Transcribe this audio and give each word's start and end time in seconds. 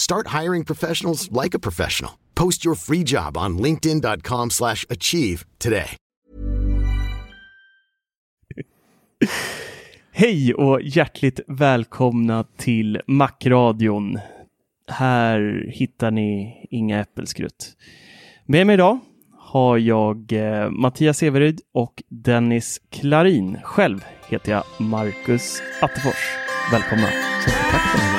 Start 0.00 0.40
hiring 0.42 0.64
professionals 0.64 1.28
like 1.44 1.56
a 1.56 1.58
professional. 1.58 2.12
Post 2.34 2.64
your 2.64 2.74
free 2.74 3.02
job 3.06 3.36
on 3.36 3.58
linkedin.com/achieve 3.58 4.50
slash 4.50 4.86
achieve 4.90 5.44
today. 5.58 5.96
Hej 10.12 10.54
och 10.54 10.82
hjärtligt 10.82 11.40
välkomna 11.46 12.44
till 12.56 13.00
Macradion. 13.06 14.18
Här 14.88 15.66
hittar 15.68 16.10
ni 16.10 16.66
inga 16.70 17.00
äppelskrutt. 17.00 17.72
Med 18.46 18.66
mig 18.66 18.74
idag 18.74 18.98
har 19.38 19.78
jag 19.78 20.32
eh, 20.32 20.70
Mattias 20.70 21.22
Everyd 21.22 21.60
och 21.74 22.02
Dennis 22.08 22.80
Klarin. 22.90 23.58
Själv 23.64 24.04
heter 24.28 24.52
jag 24.52 24.64
Marcus 24.78 25.62
Attefors. 25.80 26.36
Välkomna. 26.72 27.06
Så. 27.44 27.50
Tack. 27.50 28.09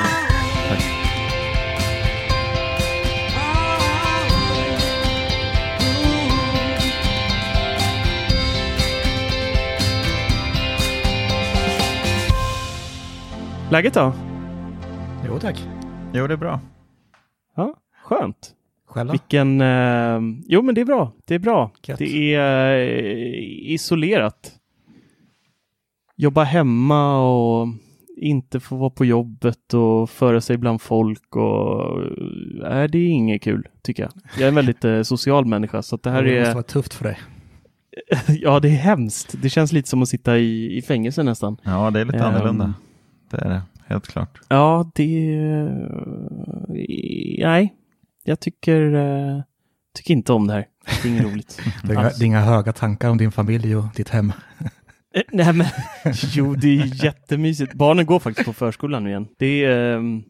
Läget 13.72 13.94
då? 13.94 14.12
Jo 15.26 15.38
tack. 15.38 15.64
Jo 16.14 16.26
det 16.26 16.34
är 16.34 16.38
bra. 16.38 16.60
Ja, 17.56 17.74
skönt. 18.04 18.50
Själv 18.86 19.06
då? 19.06 19.12
Vilken... 19.12 19.60
Eh, 19.60 20.20
jo, 20.46 20.62
men 20.62 20.74
det 20.74 20.80
är 20.80 20.84
bra. 20.84 21.12
Det 21.24 21.34
är 21.34 21.38
bra. 21.38 21.70
Gött. 21.86 21.98
Det 21.98 22.34
är 22.34 22.78
eh, 22.78 23.72
isolerat. 23.72 24.52
Jobba 26.16 26.42
hemma 26.42 27.18
och 27.28 27.68
inte 28.16 28.60
få 28.60 28.76
vara 28.76 28.90
på 28.90 29.04
jobbet 29.04 29.74
och 29.74 30.10
föra 30.10 30.40
sig 30.40 30.56
bland 30.56 30.80
folk 30.82 31.36
och... 31.36 32.00
Nej, 32.62 32.88
det 32.88 32.98
är 32.98 33.08
inget 33.08 33.42
kul, 33.42 33.68
tycker 33.82 34.02
jag. 34.02 34.12
Jag 34.34 34.44
är 34.44 34.48
en 34.48 34.54
väldigt 34.54 34.84
eh, 34.84 35.02
social 35.02 35.44
människa, 35.44 35.82
så 35.82 35.94
att 35.94 36.02
det 36.02 36.10
här 36.10 36.22
det 36.22 36.38
måste 36.38 36.50
är... 36.50 36.54
vara 36.54 36.62
tufft 36.62 36.94
för 36.94 37.04
dig. 37.04 37.18
ja, 38.40 38.60
det 38.60 38.68
är 38.68 38.76
hemskt. 38.76 39.34
Det 39.42 39.50
känns 39.50 39.72
lite 39.72 39.88
som 39.88 40.02
att 40.02 40.08
sitta 40.08 40.38
i, 40.38 40.76
i 40.76 40.82
fängelse 40.82 41.22
nästan. 41.22 41.56
Ja, 41.62 41.90
det 41.90 42.00
är 42.00 42.04
lite 42.04 42.18
Ehm. 42.18 42.24
annorlunda. 42.34 42.74
Det 43.30 43.38
är 43.38 43.48
det, 43.48 43.62
helt 43.92 44.06
klart. 44.06 44.40
Ja, 44.48 44.90
det... 44.94 45.36
Nej, 47.38 47.74
jag 48.24 48.40
tycker, 48.40 48.94
eh, 48.94 49.40
tycker 49.96 50.14
inte 50.14 50.32
om 50.32 50.46
det 50.46 50.52
här. 50.54 50.66
Det 51.02 51.08
är 51.08 51.12
inget 51.12 51.24
roligt. 51.24 51.60
Det 51.84 51.92
är, 51.94 52.02
det 52.02 52.24
är 52.24 52.26
inga 52.26 52.40
höga 52.40 52.72
tankar 52.72 53.10
om 53.10 53.18
din 53.18 53.32
familj 53.32 53.76
och 53.76 53.84
ditt 53.96 54.08
hem. 54.08 54.32
Eh, 55.14 55.22
Nej 55.32 55.52
men, 55.52 55.66
jo 56.32 56.54
det 56.54 56.68
är 56.80 57.04
jättemysigt. 57.04 57.74
Barnen 57.74 58.06
går 58.06 58.18
faktiskt 58.18 58.46
på 58.46 58.52
förskolan 58.52 59.04
nu 59.04 59.10
igen. 59.10 59.26
Det 59.38 59.64
är, 59.64 59.96
ehm, 59.96 60.22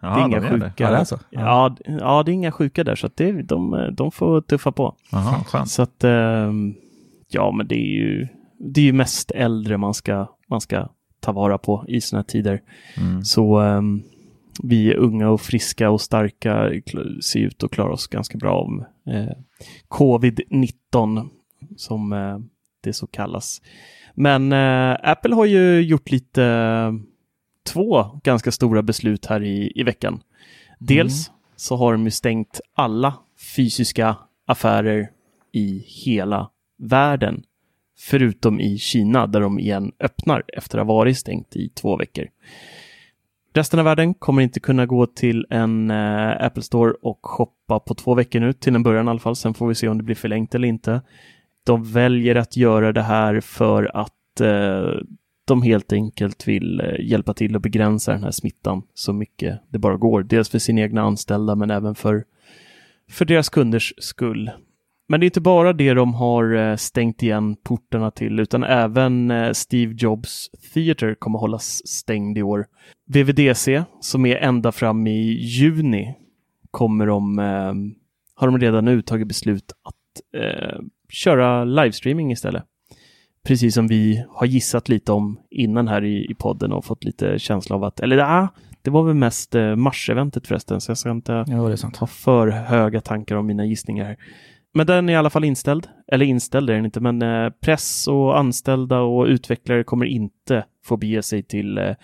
det 0.00 0.06
är 0.06 0.10
Ja, 0.10 0.26
inga 0.26 0.40
de 0.40 0.46
gör 0.46 0.52
det. 0.56 0.60
sjuka. 0.70 0.84
Ja, 0.84 0.90
det 0.90 0.96
är 0.96 1.04
så? 1.04 1.18
Ja, 1.30 1.68
d- 1.78 1.82
ja, 2.00 2.22
det 2.22 2.30
är 2.30 2.34
inga 2.34 2.52
sjuka 2.52 2.84
där 2.84 2.96
så 2.96 3.06
att 3.06 3.16
det, 3.16 3.42
de, 3.42 3.90
de 3.96 4.10
får 4.12 4.40
tuffa 4.40 4.72
på. 4.72 4.96
Skönt. 5.46 5.68
Så 5.68 5.82
att, 5.82 6.04
ehm, 6.04 6.74
ja 7.28 7.52
men 7.52 7.68
det 7.68 7.74
är 7.76 7.94
ju, 7.98 8.28
det 8.74 8.80
är 8.80 8.84
ju 8.84 8.92
mest 8.92 9.30
äldre 9.30 9.76
man 9.78 9.94
ska, 9.94 10.26
man 10.50 10.60
ska 10.60 10.88
ta 11.24 11.32
vara 11.32 11.58
på 11.58 11.84
i 11.88 12.00
såna 12.00 12.18
här 12.18 12.24
tider. 12.24 12.62
Mm. 12.96 13.24
Så 13.24 13.58
ehm, 13.58 14.02
vi 14.62 14.90
är 14.90 14.96
unga 14.96 15.30
och 15.30 15.40
friska 15.40 15.90
och 15.90 16.00
starka 16.00 16.70
ser 17.22 17.40
ut 17.40 17.62
att 17.62 17.70
klara 17.70 17.92
oss 17.92 18.06
ganska 18.06 18.38
bra 18.38 18.60
om 18.60 18.84
eh, 19.14 19.36
covid-19 19.88 21.28
som 21.76 22.12
eh, 22.12 22.38
det 22.80 22.92
så 22.92 23.06
kallas. 23.06 23.62
Men 24.14 24.52
eh, 24.52 24.96
Apple 25.02 25.34
har 25.34 25.44
ju 25.44 25.80
gjort 25.80 26.10
lite 26.10 26.44
två 27.66 28.20
ganska 28.22 28.52
stora 28.52 28.82
beslut 28.82 29.26
här 29.26 29.42
i, 29.42 29.72
i 29.74 29.82
veckan. 29.82 30.20
Dels 30.78 31.30
så 31.56 31.76
har 31.76 31.92
de 31.92 32.04
ju 32.04 32.10
stängt 32.10 32.60
alla 32.74 33.14
fysiska 33.56 34.16
affärer 34.46 35.10
i 35.52 35.84
hela 35.86 36.50
världen. 36.78 37.42
Förutom 37.98 38.60
i 38.60 38.78
Kina 38.78 39.26
där 39.26 39.40
de 39.40 39.58
igen 39.58 39.92
öppnar 40.00 40.42
efter 40.48 40.78
att 40.78 40.86
ha 40.86 40.94
varit 40.94 41.18
stängt 41.18 41.56
i 41.56 41.68
två 41.68 41.96
veckor. 41.96 42.26
Resten 43.54 43.78
av 43.78 43.84
världen 43.84 44.14
kommer 44.14 44.42
inte 44.42 44.60
kunna 44.60 44.86
gå 44.86 45.06
till 45.06 45.46
en 45.50 45.90
eh, 45.90 46.44
Apple 46.44 46.62
Store 46.62 46.94
och 47.02 47.18
shoppa 47.22 47.80
på 47.80 47.94
två 47.94 48.14
veckor 48.14 48.40
nu, 48.40 48.52
till 48.52 48.74
en 48.74 48.82
början 48.82 49.06
i 49.06 49.10
alla 49.10 49.18
fall. 49.18 49.36
Sen 49.36 49.54
får 49.54 49.68
vi 49.68 49.74
se 49.74 49.88
om 49.88 49.98
det 49.98 50.04
blir 50.04 50.14
förlängt 50.14 50.54
eller 50.54 50.68
inte. 50.68 51.02
De 51.66 51.84
väljer 51.92 52.34
att 52.34 52.56
göra 52.56 52.92
det 52.92 53.02
här 53.02 53.40
för 53.40 53.96
att 53.96 54.40
eh, 54.40 55.00
de 55.46 55.62
helt 55.62 55.92
enkelt 55.92 56.48
vill 56.48 56.80
eh, 56.80 57.00
hjälpa 57.00 57.34
till 57.34 57.56
att 57.56 57.62
begränsa 57.62 58.12
den 58.12 58.24
här 58.24 58.30
smittan 58.30 58.82
så 58.94 59.12
mycket 59.12 59.60
det 59.68 59.78
bara 59.78 59.96
går. 59.96 60.22
Dels 60.22 60.48
för 60.48 60.58
sina 60.58 60.80
egna 60.80 61.02
anställda 61.02 61.54
men 61.54 61.70
även 61.70 61.94
för, 61.94 62.24
för 63.10 63.24
deras 63.24 63.48
kunders 63.48 63.94
skull. 63.98 64.50
Men 65.06 65.20
det 65.20 65.24
är 65.24 65.28
inte 65.28 65.40
bara 65.40 65.72
det 65.72 65.94
de 65.94 66.14
har 66.14 66.54
eh, 66.54 66.76
stängt 66.76 67.22
igen 67.22 67.56
portarna 67.56 68.10
till 68.10 68.40
utan 68.40 68.64
även 68.64 69.30
eh, 69.30 69.52
Steve 69.52 69.94
Jobs 69.98 70.50
Theater 70.74 71.14
kommer 71.14 71.38
hållas 71.38 71.86
stängd 71.86 72.38
i 72.38 72.42
år. 72.42 72.66
VVDC 73.06 73.84
som 74.00 74.26
är 74.26 74.36
ända 74.36 74.72
fram 74.72 75.06
i 75.06 75.32
juni 75.32 76.14
kommer 76.70 77.06
de, 77.06 77.38
eh, 77.38 77.74
har 78.34 78.46
de 78.46 78.58
redan 78.58 78.84
nu 78.84 79.02
tagit 79.02 79.28
beslut 79.28 79.72
att 79.82 80.40
eh, 80.42 80.80
köra 81.08 81.64
livestreaming 81.64 82.32
istället. 82.32 82.64
Precis 83.46 83.74
som 83.74 83.86
vi 83.86 84.24
har 84.28 84.46
gissat 84.46 84.88
lite 84.88 85.12
om 85.12 85.38
innan 85.50 85.88
här 85.88 86.04
i, 86.04 86.30
i 86.30 86.34
podden 86.34 86.72
och 86.72 86.84
fått 86.84 87.04
lite 87.04 87.38
känsla 87.38 87.76
av 87.76 87.84
att, 87.84 88.00
eller 88.00 88.16
ja, 88.16 88.48
det 88.82 88.90
var 88.90 89.02
väl 89.02 89.14
mest 89.14 89.54
mars-eventet 89.76 90.46
förresten, 90.46 90.80
så 90.80 90.90
jag 90.90 90.98
ska 90.98 91.10
inte 91.10 91.44
Ja, 91.46 91.76
ha 92.00 92.06
för 92.06 92.48
höga 92.48 93.00
tankar 93.00 93.36
om 93.36 93.46
mina 93.46 93.64
gissningar. 93.64 94.16
Men 94.74 94.86
den 94.86 95.08
är 95.08 95.12
i 95.12 95.16
alla 95.16 95.30
fall 95.30 95.44
inställd. 95.44 95.88
Eller 96.12 96.26
inställd 96.26 96.70
är 96.70 96.74
den 96.74 96.84
inte, 96.84 97.00
men 97.00 97.22
eh, 97.22 97.50
press 97.50 98.08
och 98.08 98.38
anställda 98.38 98.98
och 99.00 99.26
utvecklare 99.26 99.84
kommer 99.84 100.06
inte 100.06 100.64
få 100.84 100.96
bege 100.96 101.22
sig 101.22 101.42
till 101.42 101.78
eh, 101.78 101.94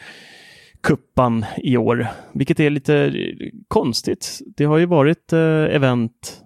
kuppan 0.82 1.44
i 1.56 1.76
år. 1.76 2.06
Vilket 2.32 2.60
är 2.60 2.70
lite 2.70 2.96
eh, 2.96 3.12
konstigt. 3.68 4.40
Det 4.56 4.64
har 4.64 4.78
ju 4.78 4.86
varit 4.86 5.32
eh, 5.32 5.38
event 5.76 6.42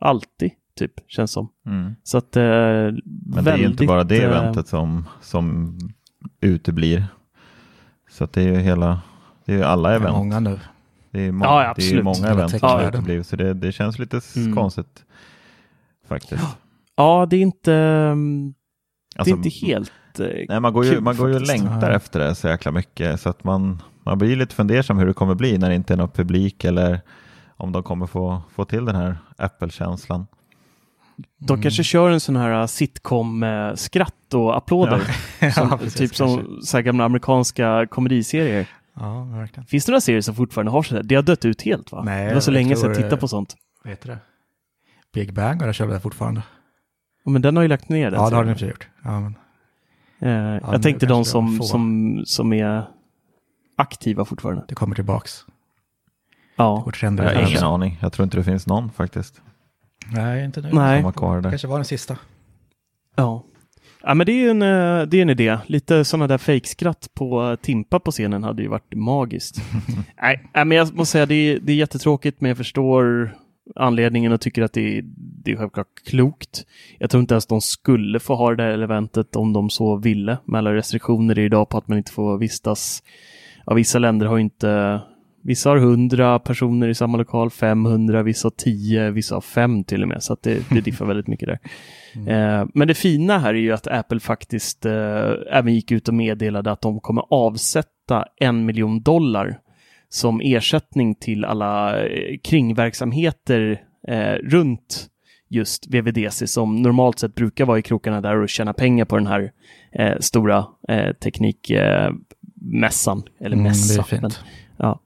alltid, 0.00 0.50
typ, 0.78 0.92
känns 1.06 1.32
som. 1.32 1.48
Mm. 1.66 1.94
Så 2.02 2.18
att 2.18 2.36
eh, 2.36 2.42
Men 2.42 3.44
det 3.44 3.50
är 3.50 3.56
ju 3.56 3.66
inte 3.66 3.86
bara 3.86 4.04
det 4.04 4.22
eh, 4.22 4.24
eventet 4.30 4.68
som, 4.68 5.04
som 5.20 5.76
uteblir. 6.40 7.04
Så 8.10 8.24
att 8.24 8.32
det 8.32 8.42
är 8.42 8.46
ju 8.48 8.56
hela, 8.56 9.00
det 9.44 9.52
är 9.52 9.56
ju 9.56 9.64
alla 9.64 9.88
Det 9.88 9.94
är 9.94 10.00
event. 10.00 10.16
många 10.16 10.40
nu. 10.40 10.58
Det 11.10 11.20
är, 11.20 11.32
må- 11.32 11.44
Ja, 11.44 11.58
det 11.58 11.62
är 11.62 11.64
ju 11.64 11.70
absolut. 11.70 12.04
många 12.04 12.32
event 12.32 12.50
som 12.50 12.60
techvärlden. 12.60 12.88
uteblir. 12.88 13.22
Så 13.22 13.36
det, 13.36 13.54
det 13.54 13.72
känns 13.72 13.98
lite 13.98 14.20
Mm. 14.36 14.54
konstigt 14.56 15.04
faktiskt. 16.14 16.42
ja, 16.96 17.26
det 17.30 17.36
är 17.36 17.40
inte, 17.40 17.74
mm, 17.74 18.54
Alltså, 19.16 19.34
det 19.36 19.40
är 19.42 19.46
inte 19.46 19.66
helt 19.66 20.20
eh, 20.20 20.26
Nej, 20.48 20.60
man 20.60 20.72
går 20.72 20.84
ju, 20.84 20.90
kul 20.90 21.00
man 21.00 21.16
går 21.16 21.28
ju 21.28 21.34
och 21.34 21.40
längtar 21.40 21.90
Ja. 21.90 21.96
efter 21.96 22.20
det 22.20 22.34
så 22.34 22.48
jäkla 22.48 22.72
mycket. 22.72 23.20
Så 23.20 23.28
att 23.28 23.44
man, 23.44 23.82
man 24.04 24.18
blir 24.18 24.36
lite 24.36 24.54
fundersam 24.54 24.98
hur 24.98 25.06
det 25.06 25.12
kommer 25.14 25.34
bli 25.34 25.58
när 25.58 25.68
det 25.68 25.74
inte 25.74 25.92
är 25.92 25.96
någon 25.96 26.10
publik 26.10 26.64
eller 26.64 27.00
om 27.56 27.72
de 27.72 27.82
kommer 27.82 28.06
få, 28.06 28.42
få 28.54 28.64
till 28.64 28.84
den 28.84 28.96
här 28.96 29.18
Apple-känslan. 29.38 30.26
De 31.38 31.62
kanske 31.62 31.84
kör 31.84 32.10
en 32.10 32.20
sån 32.20 32.36
här 32.36 32.66
sitcom-skratt 32.66 34.34
och 34.34 34.56
applåder. 34.56 35.16
Ja, 35.40 35.50
som, 35.52 35.78
precis, 35.78 35.94
typ 35.94 36.14
som 36.16 36.60
så 36.64 36.76
här 36.76 36.82
gamla 36.82 37.04
amerikanska 37.04 37.86
komediserier. 37.90 38.66
Ja, 38.96 39.22
verkligen. 39.24 39.66
Finns 39.66 39.84
det 39.84 39.92
några 39.92 40.00
serier 40.00 40.20
som 40.20 40.34
fortfarande 40.34 40.72
har 40.72 40.82
sådär? 40.82 41.02
Det 41.02 41.14
har 41.14 41.22
dött 41.22 41.44
ut 41.44 41.62
helt 41.62 41.92
va? 41.92 42.02
Nej, 42.04 42.28
det 42.28 42.34
var 42.34 42.40
så 42.40 42.50
länge 42.50 42.76
sedan 42.76 42.88
jag 42.90 42.96
tittade 42.96 43.16
på 43.16 43.28
sånt. 43.28 43.54
Vad 43.84 43.90
heter 43.90 44.08
det? 44.08 44.18
Big 45.14 45.32
Bang, 45.34 45.60
och 45.60 45.66
där 45.66 45.72
kör 45.72 45.86
det 45.88 46.00
fortfarande. 46.00 46.42
Ja, 47.24 47.30
Men 47.30 47.42
den 47.42 47.56
har 47.56 47.62
ju 47.62 47.68
lagt 47.68 47.88
ner 47.88 48.10
den. 48.10 48.20
Ja, 48.20 48.30
det 48.30 48.36
har 48.36 48.44
den 48.44 48.56
i 48.56 48.66
gjort. 48.66 48.88
Ja, 49.04 49.20
men, 49.20 49.34
Eh, 50.22 50.28
nu 50.28 50.60
jag 50.62 50.82
tänkte 50.82 51.06
de 51.06 51.18
det 51.18 51.24
som, 51.24 51.62
som, 51.62 52.22
som 52.26 52.52
är 52.52 52.82
aktiva 53.76 54.24
fortfarande. 54.24 54.64
det 54.68 54.74
kommer 54.74 54.94
tillbaks. 54.94 55.44
Det 55.46 55.52
Ja. 56.56 56.82
går 56.84 56.92
trender. 56.92 57.24
Jag 57.24 57.34
har 57.34 57.42
det 57.42 57.50
ingen 57.50 57.64
aning. 57.64 57.98
Jag 58.02 58.12
tror 58.12 58.24
inte 58.24 58.36
det 58.36 58.44
finns 58.44 58.66
någon 58.66 58.90
faktiskt 58.90 59.42
Nej, 60.12 60.44
inte 60.44 60.60
nu. 60.60 60.70
Nej. 60.72 61.02
som 61.02 61.12
var 61.12 61.42
kanske 61.42 61.68
var 61.68 61.78
den 61.78 61.84
sista. 61.84 62.16
Ja. 63.16 63.44
Ja, 64.02 64.14
men 64.14 64.26
det 64.26 64.32
är 64.32 64.50
en, 64.50 64.62
eh, 64.62 65.06
det 65.06 65.18
är 65.18 65.22
en 65.22 65.30
idé. 65.30 65.58
Lite 65.66 66.04
sådana 66.04 66.26
där 66.26 66.38
fejkskratt 66.38 67.08
på 67.14 67.56
Timpa 67.62 68.00
på 68.00 68.10
scenen 68.10 68.44
hade 68.44 68.62
ju 68.62 68.68
varit 68.68 68.94
magiskt. 68.94 69.62
nej, 70.22 70.48
men 70.52 70.70
jag 70.70 70.94
måste 70.94 71.12
säga 71.12 71.26
det 71.26 71.34
är, 71.34 71.60
det 71.60 71.72
är 71.72 71.76
jättetråkigt, 71.76 72.40
men 72.40 72.48
jag 72.48 72.56
förstår 72.58 73.34
anledningen 73.76 74.32
och 74.32 74.40
tycker 74.40 74.62
att 74.62 74.72
det 74.72 74.98
är, 74.98 75.02
det 75.44 75.52
är 75.52 75.56
självklart 75.56 76.04
klokt. 76.04 76.66
Jag 76.98 77.10
tror 77.10 77.20
inte 77.20 77.34
ens 77.34 77.46
de 77.46 77.60
skulle 77.60 78.20
få 78.20 78.34
ha 78.34 78.50
det 78.50 78.56
där 78.56 78.78
eventet 78.78 79.36
om 79.36 79.52
de 79.52 79.70
så 79.70 79.96
ville. 79.96 80.38
Med 80.44 80.58
alla 80.58 80.74
restriktioner 80.74 81.38
idag 81.38 81.68
på 81.68 81.78
att 81.78 81.88
man 81.88 81.98
inte 81.98 82.12
får 82.12 82.38
vistas. 82.38 83.02
Ja, 83.66 83.74
vissa 83.74 83.98
länder 83.98 84.26
har 84.26 84.38
inte 84.38 85.00
Vissa 85.42 85.70
har 85.70 85.76
100 85.76 86.38
personer 86.38 86.88
i 86.88 86.94
samma 86.94 87.18
lokal, 87.18 87.50
500, 87.50 88.22
vissa 88.22 88.46
har 88.46 88.50
10, 88.50 89.10
vissa 89.10 89.34
har 89.34 89.40
5 89.40 89.84
till 89.84 90.02
och 90.02 90.08
med. 90.08 90.22
Så 90.22 90.36
det, 90.42 90.70
det 90.70 90.80
diffar 90.80 91.06
väldigt 91.06 91.26
mycket 91.26 91.48
där. 91.48 91.58
Eh, 92.14 92.66
men 92.74 92.88
det 92.88 92.94
fina 92.94 93.38
här 93.38 93.54
är 93.54 93.58
ju 93.58 93.72
att 93.72 93.86
Apple 93.86 94.20
faktiskt 94.20 94.86
eh, 94.86 95.32
även 95.50 95.74
gick 95.74 95.90
ut 95.90 96.08
och 96.08 96.14
meddelade 96.14 96.72
att 96.72 96.80
de 96.80 97.00
kommer 97.00 97.24
avsätta 97.30 98.24
en 98.36 98.66
miljon 98.66 99.02
dollar 99.02 99.58
som 100.12 100.40
ersättning 100.44 101.14
till 101.14 101.44
alla 101.44 102.02
eh, 102.06 102.38
kringverksamheter 102.44 103.82
eh, 104.08 104.32
runt 104.32 105.06
just 105.48 105.86
VVDC 105.94 106.46
som 106.46 106.82
normalt 106.82 107.18
sett 107.18 107.34
brukar 107.34 107.64
vara 107.64 107.78
i 107.78 107.82
krokarna 107.82 108.20
där 108.20 108.36
och 108.36 108.48
tjäna 108.48 108.72
pengar 108.72 109.04
på 109.04 109.16
den 109.16 109.26
här 109.26 109.52
eh, 109.92 110.16
stora 110.20 110.66
eh, 110.88 111.12
teknikmässan. 111.12 113.22
eller 113.40 113.56
Mm, 113.56 113.62
mässa. 113.64 114.04
men- 114.20 114.30
ja, 114.76 115.00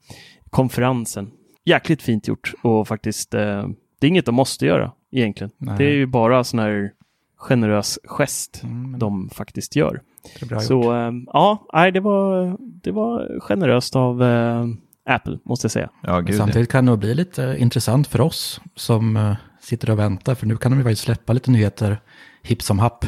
konferensen. 0.50 1.30
Jäkligt 1.64 2.02
fint 2.02 2.28
gjort 2.28 2.52
och 2.62 2.88
faktiskt, 2.88 3.34
eh, 3.34 3.68
det 3.98 4.06
är 4.06 4.08
inget 4.08 4.26
de 4.26 4.34
måste 4.34 4.66
göra 4.66 4.92
egentligen. 5.12 5.50
Nej. 5.58 5.74
Det 5.78 5.84
är 5.84 5.94
ju 5.94 6.06
bara 6.06 6.44
sån 6.44 6.58
här 6.60 6.92
generös 7.36 7.98
gest 8.04 8.60
Mm, 8.64 8.98
de 8.98 9.30
faktiskt 9.30 9.76
gör. 9.76 10.00
gjort. 10.40 10.62
Så 10.62 10.94
eh, 10.94 11.12
ja, 11.26 11.66
nej, 11.72 11.92
det 11.92 12.00
var, 12.00 12.56
det 12.60 12.90
var 12.90 13.40
generöst 13.40 13.96
av 13.96 14.22
eh, 14.22 14.66
Apple, 15.06 15.38
måste 15.44 15.64
jag 15.64 15.72
säga. 15.72 15.90
Ja, 16.02 16.20
gud. 16.20 16.36
Samtidigt 16.36 16.70
kan 16.70 16.84
det 16.84 16.90
nog 16.90 16.98
bli 16.98 17.14
lite 17.14 17.56
intressant 17.58 18.06
för 18.06 18.20
oss 18.20 18.60
som 18.76 19.16
eh, 19.16 19.34
sitter 19.60 19.90
och 19.90 19.98
väntar, 19.98 20.34
för 20.34 20.46
nu 20.46 20.56
kan 20.56 20.72
de 20.72 20.78
ju 20.78 20.84
faktiskt 20.84 21.02
släppa 21.02 21.32
lite 21.32 21.50
nyheter 21.50 22.00
hipp 22.42 22.62
som 22.62 22.78
happ. 22.78 23.04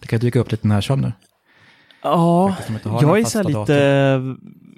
Det 0.00 0.06
kan 0.06 0.20
dyka 0.20 0.40
upp 0.40 0.50
lite 0.50 0.68
när 0.68 0.80
som 0.80 1.00
nu. 1.00 1.12
Ja, 2.02 2.56
jag 2.84 3.20
är 3.20 3.24
så 3.24 3.38
här 3.38 3.44
lite... 3.44 4.36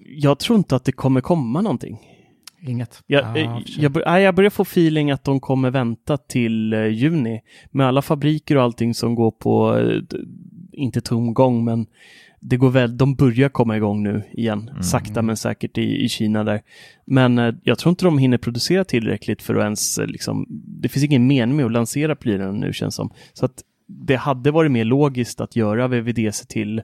Jag 0.09 0.39
tror 0.39 0.59
inte 0.59 0.77
att 0.77 0.85
det 0.85 0.93
kommer 0.93 1.21
komma 1.21 1.61
någonting. 1.61 1.99
Inget. 2.61 3.03
Jag, 3.07 3.35
sig. 3.35 3.65
jag, 3.79 4.23
jag 4.23 4.35
börjar 4.35 4.51
få 4.51 4.63
feeling 4.63 5.11
att 5.11 5.25
de 5.25 5.41
kommer 5.41 5.71
vänta 5.71 6.17
till 6.17 6.73
eh, 6.73 6.87
juni. 6.87 7.41
Med 7.71 7.87
alla 7.87 8.03
fabriker 8.03 8.57
och 8.57 8.63
allting 8.63 8.95
som 8.95 9.15
går 9.15 9.31
på, 9.31 9.81
inte 10.73 11.01
tomgång, 11.01 11.65
men 11.65 11.87
det 12.49 12.57
går 12.57 12.71
väl, 12.71 12.97
de 12.97 13.15
börjar 13.15 13.49
komma 13.49 13.77
igång 13.77 14.03
nu 14.03 14.23
igen. 14.33 14.71
Sakta 14.83 15.23
men 15.23 15.37
säkert 15.37 15.79
i, 15.79 16.05
i 16.05 16.09
Kina 16.09 16.45
där. 16.45 16.61
Men 17.05 17.39
eh, 17.39 17.55
jag 17.63 17.79
tror 17.79 17.91
inte 17.91 18.05
de 18.05 18.19
hinner 18.19 18.39
producera 18.39 18.85
tillräckligt 18.85 19.43
för 19.43 19.55
att 19.55 19.63
ens, 19.63 19.99
eh, 19.99 20.07
liksom, 20.07 20.47
det 20.67 20.89
finns 20.89 21.05
ingen 21.05 21.27
mening 21.27 21.57
med 21.57 21.67
att 21.67 21.73
lansera 21.73 22.17
prylarna 22.17 22.53
nu 22.53 22.73
känns 22.73 22.95
som. 22.95 23.11
Så 23.33 23.45
att 23.45 23.63
det 23.87 24.17
hade 24.17 24.51
varit 24.51 24.73
mer 24.73 24.85
logiskt 24.85 25.41
att 25.41 25.57
göra 25.57 25.89
VVDC 25.89 26.47
till 26.47 26.83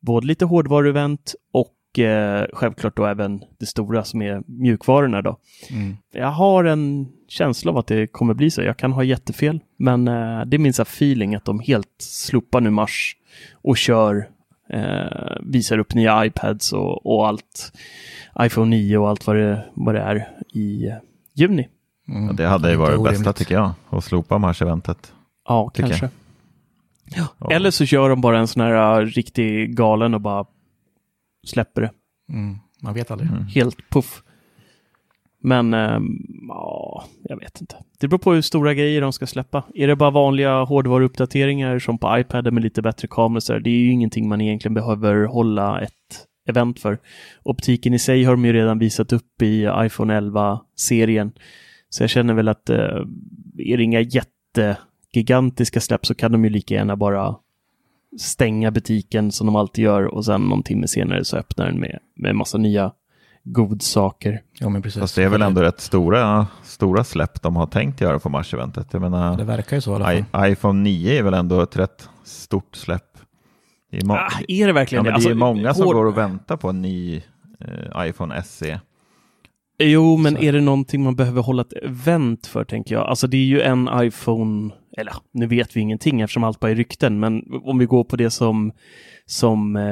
både 0.00 0.26
lite 0.26 0.44
hårdvaruevent 0.44 1.34
och 1.52 1.98
eh, 1.98 2.46
självklart 2.52 2.96
då 2.96 3.06
även 3.06 3.44
det 3.58 3.66
stora 3.66 4.04
som 4.04 4.22
är 4.22 4.42
mjukvarorna 4.46 5.22
då. 5.22 5.36
Mm. 5.70 5.96
Jag 6.12 6.30
har 6.30 6.64
en 6.64 7.08
känsla 7.28 7.70
av 7.70 7.78
att 7.78 7.86
det 7.86 8.06
kommer 8.06 8.34
bli 8.34 8.50
så. 8.50 8.62
Jag 8.62 8.76
kan 8.76 8.92
ha 8.92 9.04
jättefel, 9.04 9.60
men 9.76 10.08
eh, 10.08 10.44
det 10.46 10.56
är 10.56 10.58
min 10.58 10.72
så 10.72 10.82
feeling 10.82 11.34
att 11.34 11.44
de 11.44 11.60
helt 11.60 11.94
slopar 11.98 12.60
nu 12.60 12.70
mars 12.70 13.16
och 13.52 13.76
kör, 13.76 14.28
eh, 14.72 15.36
visar 15.40 15.78
upp 15.78 15.94
nya 15.94 16.26
iPads 16.26 16.72
och, 16.72 17.06
och 17.06 17.28
allt, 17.28 17.72
iPhone 18.40 18.70
9 18.76 18.98
och 18.98 19.08
allt 19.08 19.26
vad 19.26 19.36
det, 19.36 19.64
vad 19.74 19.94
det 19.94 20.00
är 20.00 20.28
i 20.52 20.92
juni. 21.34 21.68
Mm. 22.08 22.26
Ja, 22.26 22.32
det 22.32 22.46
hade 22.46 22.70
ju 22.70 22.76
varit 22.76 23.04
det 23.04 23.10
bästa 23.10 23.32
tycker 23.32 23.54
jag, 23.54 23.72
att 23.90 24.04
slopa 24.04 24.38
Mars-eventet. 24.38 25.12
Ja, 25.48 25.68
kanske. 25.68 26.10
Ja. 27.04 27.50
Eller 27.50 27.70
så 27.70 27.86
kör 27.86 28.08
de 28.08 28.20
bara 28.20 28.38
en 28.38 28.48
sån 28.48 28.62
här 28.62 29.00
uh, 29.00 29.06
riktig 29.06 29.76
galen 29.76 30.14
och 30.14 30.20
bara 30.20 30.46
släpper 31.46 31.82
det. 31.82 31.90
Mm. 32.28 32.58
Man 32.80 32.94
vet 32.94 33.10
aldrig. 33.10 33.30
Mm. 33.30 33.46
Helt 33.46 33.90
puff. 33.90 34.22
Men 35.44 35.74
ehm, 35.74 36.18
ja, 36.48 37.04
jag 37.22 37.40
vet 37.40 37.60
inte. 37.60 37.76
Det 38.00 38.08
beror 38.08 38.18
på 38.18 38.32
hur 38.32 38.40
stora 38.40 38.74
grejer 38.74 39.00
de 39.00 39.12
ska 39.12 39.26
släppa. 39.26 39.62
Är 39.74 39.86
det 39.86 39.96
bara 39.96 40.10
vanliga 40.10 40.64
hårdvaruuppdateringar 40.64 41.78
som 41.78 41.98
på 41.98 42.18
iPad 42.18 42.52
med 42.52 42.62
lite 42.62 42.82
bättre 42.82 43.08
kameror 43.08 43.40
så 43.40 43.52
där, 43.52 43.60
det 43.60 43.70
är 43.70 43.78
ju 43.78 43.90
ingenting 43.90 44.28
man 44.28 44.40
egentligen 44.40 44.74
behöver 44.74 45.24
hålla 45.24 45.80
ett 45.80 46.26
event 46.48 46.80
för. 46.80 46.98
Optiken 47.42 47.94
i 47.94 47.98
sig 47.98 48.24
har 48.24 48.32
de 48.32 48.44
ju 48.44 48.52
redan 48.52 48.78
visat 48.78 49.12
upp 49.12 49.42
i 49.42 49.68
iPhone 49.76 50.20
11-serien. 50.20 51.32
Så 51.88 52.02
jag 52.02 52.10
känner 52.10 52.34
väl 52.34 52.48
att 52.48 52.70
eh, 52.70 52.76
är 53.58 53.76
det 53.76 53.82
inga 53.82 54.00
jättegigantiska 54.00 55.80
släpp 55.80 56.06
så 56.06 56.14
kan 56.14 56.32
de 56.32 56.44
ju 56.44 56.50
lika 56.50 56.74
gärna 56.74 56.96
bara 56.96 57.36
stänga 58.20 58.70
butiken 58.70 59.32
som 59.32 59.46
de 59.46 59.56
alltid 59.56 59.84
gör 59.84 60.04
och 60.14 60.24
sen 60.24 60.40
någon 60.40 60.62
timme 60.62 60.88
senare 60.88 61.24
så 61.24 61.36
öppnar 61.36 61.66
den 61.66 61.80
med, 61.80 61.98
med 62.16 62.36
massa 62.36 62.58
nya 62.58 62.92
godsaker. 63.44 64.42
Jo, 64.60 64.68
men 64.68 64.82
precis. 64.82 65.00
Fast 65.00 65.16
det 65.16 65.22
är 65.24 65.28
väl 65.28 65.42
ändå 65.42 65.62
rätt 65.62 65.80
stora, 65.80 66.46
stora 66.62 67.04
släpp 67.04 67.42
de 67.42 67.56
har 67.56 67.66
tänkt 67.66 68.00
göra 68.00 68.18
på 68.18 68.28
Mars-eventet. 68.28 68.86
Jag 68.92 69.02
Det 69.02 69.10
menar, 69.10 69.44
verkar 69.44 69.76
ju 69.76 69.80
så 69.80 69.92
i 69.92 69.94
alla 69.94 70.04
fall. 70.04 70.46
I, 70.48 70.52
iPhone 70.52 70.80
9 70.82 71.18
är 71.18 71.22
väl 71.22 71.34
ändå 71.34 71.60
ett 71.60 71.76
rätt 71.76 72.08
stort 72.24 72.76
släpp. 72.76 73.04
Det 73.90 73.96
är, 73.98 74.04
må- 74.04 74.14
Ah, 74.14 74.30
är 74.48 74.64
det 74.64 74.68
ja, 74.68 74.72
verkligen 74.72 75.04
men 75.04 75.12
det? 75.12 75.18
det 75.20 75.24
är 75.24 75.30
Alltså, 75.30 75.34
många 75.34 75.74
som 75.74 75.86
hård- 75.86 75.92
går 75.94 76.06
och 76.06 76.18
väntar 76.18 76.56
på 76.56 76.68
en 76.68 76.82
ny 76.82 77.16
eh, 77.60 78.06
iPhone. 78.08 78.42
SE. 78.42 78.80
Jo, 79.78 80.16
men 80.16 80.34
Så. 80.36 80.42
är 80.42 80.52
det 80.52 80.60
någonting 80.60 81.02
man 81.04 81.16
behöver 81.16 81.42
hålla 81.42 81.62
ett 81.62 81.72
event 81.82 82.46
för, 82.46 82.64
tänker 82.64 82.94
jag? 82.94 83.06
Alltså 83.06 83.26
det 83.26 83.36
är 83.36 83.44
ju 83.44 83.60
en 83.60 83.88
iPhone, 83.94 84.70
eller 84.96 85.12
nu 85.32 85.46
vet 85.46 85.76
vi 85.76 85.80
ingenting 85.80 86.20
eftersom 86.20 86.44
allt 86.44 86.60
bara 86.60 86.70
är 86.70 86.74
rykten, 86.74 87.20
men 87.20 87.42
om 87.64 87.78
vi 87.78 87.86
går 87.86 88.04
på 88.04 88.16
det 88.16 88.30
som, 88.30 88.72
som 89.26 89.76
eh, 89.76 89.82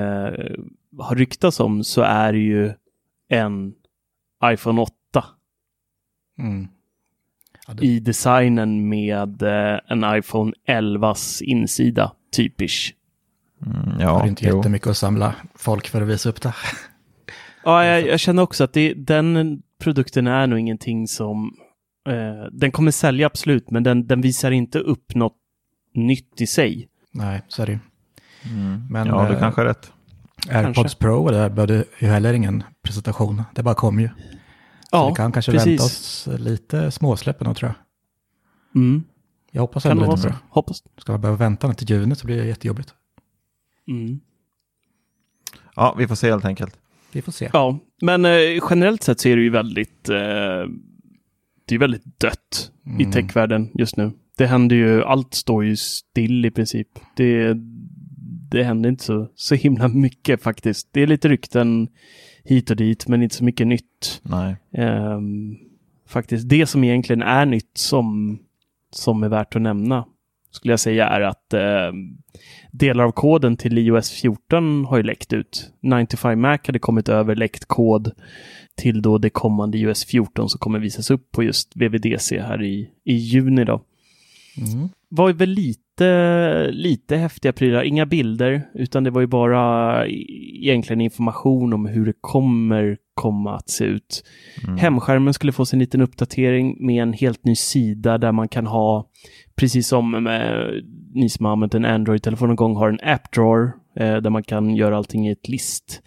har 0.99 1.15
ryktats 1.15 1.61
om 1.61 1.85
så 1.85 2.03
är 2.03 2.33
det 2.33 2.39
ju 2.39 2.73
en 3.31 3.73
iPhone 4.45 4.81
8 4.81 4.95
Mm. 6.41 6.69
Ja, 7.67 7.75
det, 7.75 7.87
i 7.87 8.01
designen 8.01 8.89
med 8.89 9.43
eh, 9.43 9.81
en 9.89 10.17
iPhone 10.19 10.53
11s 10.69 11.43
insida, 11.43 12.13
typish. 12.37 12.93
Mm, 13.67 14.01
ja, 14.01 14.27
inte 14.27 14.47
jo. 14.47 14.57
jättemycket 14.57 14.89
att 14.89 14.97
samla 14.97 15.35
folk 15.55 15.89
för 15.89 16.03
att 16.03 16.09
visa 16.09 16.29
upp 16.29 16.43
det. 16.43 16.55
Ja, 17.65 17.85
jag, 17.85 18.07
jag 18.07 18.21
känner 18.21 18.43
också 18.43 18.65
att 18.65 18.73
det, 18.73 18.95
den 18.95 19.63
produkten 19.79 20.27
är 20.27 20.47
nog 20.47 20.59
ingenting 20.59 21.09
som... 21.09 21.55
Eh, 22.09 22.47
den 22.53 22.71
kommer 22.71 22.91
sälja 22.91 23.27
absolut, 23.27 23.71
men 23.71 23.83
den, 23.83 24.07
den 24.07 24.21
visar 24.21 24.51
inte 24.51 24.79
upp 24.79 25.15
något 25.15 25.37
nytt 25.95 26.41
i 26.41 26.47
sig. 26.47 26.89
Nej, 27.13 27.43
så 27.49 27.63
är 27.63 27.67
det 27.67 27.73
ju. 27.73 27.79
Mm. 28.53 28.87
Men, 28.91 29.07
ja, 29.07 29.29
du 29.29 29.35
eh, 29.35 29.41
kanske 29.41 29.61
har 29.61 29.67
rätt. 29.67 29.93
AirPods 30.49 30.75
Kanske. 30.77 30.99
Pro 30.99 31.31
där 31.31 31.49
behövde 31.51 31.85
ju 31.99 32.09
heller 32.09 32.33
ingen 32.35 32.63
presentation. 32.83 33.43
Det 33.55 33.63
bara 33.63 33.75
kom 33.75 34.01
ju. 34.01 34.09
Så 34.09 34.15
Ja, 34.93 35.09
vi 35.09 35.15
kan 35.15 35.33
kanske 35.33 35.53
precis. 35.53 35.67
vänta 35.67 35.85
oss 35.85 36.29
lite 36.39 36.91
småsläpp 36.91 37.41
ändå 37.41 37.55
tror 37.55 37.69
jag. 37.69 38.83
Mm. 38.83 39.03
Jag 39.51 39.61
hoppas 39.61 39.87
ändå 39.87 40.05
lite 40.05 40.17
så? 40.17 40.29
på 40.29 40.33
det. 40.35 40.39
Hoppas. 40.49 40.83
Ska 40.99 41.13
man 41.13 41.21
behöva 41.21 41.39
vänta 41.39 41.75
till 41.75 41.91
juni 41.91 42.15
så 42.17 42.27
blir 42.27 42.37
det 42.37 42.45
jättejobbigt. 42.47 42.95
Mm. 43.89 44.21
Ja, 45.77 45.95
vi 45.99 46.09
får 46.09 46.15
se 46.15 46.31
helt 46.31 46.45
enkelt. 46.45 46.77
Vi 47.13 47.23
får 47.23 47.33
se. 47.33 47.51
Ja, 47.53 47.79
men 48.03 48.25
eh, 48.25 48.31
generellt 48.71 49.03
sett 49.03 49.21
så 49.21 49.29
är 49.29 49.37
det 49.37 49.43
ju 49.43 49.51
väldigt... 49.51 50.09
Eh, 50.09 50.17
det 51.65 51.75
är 51.75 51.79
väldigt 51.79 52.21
dött 52.21 52.71
i 52.85 53.03
Mm. 53.03 53.13
techvärlden 53.13 53.71
just 53.75 53.97
nu. 53.97 54.13
Det 54.39 54.47
händer 54.47 54.77
ju, 54.77 55.05
allt 55.05 55.35
står 55.35 55.65
ju 55.65 55.77
still 55.77 56.45
i 56.45 56.51
princip. 56.51 56.89
Det, 57.17 57.55
det 58.51 58.63
händer 58.63 58.91
inte 58.91 59.05
så, 59.05 59.29
så 59.35 59.55
himla 59.55 59.89
mycket 59.89 60.43
faktiskt. 60.43 60.89
Det 60.93 61.03
är 61.03 61.07
lite 61.07 61.29
rykten 61.29 61.89
hit 62.45 62.71
och 62.71 62.77
dit, 62.77 63.09
men 63.09 63.23
inte 63.23 63.35
så 63.35 63.45
mycket 63.45 63.67
nytt. 63.67 64.23
Ehm, 64.73 65.57
faktiskt, 66.09 66.49
det 66.49 66.67
som 66.67 66.85
egentligen 66.85 67.23
är 67.23 67.47
nytt 67.47 67.79
som, 67.79 68.39
som 68.91 69.23
är 69.23 69.29
värt 69.29 69.57
att 69.57 69.63
nämna 69.63 70.05
skulle 70.51 70.73
jag 70.73 70.81
säga 70.81 71.09
är 71.09 71.21
att 71.21 71.55
eh, 71.55 71.93
delar 72.71 73.05
av 73.05 73.13
koden 73.13 73.57
till 73.57 73.79
iOS 73.79 74.11
14 74.11 74.85
har 74.85 74.97
ju 74.97 75.03
läckt 75.03 75.33
ut. 75.33 75.73
95 75.81 76.41
Mac 76.41 76.59
hade 76.67 76.79
kommit 76.79 77.09
över 77.09 77.35
läckt 77.35 77.65
kod 77.65 78.13
till 78.75 79.03
då 79.03 79.19
det 79.19 79.31
kommande 79.31 79.79
iOS 79.79 80.05
14 80.05 80.49
som 80.49 80.59
kommer 80.59 80.79
visas 80.79 81.11
upp 81.11 81.31
på 81.33 81.43
just 81.43 81.77
VVDC 81.77 82.41
här 82.41 82.63
i, 82.63 82.91
i 83.05 83.15
juni 83.15 83.65
då. 83.65 83.83
Mm. 84.57 84.89
Var 85.09 85.33
väl 85.33 85.49
lite, 85.49 85.81
lite 86.71 87.17
häftiga 87.17 87.53
prylar, 87.53 87.83
inga 87.83 88.07
bilder, 88.07 88.63
utan 88.75 89.05
det 89.05 89.11
var 89.11 89.21
ju 89.21 89.27
bara 89.27 90.07
egentligen 90.07 91.01
information 91.01 91.73
om 91.73 91.87
hur 91.87 92.07
det 92.07 92.15
kommer 92.21 92.97
komma 93.21 93.57
att 93.57 93.71
se 93.71 93.85
ut. 93.85 94.25
Mm. 94.65 94.77
Hemskärmen 94.77 95.35
skulle 95.35 95.53
få 95.53 95.67
sin 95.67 95.79
liten 95.79 96.01
uppdatering 96.01 96.87
med 96.87 97.03
en 97.03 97.13
helt 97.13 97.45
ny 97.45 97.55
sida 97.55 98.19
där 98.19 98.33
man 98.33 98.49
kan 98.49 98.67
ha, 98.67 99.07
precis 99.57 99.89
som 99.89 100.11
med, 100.11 100.71
ni 101.15 101.29
som 101.29 101.45
har 101.47 101.53
använt 101.53 101.75
en 101.75 101.85
Android-telefon 101.85 102.49
någon 102.49 102.57
gång, 102.57 102.77
har 102.77 102.89
en 102.89 103.01
app 103.03 103.33
drawer 103.33 103.73
eh, 103.97 104.17
där 104.17 104.31
man 104.31 104.43
kan 104.43 104.77
göra 104.77 104.97
allting 104.97 105.29
i 105.29 105.33
ett 105.33 105.49
list, 105.49 106.03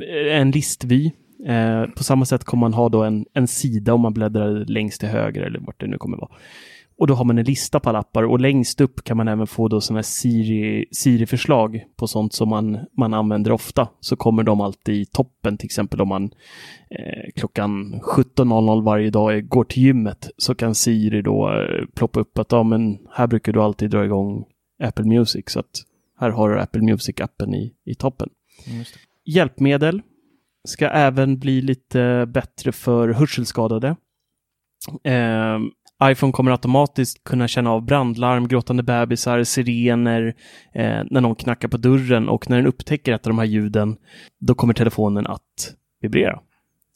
eh, 0.00 0.36
en 0.36 0.50
listvy. 0.50 1.10
Eh, 1.46 1.84
på 1.96 2.04
samma 2.04 2.24
sätt 2.24 2.44
kommer 2.44 2.60
man 2.60 2.74
ha 2.74 2.88
då 2.88 3.02
en, 3.02 3.26
en 3.34 3.46
sida 3.46 3.94
om 3.94 4.00
man 4.00 4.14
bläddrar 4.14 4.64
längst 4.64 5.00
till 5.00 5.08
höger 5.08 5.42
eller 5.42 5.60
vart 5.60 5.80
det 5.80 5.86
nu 5.86 5.98
kommer 5.98 6.16
vara. 6.16 6.30
Och 6.96 7.06
då 7.06 7.14
har 7.14 7.24
man 7.24 7.38
en 7.38 7.44
lista 7.44 7.80
på 7.80 7.88
alla 7.88 7.98
appar 7.98 8.22
och 8.22 8.40
längst 8.40 8.80
upp 8.80 9.04
kan 9.04 9.16
man 9.16 9.28
även 9.28 9.46
få 9.46 9.68
då 9.68 9.80
sådana 9.80 9.98
här 9.98 10.02
Siri, 10.02 10.86
Siri-förslag 10.90 11.84
på 11.96 12.06
sånt 12.06 12.32
som 12.32 12.48
man, 12.48 12.78
man 12.96 13.14
använder 13.14 13.52
ofta. 13.52 13.88
Så 14.00 14.16
kommer 14.16 14.42
de 14.42 14.60
alltid 14.60 14.94
i 14.94 15.04
toppen, 15.04 15.58
till 15.58 15.66
exempel 15.66 16.00
om 16.00 16.08
man 16.08 16.24
eh, 16.90 17.32
klockan 17.36 18.00
17.00 18.00 18.84
varje 18.84 19.10
dag 19.10 19.48
går 19.48 19.64
till 19.64 19.82
gymmet 19.82 20.30
så 20.36 20.54
kan 20.54 20.74
Siri 20.74 21.22
då 21.22 21.52
eh, 21.52 21.86
ploppa 21.94 22.20
upp 22.20 22.38
att 22.38 22.52
ja, 22.52 22.62
men 22.62 22.98
här 23.10 23.26
brukar 23.26 23.52
du 23.52 23.62
alltid 23.62 23.90
dra 23.90 24.04
igång 24.04 24.44
Apple 24.82 25.04
Music 25.04 25.44
så 25.46 25.60
att 25.60 25.82
här 26.20 26.30
har 26.30 26.50
du 26.50 26.60
Apple 26.60 26.80
Music-appen 26.80 27.54
i, 27.54 27.74
i 27.84 27.94
toppen. 27.94 28.28
Mm, 28.70 28.84
Hjälpmedel 29.24 30.02
ska 30.68 30.88
även 30.88 31.38
bli 31.38 31.60
lite 31.60 32.26
bättre 32.28 32.72
för 32.72 33.08
hörselskadade. 33.08 33.96
Eh, 35.04 35.58
iPhone 36.10 36.32
kommer 36.32 36.50
automatiskt 36.50 37.24
kunna 37.24 37.48
känna 37.48 37.70
av 37.70 37.84
brandlarm, 37.84 38.48
gråtande 38.48 38.82
bebisar, 38.82 39.44
sirener 39.44 40.34
eh, 40.74 41.02
när 41.10 41.20
någon 41.20 41.34
knackar 41.34 41.68
på 41.68 41.76
dörren 41.76 42.28
och 42.28 42.50
när 42.50 42.56
den 42.56 42.66
upptäcker 42.66 43.12
ett 43.12 43.26
av 43.26 43.30
de 43.30 43.38
här 43.38 43.46
ljuden, 43.46 43.96
då 44.40 44.54
kommer 44.54 44.74
telefonen 44.74 45.26
att 45.26 45.74
vibrera. 46.00 46.40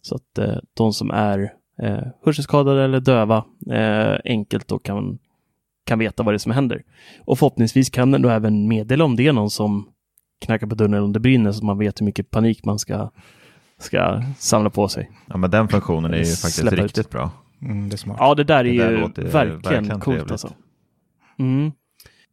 Så 0.03 0.15
att 0.15 0.39
eh, 0.39 0.57
de 0.75 0.93
som 0.93 1.11
är 1.11 1.53
eh, 1.83 2.07
hörselskadade 2.25 2.85
eller 2.85 3.01
döva 3.01 3.45
eh, 3.71 4.17
enkelt 4.25 4.69
då 4.69 4.79
kan, 4.79 5.19
kan 5.87 5.99
veta 5.99 6.23
vad 6.23 6.35
det 6.35 6.37
är 6.37 6.39
som 6.39 6.53
händer. 6.53 6.83
Och 7.25 7.39
förhoppningsvis 7.39 7.91
kan 7.91 8.11
den 8.11 8.23
då 8.23 8.29
även 8.29 8.69
meddela 8.69 9.05
om 9.05 9.17
det 9.17 9.27
är 9.27 9.33
någon 9.33 9.51
som 9.51 9.89
knackar 10.41 10.67
på 10.67 10.75
dörren 10.75 10.95
eller 10.95 11.05
om 11.05 11.13
det 11.13 11.21
brinner 11.21 11.53
så 11.53 11.65
man 11.65 11.79
vet 11.79 12.01
hur 12.01 12.05
mycket 12.05 12.31
panik 12.31 12.65
man 12.65 12.79
ska, 12.79 13.11
ska 13.79 14.23
samla 14.39 14.71
på 14.71 14.89
sig. 14.89 15.11
Ja, 15.27 15.37
men 15.37 15.51
den 15.51 15.69
funktionen 15.69 16.15
är 16.15 16.19
ju 16.19 16.25
faktiskt 16.25 16.55
Släppa 16.55 16.77
ut. 16.77 16.83
riktigt 16.83 17.11
bra. 17.11 17.31
Mm, 17.63 17.89
det 17.89 17.95
är 17.95 17.99
smart. 17.99 18.17
Ja, 18.21 18.35
det 18.35 18.45
där 18.45 18.59
är 18.59 18.65
Det 18.65 18.79
där 18.79 18.91
ju 18.91 19.01
låter 19.01 19.23
verkligen, 19.23 19.61
verkligen 19.63 20.01
coolt 20.01 20.05
trevligt. 20.17 20.31
alltså. 20.31 20.53
Mm. 21.39 21.73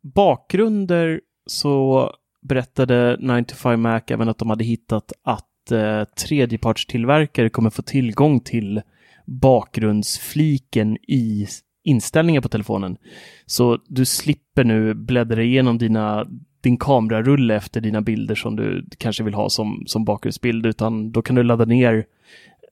Bakgrunder 0.02 1.22
så 1.46 2.12
berättade 2.42 3.18
95 3.20 3.82
Mac 3.82 4.02
även 4.08 4.30
att 4.30 4.38
de 4.38 4.50
hade 4.50 4.64
hittat 4.64 5.14
att 5.24 5.72
eh, 5.72 6.04
tredjepartstillverkare 6.04 7.50
kommer 7.50 7.70
få 7.70 7.82
tillgång 7.82 8.40
till 8.40 8.82
bakgrundsfliken 9.26 10.98
i 10.98 11.48
inställningar 11.84 12.42
på 12.42 12.50
telefonen. 12.50 12.98
Så 13.46 13.80
du 13.88 14.06
slipper 14.06 14.64
nu 14.64 14.94
bläddra 14.94 15.44
igenom 15.44 15.78
dina, 15.78 16.26
din 16.62 16.78
kamerarulle 16.78 17.56
efter 17.56 17.82
dina 17.82 18.02
bilder 18.02 18.36
som 18.36 18.56
du 18.56 18.86
kanske 18.98 19.24
vill 19.24 19.34
ha 19.34 19.50
som, 19.50 19.84
som 19.88 20.06
bakgrundsbild, 20.06 20.66
utan 20.66 21.12
då 21.12 21.22
kan 21.22 21.36
du 21.36 21.44
ladda 21.44 21.66
ner 21.66 22.06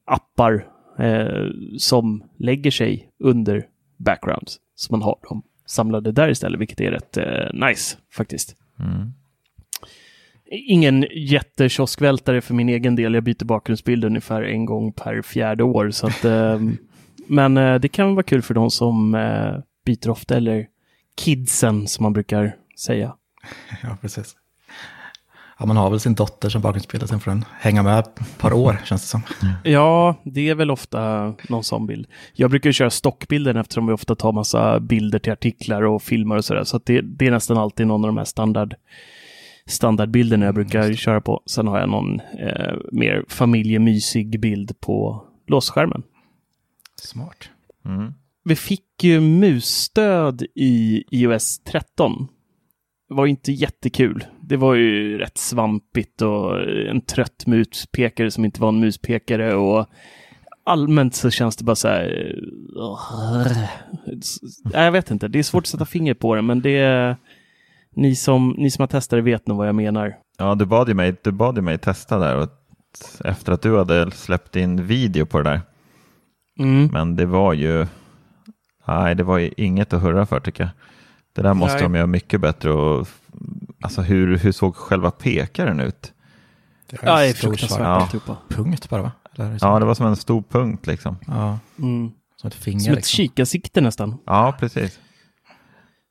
appar 0.05 0.67
eh, 0.99 1.47
som 1.77 2.23
lägger 2.37 2.71
sig 2.71 3.09
under 3.19 3.65
backgrounds. 3.97 4.59
Så 4.75 4.93
man 4.93 5.01
har 5.01 5.17
dem 5.29 5.43
samlade 5.65 6.11
där 6.11 6.29
istället, 6.29 6.59
vilket 6.59 6.81
är 6.81 6.91
rätt 6.91 7.17
eh, 7.17 7.67
nice 7.67 7.97
faktiskt. 8.11 8.55
Mm. 8.79 9.13
Ingen 10.45 11.05
jättekioskvältare 11.11 12.41
för 12.41 12.53
min 12.53 12.69
egen 12.69 12.95
del. 12.95 13.13
Jag 13.13 13.23
byter 13.23 13.45
bakgrundsbild 13.45 14.05
ungefär 14.05 14.41
en 14.41 14.65
gång 14.65 14.93
per 14.93 15.21
fjärde 15.21 15.63
år. 15.63 15.91
Så 15.91 16.07
att, 16.07 16.25
eh, 16.25 16.59
men 17.27 17.57
eh, 17.57 17.75
det 17.75 17.87
kan 17.87 18.15
vara 18.15 18.23
kul 18.23 18.41
för 18.41 18.53
de 18.53 18.71
som 18.71 19.15
eh, 19.15 19.55
byter 19.85 20.09
ofta, 20.09 20.37
eller 20.37 20.67
kidsen 21.17 21.87
som 21.87 22.03
man 22.03 22.13
brukar 22.13 22.55
säga. 22.79 23.15
Ja, 23.83 23.97
precis. 24.01 24.35
Ja, 25.63 25.67
man 25.67 25.77
har 25.77 25.89
väl 25.89 25.99
sin 25.99 26.15
dotter 26.15 26.49
som 26.49 26.61
bakgrundsbild 26.61 27.03
och 27.03 27.09
sen 27.09 27.19
får 27.19 27.31
den 27.31 27.45
hänga 27.59 27.83
med 27.83 27.99
ett 27.99 28.37
par 28.37 28.53
år, 28.53 28.81
känns 28.85 29.01
det 29.01 29.07
som. 29.07 29.21
Ja, 29.63 30.15
det 30.23 30.49
är 30.49 30.55
väl 30.55 30.71
ofta 30.71 31.33
någon 31.49 31.63
sån 31.63 31.87
bild. 31.87 32.07
Jag 32.33 32.49
brukar 32.49 32.69
ju 32.69 32.73
köra 32.73 32.89
stockbilden 32.89 33.57
eftersom 33.57 33.87
vi 33.87 33.93
ofta 33.93 34.15
tar 34.15 34.31
massa 34.31 34.79
bilder 34.79 35.19
till 35.19 35.31
artiklar 35.31 35.81
och 35.81 36.01
filmer 36.01 36.35
och 36.37 36.45
sådär. 36.45 36.63
Så 36.63 36.77
att 36.77 36.85
det, 36.85 37.01
det 37.01 37.27
är 37.27 37.31
nästan 37.31 37.57
alltid 37.57 37.87
någon 37.87 38.03
av 38.03 38.07
de 38.07 38.17
här 38.17 38.25
standard, 38.25 38.75
standardbilderna 39.65 40.45
jag 40.45 40.55
brukar 40.55 40.93
köra 40.93 41.21
på. 41.21 41.41
Sen 41.45 41.67
har 41.67 41.79
jag 41.79 41.89
någon 41.89 42.19
eh, 42.19 42.73
mer 42.91 43.25
familjemysig 43.27 44.39
bild 44.39 44.79
på 44.79 45.23
låsskärmen. 45.47 46.03
Smart. 47.01 47.49
Mm. 47.85 48.13
Vi 48.43 48.55
fick 48.55 49.03
ju 49.03 49.19
musstöd 49.19 50.43
i 50.55 51.03
iOS 51.11 51.59
13. 51.59 52.27
Det 53.09 53.13
var 53.13 53.25
inte 53.25 53.51
jättekul. 53.51 54.25
Det 54.47 54.57
var 54.57 54.73
ju 54.73 55.17
rätt 55.17 55.37
svampigt 55.37 56.21
och 56.21 56.61
en 56.89 57.01
trött 57.01 57.47
muspekare 57.47 58.31
som 58.31 58.45
inte 58.45 58.61
var 58.61 58.69
en 58.69 58.79
muspekare 58.79 59.55
och 59.55 59.85
allmänt 60.65 61.15
så 61.15 61.29
känns 61.29 61.55
det 61.55 61.63
bara 61.63 61.75
så 61.75 61.87
här... 61.87 62.35
uh, 62.77 63.63
Jag 64.73 64.91
vet 64.91 65.11
inte, 65.11 65.27
det 65.27 65.39
är 65.39 65.43
svårt 65.43 65.63
att 65.63 65.67
sätta 65.67 65.85
finger 65.85 66.13
på 66.13 66.35
det, 66.35 66.41
men 66.41 66.61
det. 66.61 67.17
Ni 67.95 68.15
som, 68.15 68.55
ni 68.57 68.71
som 68.71 68.81
har 68.81 68.87
testat 68.87 69.17
det 69.17 69.21
vet 69.21 69.47
nog 69.47 69.57
vad 69.57 69.67
jag 69.67 69.75
menar. 69.75 70.15
Ja, 70.37 70.55
du 70.55 70.65
bad 70.65 70.87
ju 70.87 70.93
mig, 70.93 71.15
du 71.23 71.31
bad 71.31 71.55
ju 71.55 71.61
mig 71.61 71.77
testa 71.77 72.17
där 72.17 72.37
och 72.37 72.49
efter 73.25 73.51
att 73.51 73.61
du 73.61 73.77
hade 73.77 74.11
släppt 74.11 74.55
in 74.55 74.85
video 74.87 75.25
på 75.25 75.37
det 75.37 75.49
där. 75.49 75.61
Mm. 76.59 76.89
Men 76.93 77.15
det 77.15 77.25
var 77.25 77.53
ju, 77.53 77.85
nej, 78.87 79.15
det 79.15 79.23
var 79.23 79.37
ju 79.37 79.51
inget 79.57 79.93
att 79.93 80.01
hurra 80.01 80.25
för 80.25 80.39
tycker 80.39 80.63
jag. 80.63 80.71
Det 81.33 81.41
där 81.41 81.53
måste 81.53 81.73
Nej. 81.73 81.83
de 81.83 81.95
göra 81.95 82.07
mycket 82.07 82.41
bättre 82.41 82.71
och 82.71 83.07
alltså 83.83 84.01
hur, 84.01 84.37
hur 84.37 84.51
såg 84.51 84.75
själva 84.75 85.11
pekaren 85.11 85.79
ut? 85.79 86.13
Det 86.89 86.97
Ja, 87.03 87.19
det 87.19 87.27
är 87.27 87.33
fruktansvärt 87.33 87.79
Ja. 87.79 87.85
alltihopa. 87.85 88.37
punkt 88.49 88.89
bara, 88.89 89.01
va? 89.01 89.11
Det 89.35 89.57
Ja, 89.61 89.79
det 89.79 89.85
var 89.85 89.93
som 89.95 90.05
en 90.05 90.15
stor 90.15 90.43
punkt 90.49 90.87
liksom. 90.87 91.17
ja, 91.27 91.59
Mm. 91.79 92.11
som 92.35 92.47
ett 92.47 92.53
finger. 92.55 92.79
Som 92.79 92.91
ett 92.93 92.97
liksom. 92.97 93.15
kikarsikte 93.17 93.81
nästan. 93.81 94.17
Ja, 94.25 94.55
precis. 94.59 94.99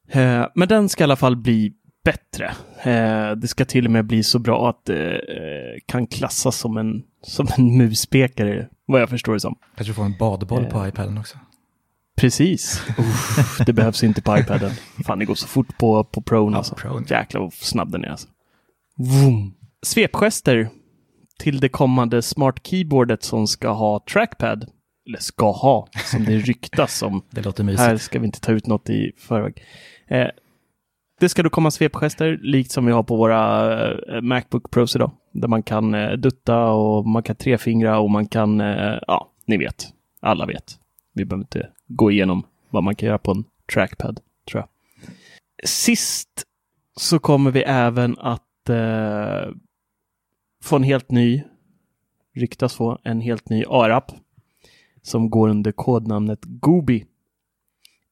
Eh, 0.09 0.47
Men 0.55 0.69
den 0.69 0.88
ska 0.88 1.02
i 1.02 1.05
alla 1.05 1.17
fall 1.17 1.37
bli 1.37 1.73
bättre. 2.05 2.47
Eh, 2.83 3.37
Det 3.37 3.49
ska 3.49 3.64
till 3.64 3.85
och 3.87 3.91
med 3.93 4.07
bli 4.07 4.23
så 4.23 4.38
bra 4.38 4.69
att 4.69 4.85
det 4.85 5.12
eh, 5.14 5.81
kan 5.87 6.07
klassas 6.07 6.57
som 6.57 6.76
en, 6.76 7.02
som 7.26 7.47
en 7.59 7.76
muspekare, 7.79 8.69
vad 8.87 9.00
jag 9.00 9.09
förstår 9.09 9.33
det 9.35 9.41
som. 9.41 9.55
Kanske 9.76 9.95
får 9.95 10.05
en 10.05 10.17
badboll 10.19 10.64
på 10.64 10.83
Eh. 10.83 10.88
iPaden 10.88 11.19
också. 11.19 11.38
Precis. 12.16 12.83
Uff, 12.99 13.59
det 13.66 13.73
behövs 13.73 14.04
inte 14.04 14.23
på 14.23 14.38
iPaden. 14.38 14.71
Fan, 15.07 15.19
det 15.19 15.25
går 15.25 15.35
så 15.35 15.47
fort 15.47 15.78
på, 15.78 16.04
på 16.04 16.23
Pro 16.23 16.50
Ja, 16.50 16.57
alltså. 16.57 16.75
Pro. 16.75 17.02
Jäklar 17.09 17.40
vad 17.40 17.52
snabb 17.52 17.92
den 17.92 18.04
är 18.04 18.09
alltså. 18.09 18.28
Vroom. 18.97 19.54
Svepgester 19.83 20.69
till 21.38 21.61
det 21.61 21.69
kommande 21.69 22.23
smart 22.23 22.66
keyboardet 22.66 23.23
som 23.23 23.47
ska 23.47 23.69
ha 23.69 24.04
trackpad. 24.12 24.64
Eller 25.09 25.19
ska 25.19 25.50
ha, 25.52 25.88
som 26.04 26.25
det 26.25 26.38
ryktas 26.38 27.02
om. 27.02 27.23
Det 27.31 27.45
låter 27.45 27.64
mysigt. 27.64 27.81
Här 27.81 27.97
ska 27.97 28.19
vi 28.19 28.26
inte 28.26 28.40
ta 28.40 28.52
ut 28.52 28.66
något 28.66 28.90
i 28.90 29.12
förväg. 29.19 29.62
Eh, 30.09 30.28
det 31.21 31.28
ska 31.28 31.42
då 31.42 31.50
komma 31.50 31.71
svepgester, 31.71 32.38
likt 32.42 32.71
som 32.71 32.87
vi 32.87 32.92
har 32.92 33.02
på 33.02 33.16
våra 33.16 33.73
eh, 33.92 34.21
Macbook 34.21 34.71
Pros 34.71 34.97
idag. 34.97 35.11
Där 35.33 35.49
man 35.49 35.62
kan 35.62 35.95
eh, 35.95 36.12
dutta 36.12 36.64
och 36.64 37.07
man 37.07 37.23
kan 37.23 37.37
trefingra 37.37 37.99
och 37.99 38.11
man 38.11 38.26
kan, 38.26 38.61
eh, 38.61 38.99
ja, 39.07 39.33
ni 39.47 39.57
vet. 39.57 39.87
Alla 40.21 40.47
vet. 40.47 40.78
Vi 41.14 41.25
behöver 41.25 41.45
inte 41.45 41.69
gå 41.96 42.11
igenom 42.11 42.46
vad 42.70 42.84
man 42.84 42.94
kan 42.94 43.06
göra 43.06 43.18
på 43.18 43.30
en 43.30 43.44
trackpad, 43.75 44.20
tror 44.50 44.62
jag. 44.62 44.68
Sist 45.68 46.44
så 46.96 47.18
kommer 47.18 47.50
vi 47.50 47.62
även 47.62 48.18
att 48.18 48.68
eh, 48.68 49.54
få 50.62 50.76
en 50.76 50.82
helt 50.82 51.11
ny, 51.11 51.42
ryktas 52.34 52.75
få 52.75 52.99
en 53.04 53.20
helt 53.20 53.49
ny 53.49 53.64
AR-app 53.68 54.12
som 55.02 55.30
går 55.30 55.49
under 55.49 55.72
kodnamnet 55.72 56.40
Gobi. 56.42 57.04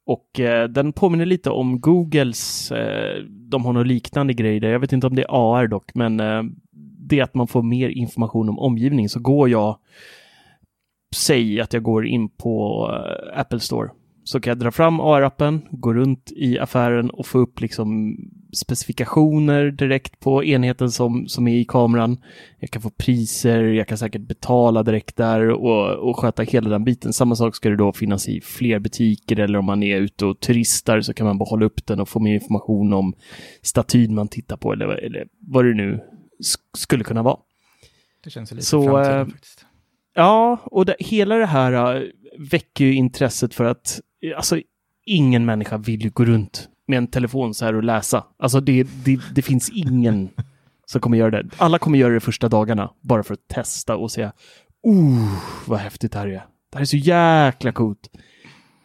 Och 0.07 0.41
eh, 0.41 0.69
den 0.69 0.93
påminner 0.93 1.27
lite 1.27 1.51
om 1.51 1.81
Googles, 1.81 2.73
eh, 2.73 3.23
de 3.25 3.65
har 3.65 3.73
något 3.73 3.87
liknande 3.87 4.35
grej 4.35 4.61
där. 4.61 4.69
Jag 4.69 4.81
vet 4.81 4.93
inte 4.93 5.07
om 5.07 5.15
det 5.15 5.23
är 5.23 5.57
AR 5.57 5.67
dock, 5.67 5.95
men 5.95 6.21
eh, 6.21 6.43
det 7.11 7.19
är 7.19 7.23
att 7.23 7.35
man 7.35 7.47
får 7.47 7.63
mer 7.63 7.89
information 7.89 8.49
om 8.49 8.59
omgivningen. 8.59 9.09
Så 9.09 9.21
går 9.21 9.49
jag, 9.49 9.79
säg 11.15 11.61
att 11.61 11.73
jag 11.73 11.83
går 11.83 12.07
in 12.07 12.29
på 12.29 12.87
eh, 12.93 13.41
Apple 13.41 13.61
Store, 13.61 13.91
så 14.25 14.41
kan 14.41 14.51
jag 14.51 14.59
dra 14.59 14.71
fram 14.71 15.01
AR-appen, 15.01 15.61
gå 15.71 15.95
runt 15.95 16.33
i 16.37 16.59
affären 16.59 17.11
och 17.11 17.27
få 17.27 17.39
upp 17.39 17.61
liksom 17.61 18.17
specifikationer 18.53 19.71
direkt 19.71 20.21
på 20.21 20.45
enheten 20.45 20.91
som, 20.91 21.29
som 21.29 21.49
är 21.49 21.57
i 21.57 21.65
kameran. 21.65 22.17
Jag 22.59 22.71
kan 22.71 22.83
få 22.83 22.91
priser, 22.91 23.63
jag 23.63 23.89
kan 23.89 23.99
säkert 23.99 24.23
betala 24.23 24.83
direkt 24.83 25.17
där 25.17 25.51
och, 25.51 26.09
och 26.09 26.17
sköta 26.19 26.43
hela 26.43 26.71
den 26.71 26.85
biten. 26.85 27.13
Samma 27.13 27.37
sak 27.37 27.57
ska 27.57 27.71
det 27.71 27.77
då 27.77 27.93
finnas 27.93 28.29
i 28.29 28.41
fler 28.41 28.79
butiker 28.79 29.39
eller 29.41 29.59
om 29.59 29.65
man 29.65 29.83
är 29.83 29.97
ute 29.97 30.27
och 30.27 30.41
turistar 30.41 31.01
så 31.01 31.15
kan 31.15 31.27
man 31.27 31.39
bara 31.39 31.49
hålla 31.51 31.65
upp 31.67 31.87
den 31.87 32.01
och 32.01 32.09
få 32.09 32.21
mer 32.21 32.35
information 32.35 32.93
om 32.93 33.15
statyn 33.63 34.15
man 34.15 34.29
tittar 34.29 34.57
på 34.57 34.73
eller, 34.73 34.87
eller 34.87 35.27
vad 35.39 35.65
det 35.65 35.75
nu 35.75 35.95
sk- 36.43 36.77
skulle 36.79 37.05
kunna 37.05 37.23
vara. 37.23 37.37
Det 38.25 38.31
känns 38.31 38.53
lite 38.53 38.67
Så, 38.67 38.83
framtiden 38.83 39.21
eh, 39.21 39.27
faktiskt. 39.27 39.67
Ja, 40.21 40.59
och 40.65 40.87
det, 40.87 40.97
hela 40.99 41.37
det 41.37 41.47
här 41.47 41.97
äh, 41.97 42.03
väcker 42.39 42.85
ju 42.85 42.95
intresset 42.95 43.55
för 43.55 43.65
att 43.65 44.01
alltså, 44.37 44.61
ingen 45.07 45.45
människa 45.45 45.79
vill 45.79 46.03
ju 46.03 46.11
gå 46.11 46.25
runt 46.25 46.69
med 46.87 46.99
en 46.99 47.07
telefon 47.07 47.55
så 47.55 47.65
här 47.65 47.75
och 47.75 47.85
läsa. 47.85 48.25
Alltså 48.39 48.61
det, 48.61 48.83
det, 49.05 49.21
det 49.35 49.43
finns 49.43 49.71
ingen 49.71 50.29
som 50.87 51.01
kommer 51.01 51.19
göra 51.19 51.31
det. 51.31 51.49
Alla 51.57 51.79
kommer 51.79 51.99
göra 51.99 52.15
det 52.15 52.21
första 52.21 52.49
dagarna 52.49 52.91
bara 53.01 53.23
för 53.23 53.35
att 53.35 53.49
testa 53.49 53.97
och 53.97 54.11
säga 54.11 54.33
Oh, 54.83 55.39
vad 55.67 55.79
häftigt 55.79 56.13
det 56.13 56.19
här 56.19 56.27
är. 56.27 56.47
Det 56.71 56.77
här 56.77 56.81
är 56.81 56.85
så 56.85 56.97
jäkla 56.97 57.73
coolt. 57.73 58.11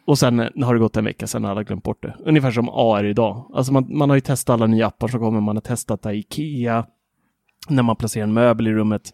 Och 0.06 0.20
sen 0.20 0.40
eh, 0.40 0.66
har 0.66 0.74
det 0.74 0.80
gått 0.80 0.98
en 0.98 1.06
vecka, 1.06 1.28
sen 1.28 1.44
har 1.44 1.52
alla 1.52 1.64
glömt 1.64 1.84
bort 1.84 2.04
det. 2.04 2.16
Ungefär 2.20 2.52
som 2.52 2.70
AR 2.70 3.06
idag. 3.06 3.52
Alltså 3.54 3.74
man, 3.74 3.98
man 3.98 4.10
har 4.10 4.18
ju 4.18 4.22
testat 4.22 4.54
alla 4.54 4.68
nya 4.68 4.88
appar 4.88 5.08
som 5.08 5.20
kommer. 5.20 5.42
Man 5.42 5.56
har 5.56 5.62
testat 5.62 6.02
det 6.02 6.14
i 6.14 6.20
Ikea. 6.20 6.86
När 7.70 7.84
man 7.84 7.96
placerar 7.96 8.24
en 8.24 8.34
möbel 8.34 8.68
i 8.68 8.74
rummet. 8.74 9.14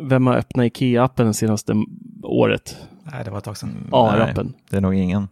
Vem 0.00 0.26
har 0.26 0.36
öppnat 0.36 0.66
Ikea-appen 0.66 1.26
det 1.26 1.34
senaste 1.34 1.74
året? 2.22 2.76
Nej, 3.12 3.24
det 3.24 3.30
var 3.30 3.38
ett 3.38 3.44
tag 3.44 3.56
sedan. 3.56 3.88
AR-appen. 3.90 4.44
Nej, 4.44 4.54
det 4.70 4.76
är 4.76 4.80
nog 4.80 4.94
ingen. 4.94 5.28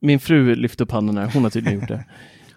Min 0.00 0.20
fru 0.20 0.54
lyfte 0.54 0.82
upp 0.82 0.90
handen 0.90 1.18
här, 1.18 1.30
hon 1.34 1.42
har 1.42 1.50
tydligen 1.50 1.80
gjort 1.80 1.88
det. 1.88 2.04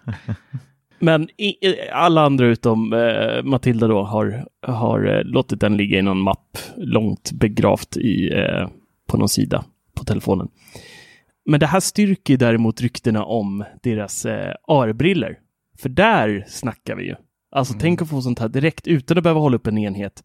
Men 0.98 1.28
i, 1.36 1.54
alla 1.92 2.22
andra 2.22 2.46
utom 2.46 2.92
eh, 2.92 3.42
Matilda 3.42 3.86
då 3.86 4.02
har, 4.02 4.46
har 4.66 5.16
eh, 5.16 5.24
låtit 5.24 5.60
den 5.60 5.76
ligga 5.76 5.98
i 5.98 6.02
någon 6.02 6.20
mapp 6.20 6.58
långt 6.76 7.32
begravt 7.32 7.96
i, 7.96 8.32
eh, 8.32 8.68
på 9.06 9.16
någon 9.16 9.28
sida 9.28 9.64
på 9.94 10.04
telefonen. 10.04 10.48
Men 11.44 11.60
det 11.60 11.66
här 11.66 11.80
styrker 11.80 12.36
däremot 12.36 12.80
ryktena 12.80 13.24
om 13.24 13.64
deras 13.82 14.26
eh, 14.26 14.54
AR-briller. 14.68 15.38
För 15.78 15.88
där 15.88 16.44
snackar 16.48 16.96
vi 16.96 17.04
ju. 17.04 17.14
Alltså 17.50 17.74
tänk 17.80 18.02
att 18.02 18.10
få 18.10 18.22
sånt 18.22 18.38
här 18.38 18.48
direkt 18.48 18.86
utan 18.86 19.18
att 19.18 19.24
behöva 19.24 19.40
hålla 19.40 19.56
upp 19.56 19.66
en 19.66 19.78
enhet. 19.78 20.24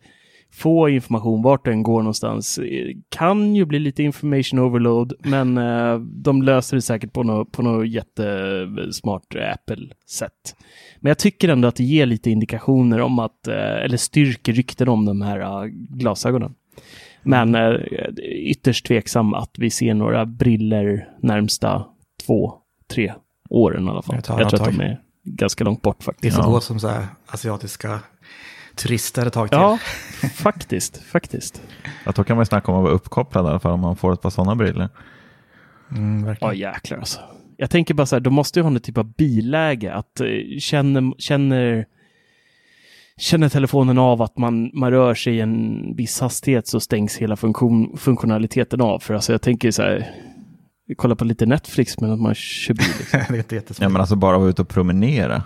Få 0.52 0.90
information 0.90 1.42
vart 1.42 1.66
den 1.66 1.84
går 1.84 2.00
någonstans. 2.02 2.58
Eh, 2.58 2.88
Kan 3.10 3.56
ju 3.56 3.66
bli 3.66 3.80
lite 3.80 4.04
information 4.04 4.60
overload, 4.60 5.14
men 5.20 5.58
eh, 5.58 6.00
de 6.00 6.42
löser 6.42 6.78
det 6.78 6.82
säkert 6.82 7.14
på 7.14 7.24
något, 7.24 7.52
på 7.52 7.62
något 7.62 7.88
jättesmart 7.88 9.36
Apple-sätt. 9.54 10.56
Men 11.00 11.10
jag 11.10 11.18
tycker 11.18 11.50
ändå 11.50 11.68
att 11.68 11.76
det 11.76 11.84
ger 11.84 12.06
lite 12.06 12.32
indikationer 12.32 13.00
om 13.02 13.20
att, 13.20 13.48
eh, 13.48 13.56
eller 13.84 13.98
styrker 13.98 14.54
rykten 14.54 14.90
om 14.90 15.06
de 15.06 15.22
här 15.22 15.40
eh, 15.40 15.66
glasögonen. 15.72 16.54
Men 17.24 17.56
eh, 17.56 17.72
ytterst 18.32 18.86
tveksam 18.86 19.34
att 19.34 19.52
vi 19.58 19.70
ser 19.70 19.94
några 19.94 20.26
briller 20.26 21.10
närmsta 21.22 21.86
två, 22.26 22.54
tre 22.94 23.14
åren 23.50 23.88
i 23.88 23.90
alla 23.90 24.02
fall. 24.02 24.22
Tar 24.22 24.40
Jag 24.40 24.50
tror 24.50 24.62
att 24.68 24.76
de 24.78 24.82
är 24.84 25.02
ganska 25.24 25.64
långt 25.64 25.82
bort 25.82 25.98
Det 26.00 26.04
faktiskt. 26.06 26.36
får 26.36 26.46
Ja. 26.46 26.50
gå 26.52 26.60
som 26.60 26.80
så 26.80 26.88
här 26.88 27.06
asiatiska 27.28 28.00
turister 28.78 29.26
ett 29.26 29.34
tag 29.34 29.50
till. 29.50 29.58
Ja, 29.58 29.78
faktiskt, 30.36 30.98
faktiskt. 31.12 31.62
Ja, 32.06 32.12
då 32.16 32.24
kan 32.24 32.36
man 32.38 32.42
ju 32.42 32.46
snacka 32.46 32.72
om 32.72 32.78
att 32.78 32.84
vara 32.84 32.94
uppkopplad 32.94 33.46
i 33.46 33.50
alla 33.50 33.60
fall 33.60 33.72
om 33.72 33.80
man 33.80 33.96
får 33.96 34.14
ett 34.14 34.22
par 34.22 34.30
sådana 34.30 34.56
briller. 34.56 34.90
Mm, 35.92 36.36
Ja, 36.42 36.54
jäklar 36.54 36.98
alltså. 36.98 37.20
Jag 37.58 37.70
tänker 37.70 37.94
bara 37.94 38.06
så 38.06 38.16
här, 38.16 38.20
de 38.22 38.34
måste 38.34 38.60
ju 38.60 38.64
ha 38.64 38.70
någon 38.70 38.82
typ 38.82 38.98
av 38.98 39.14
biläge. 39.14 39.94
Att 39.94 40.20
eh, 40.20 40.28
känner, 40.60 41.20
känner, 41.22 41.86
känner 43.18 43.50
telefonen 43.50 43.98
av 43.98 44.22
att 44.22 44.38
man, 44.38 44.72
man 44.74 44.92
rör 44.92 45.14
sig 45.14 45.36
i 45.36 45.40
en 45.42 45.82
viss 45.96 46.20
hastighet 46.22 46.68
så 46.68 46.80
stängs 46.80 47.18
hela 47.18 47.36
funktion, 47.36 47.98
funktionaliteten 47.98 48.82
av. 48.82 49.00
För 49.00 49.14
alltså 49.14 49.32
jag 49.32 49.42
tänker 49.42 49.72
så 49.72 49.82
här, 49.82 50.12
kolla 50.96 51.16
på 51.16 51.26
lite 51.26 51.46
Netflix 51.46 52.00
medan 52.02 52.22
man 52.22 52.36
kör 52.36 52.74
bil. 52.74 52.88
Liksom. 53.00 53.20
det 53.30 53.52
är 53.52 53.58
inte. 53.58 53.74
Ja, 53.80 53.90
men 53.90 54.02
alltså 54.02 54.16
bara 54.16 54.38
vara 54.38 54.50
ute 54.50 54.62
och 54.62 54.70
promenera. 54.70 55.44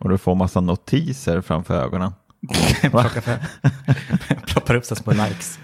Och 0.00 0.08
du 0.08 0.18
får 0.18 0.34
massa 0.34 0.60
notiser 0.60 1.40
framför 1.40 1.74
ögonen. 1.74 2.12
Plocka 2.90 3.20
fram. 3.20 3.38
Ploppar 4.46 4.74
upp 4.74 4.84
så 4.84 4.94
små 4.94 5.12
likes. 5.12 5.58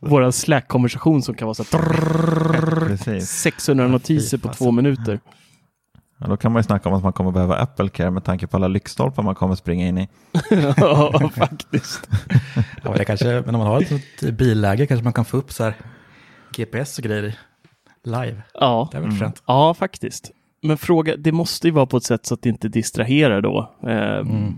Våran 0.00 0.32
Slack-konversation 0.32 1.22
som 1.22 1.34
kan 1.34 1.46
vara 1.46 1.54
så 1.54 1.64
här, 1.72 2.86
Precis. 2.86 3.30
600 3.30 3.88
notiser 3.88 4.38
på 4.38 4.48
två 4.48 4.70
minuter. 4.70 5.20
Ja, 6.18 6.26
då 6.26 6.36
kan 6.36 6.52
man 6.52 6.60
ju 6.60 6.64
snacka 6.64 6.88
om 6.88 6.94
att 6.94 7.02
man 7.02 7.12
kommer 7.12 7.30
behöva 7.30 7.56
Apple 7.56 7.88
Care 7.88 8.10
med 8.10 8.24
tanke 8.24 8.46
på 8.46 8.56
alla 8.56 8.68
lyktstolpar 8.68 9.22
man 9.22 9.34
kommer 9.34 9.54
springa 9.54 9.86
in 9.88 9.98
i. 9.98 10.08
ja, 10.76 11.30
faktiskt. 11.36 12.08
Ja, 12.54 12.62
men, 12.82 12.92
det 12.98 13.04
kanske, 13.04 13.42
men 13.46 13.54
om 13.54 13.58
man 13.58 13.66
har 13.66 13.80
ett 13.80 13.88
sånt 13.88 14.36
billäge 14.38 14.86
kanske 14.86 15.04
man 15.04 15.12
kan 15.12 15.24
få 15.24 15.36
upp 15.36 15.52
så 15.52 15.64
här 15.64 15.74
GPS 16.56 16.98
och 16.98 17.04
grejer 17.04 17.38
live. 18.04 18.42
Ja. 18.54 18.88
Det 18.92 18.96
är 18.98 19.02
väl 19.02 19.12
fränt. 19.12 19.42
Ja, 19.46 19.74
faktiskt. 19.74 20.30
Men 20.62 20.78
fråga, 20.78 21.16
det 21.16 21.32
måste 21.32 21.66
ju 21.68 21.70
vara 21.72 21.86
på 21.86 21.96
ett 21.96 22.04
sätt 22.04 22.26
så 22.26 22.34
att 22.34 22.42
det 22.42 22.48
inte 22.48 22.68
distraherar 22.68 23.40
då. 23.40 23.74
Eh, 23.82 24.18
Mm. 24.18 24.56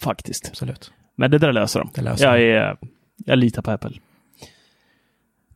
Faktiskt. 0.00 0.48
Absolut. 0.48 0.92
Men 1.16 1.30
det 1.30 1.38
där 1.38 1.52
löser 1.52 1.80
de. 1.80 1.90
Det 1.94 2.02
löser 2.02 2.24
jag, 2.24 2.42
är, 2.42 2.76
jag 3.16 3.38
litar 3.38 3.62
på 3.62 3.70
Apple. 3.70 3.92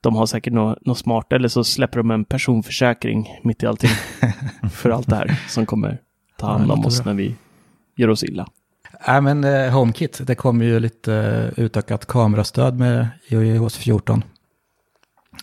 De 0.00 0.16
har 0.16 0.26
säkert 0.26 0.52
något, 0.52 0.98
smart, 0.98 1.32
eller 1.32 1.48
så 1.48 1.64
släpper 1.64 1.98
de 1.98 2.10
en 2.10 2.24
personförsäkring 2.24 3.28
mitt 3.42 3.62
i 3.62 3.66
allting. 3.66 3.90
för 4.72 4.90
allt 4.90 5.08
det 5.08 5.16
här 5.16 5.40
som 5.48 5.66
kommer 5.66 5.98
ta 6.36 6.46
Ja, 6.46 6.52
hand 6.52 6.72
om 6.72 6.86
oss 6.86 7.04
när 7.04 7.14
vi 7.14 7.36
gör 7.96 8.08
oss 8.08 8.24
illa. 8.24 8.46
Nej, 9.06 9.20
men 9.20 9.44
eh, 9.44 9.70
HomeKit, 9.72 10.20
det 10.26 10.34
kommer 10.34 10.64
ju 10.64 10.80
lite 10.80 11.14
eh, 11.14 11.64
utökat 11.64 12.06
kamerastöd 12.06 12.78
med 12.78 13.08
iOS 13.28 13.76
14. 13.76 14.24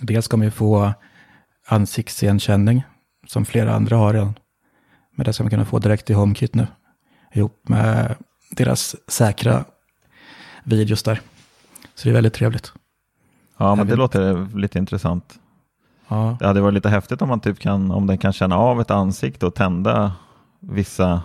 Dels 0.01 0.27
kommer 0.27 0.45
vi 0.45 0.51
få 0.51 0.93
ansiktsigenkänning, 1.67 2.83
som 3.27 3.45
flera 3.45 3.73
andra 3.73 3.97
har 3.97 4.13
redan. 4.13 4.39
Men 5.15 5.25
det 5.25 5.33
ska 5.33 5.43
man 5.43 5.49
kunna 5.49 5.65
få 5.65 5.79
direkt 5.79 6.10
i 6.10 6.13
HomeKit 6.13 6.55
nu, 6.55 6.67
ihop 7.33 7.69
med 7.69 8.15
deras 8.58 8.96
säkra 9.08 9.65
videos 10.63 11.04
där. 11.04 11.22
Så 11.96 12.04
det 12.04 12.10
är 12.10 12.13
väldigt 12.13 12.34
trevligt. 12.34 12.74
Ja, 13.58 13.76
men 13.76 13.88
det 13.88 13.96
låter 13.96 14.58
lite 14.58 14.78
intressant. 14.80 15.39
Ja, 16.08 16.38
Det 16.39 16.48
hade 16.48 16.62
varit 16.62 16.74
lite 16.74 16.89
häftigt 16.89 17.22
om 17.22 17.30
man 17.30 17.39
typ 17.39 17.60
kan, 17.60 17.91
om 17.91 18.08
den 18.08 18.17
kan 18.17 18.34
känna 18.34 18.58
av 18.58 18.82
ett 18.82 18.91
ansikte 18.91 19.46
och 19.46 19.56
tända 19.56 20.12
vissa 20.60 21.22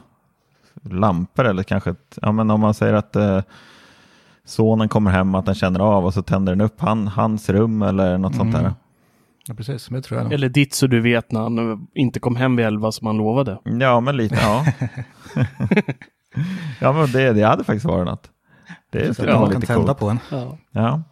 lampor 0.82 1.44
eller 1.44 1.62
kanske, 1.62 1.90
ett, 1.90 2.18
ja 2.22 2.32
men 2.32 2.50
om 2.50 2.60
man 2.60 2.74
säger 2.74 2.92
att 2.94 3.16
eh, 3.16 3.40
sonen 4.44 4.88
kommer 4.88 5.10
hem 5.10 5.34
att 5.34 5.46
den 5.46 5.54
känner 5.54 5.80
av 5.80 6.04
och 6.04 6.14
så 6.14 6.22
tänder 6.22 6.52
den 6.52 6.60
upp 6.60 6.80
han, 6.80 7.08
hans 7.08 7.48
rum 7.48 7.82
eller 7.82 8.18
något 8.18 8.34
sånt 8.34 8.52
där. 8.52 8.60
Mm. 8.60 8.72
ja 9.48 9.54
precis. 9.54 9.86
Det 9.86 10.02
tror 10.02 10.18
jag 10.18 10.24
nog. 10.24 10.32
Eller 10.32 10.48
ditt 10.48 10.74
så 10.74 10.86
du 10.86 11.00
vet 11.00 11.32
när 11.32 11.40
han 11.40 11.86
inte 11.94 12.20
kom 12.20 12.36
hem 12.36 12.56
vid 12.56 12.66
elva 12.66 12.92
som 12.92 13.06
han 13.06 13.16
lovade. 13.16 13.58
Ja, 13.64 14.00
men 14.00 14.16
lite, 14.16 14.34
ja. 14.34 14.64
ja, 16.80 16.92
men 16.92 17.12
det, 17.12 17.32
det 17.32 17.42
hade 17.42 17.64
faktiskt 17.64 17.86
varit 17.86 18.06
något. 18.06 18.30
Det 18.90 19.06
Så 19.06 19.14
skulle 19.14 19.32
att 19.34 19.40
man 19.40 19.50
kan 19.50 19.60
lite 19.60 19.72
tända 19.72 19.94
coolt. 19.94 19.98
på 19.98 20.08
en. 20.10 20.18
Ja. 20.30 20.58
Ja, 20.70 21.02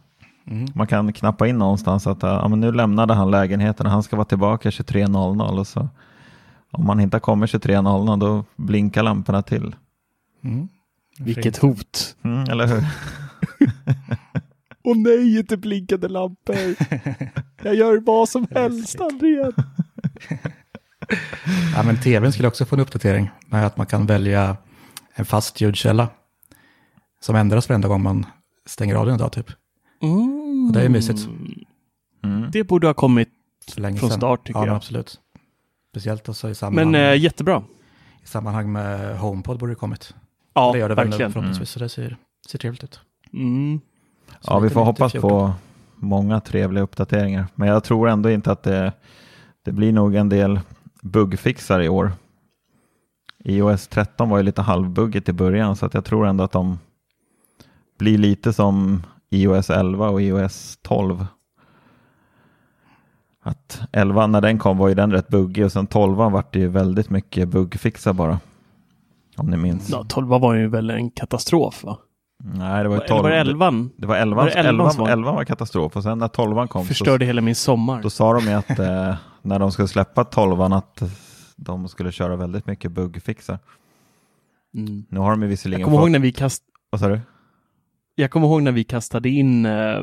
Mm. 0.47 0.67
man 0.75 0.87
kan 0.87 1.13
knappa 1.13 1.47
in 1.47 1.59
någonstans 1.59 2.07
att 2.07 2.23
ja, 2.23 2.49
men 2.49 2.61
nu 2.61 2.73
lämnade 2.73 3.15
han 3.15 3.31
lägenheten 3.31 3.87
och 3.87 3.93
han 3.93 4.03
ska 4.03 4.17
vara 4.17 4.25
tillbaka 4.25 4.71
23.00 4.71 5.59
och 5.59 5.67
så 5.67 5.89
om 6.71 6.87
man 6.87 7.01
inte 7.01 7.21
kommer 7.21 7.47
23.00 7.47 8.21
då 8.21 8.45
blinkar 8.57 9.03
lamporna 9.03 9.43
till. 9.43 9.75
Mm. 10.45 10.69
Vilket 11.19 11.57
hot. 11.59 12.17
Mm, 12.23 12.43
eller 12.51 12.67
hur? 12.67 12.85
Åh 14.85 14.97
nej, 14.97 15.39
inte 15.39 15.57
blinkande 15.57 16.09
lampor. 16.09 16.57
Jag 17.63 17.75
gör 17.75 18.01
vad 18.07 18.29
som 18.29 18.47
helst, 18.51 19.01
aldrig 19.01 19.33
igen. 19.33 19.53
Ja, 21.77 21.83
men 21.83 21.97
tvn 21.97 22.33
skulle 22.33 22.49
också 22.49 22.65
få 22.65 22.77
en 22.77 22.81
uppdatering 22.83 23.31
med 23.47 23.67
att 23.67 23.77
man 23.77 23.87
kan 23.87 24.07
välja 24.07 24.57
en 25.21 25.27
fast 25.27 25.61
ljudkälla 25.61 26.09
som 27.21 27.37
ändras 27.37 27.69
varenda 27.69 27.89
gång 27.89 28.03
man 28.03 28.27
stänger 28.67 28.95
av 28.95 29.07
den 29.07 29.15
idag 29.15 29.33
typ. 29.33 29.51
Mm. 30.03 30.67
Och 30.67 30.73
det 30.73 30.83
är 30.83 30.89
mysigt. 30.89 31.29
Mm. 32.25 32.51
Det 32.51 32.65
borde 32.65 32.87
ha 32.87 32.95
kommit 32.95 33.29
Från 33.75 33.97
sedan. 33.99 34.11
start, 34.11 34.47
tycker 34.47 34.61
ja, 34.61 34.67
jag. 34.67 34.77
absolut. 34.77 35.21
Speciellt 35.91 36.29
också 36.29 36.51
i 36.51 36.55
sammanhang, 36.55 36.91
Men 36.91 37.13
eh, 37.13 37.23
jättebra. 37.23 37.63
i 38.25 38.27
sammanhang 38.27 38.73
med 38.73 39.19
HomePod 39.19 39.59
borde 39.59 39.73
det 39.73 39.77
kommit. 39.77 40.15
Ja, 40.55 40.73
det 40.73 40.79
gör 40.79 40.89
det 40.89 40.95
väl 40.95 41.05
nu 41.05 41.11
verkligen. 41.11 41.33
förhoppningsvis, 41.33 41.71
så 41.71 41.79
det 41.79 41.89
ser, 41.89 42.17
ser 42.49 42.59
trevligt 42.59 42.85
ut. 42.85 43.01
Mm. 43.33 43.81
Ja, 44.43 44.59
vi 44.59 44.71
får 44.71 44.85
hoppas 44.85 45.13
14. 45.13 45.31
på, 45.31 45.53
många 45.97 46.41
trevliga 46.41 46.85
uppdateringar. 46.85 47.47
Men 47.55 47.69
jag 47.69 47.85
tror 47.85 48.09
ändå 48.09 48.31
inte 48.31 48.53
att 48.53 48.63
det, 48.63 48.93
det 49.65 49.73
blir 49.73 49.93
nog 49.93 50.15
en 50.15 50.29
del 50.29 50.61
buggfixar 51.03 51.81
i 51.81 51.89
år. 51.89 52.13
iOS 53.45 53.89
13 53.89 54.29
var 54.29 54.37
ju 54.37 54.43
lite 54.43 54.63
halvbugget 54.63 55.29
i 55.29 55.33
början 55.33 55.77
så 55.77 55.87
att 55.87 55.95
jag 55.95 56.05
tror 56.05 56.27
ändå 56.27 56.45
att 56.45 56.53
de 56.53 56.79
blir 57.99 58.19
lite 58.19 58.53
som 58.53 59.03
iOS 59.31 59.71
11 59.71 60.09
och 60.11 60.23
iOS 60.23 60.79
12. 60.83 61.27
Att 63.43 63.81
11 63.93 64.27
när 64.27 64.41
den 64.41 64.59
kom 64.59 64.79
var 64.79 64.89
ju 64.89 64.95
den 64.95 65.13
rätt 65.13 65.29
buggig 65.29 65.65
och 65.65 65.73
sen 65.73 65.87
12 65.87 66.17
vart 66.17 66.53
det 66.53 66.59
ju 66.59 66.69
väldigt 66.69 67.11
mycket 67.11 67.49
buggfixar 67.49 68.13
bara. 68.13 68.41
Om 69.37 69.47
ni 69.47 69.57
minns. 69.57 69.91
Ja, 69.91 70.05
12 70.09 70.29
var 70.29 70.55
ju 70.55 70.69
väl 70.69 70.91
en 70.91 71.11
katastrof 71.11 71.85
va? 71.85 71.99
Nej, 72.45 72.83
det 72.83 72.89
var 72.89 72.97
ju 72.97 73.01
Eller 73.03 73.09
12. 73.09 73.23
var 73.23 73.31
det 73.31 73.37
11? 73.37 73.73
Det 73.97 74.07
var 74.07 74.17
11, 74.17 74.37
Var 74.37 74.47
det 74.47 74.53
11 74.53 74.69
11, 74.71 74.91
som 74.91 75.05
var- 75.05 75.11
11 75.11 75.33
var 75.33 75.45
katastrof 75.45 75.97
och 75.97 76.03
sen 76.03 76.19
när 76.19 76.29
12 76.29 76.67
kom 76.67 76.85
Förstörde 76.87 77.25
så, 77.25 77.27
hela 77.27 77.41
min 77.41 77.55
sommar. 77.55 78.03
då 78.03 78.11
sa 78.11 78.33
de 78.33 78.45
ju 78.45 78.53
att 78.53 78.79
eh, 78.79 79.15
när 79.43 79.59
de 79.59 79.73
skulle 79.73 79.89
släppa 79.89 80.25
12 80.25 80.61
att 80.61 81.03
de 81.61 81.89
skulle 81.89 82.13
köra 82.13 82.37
väldigt 82.37 82.67
mycket 82.67 82.93
buggfixar. 82.93 83.59
Mm. 84.75 85.05
Nu 85.09 85.21
har 85.21 85.31
de 85.31 85.41
ju 85.41 85.47
Jag 85.47 85.51
visserligen 85.51 85.85
kommer 85.85 85.97
ihåg 85.97 86.07
fått... 86.07 86.13
när 86.13 86.19
vi 86.19 86.33
kast... 86.33 86.63
Vad 86.91 87.01
sa 87.01 87.09
du? 87.09 87.21
Jag 88.15 88.31
kommer 88.31 88.47
ihåg 88.47 88.63
när 88.63 88.73
vi 88.73 88.85
kastade 88.85 89.29
in 89.29 89.67
eh, 89.67 89.99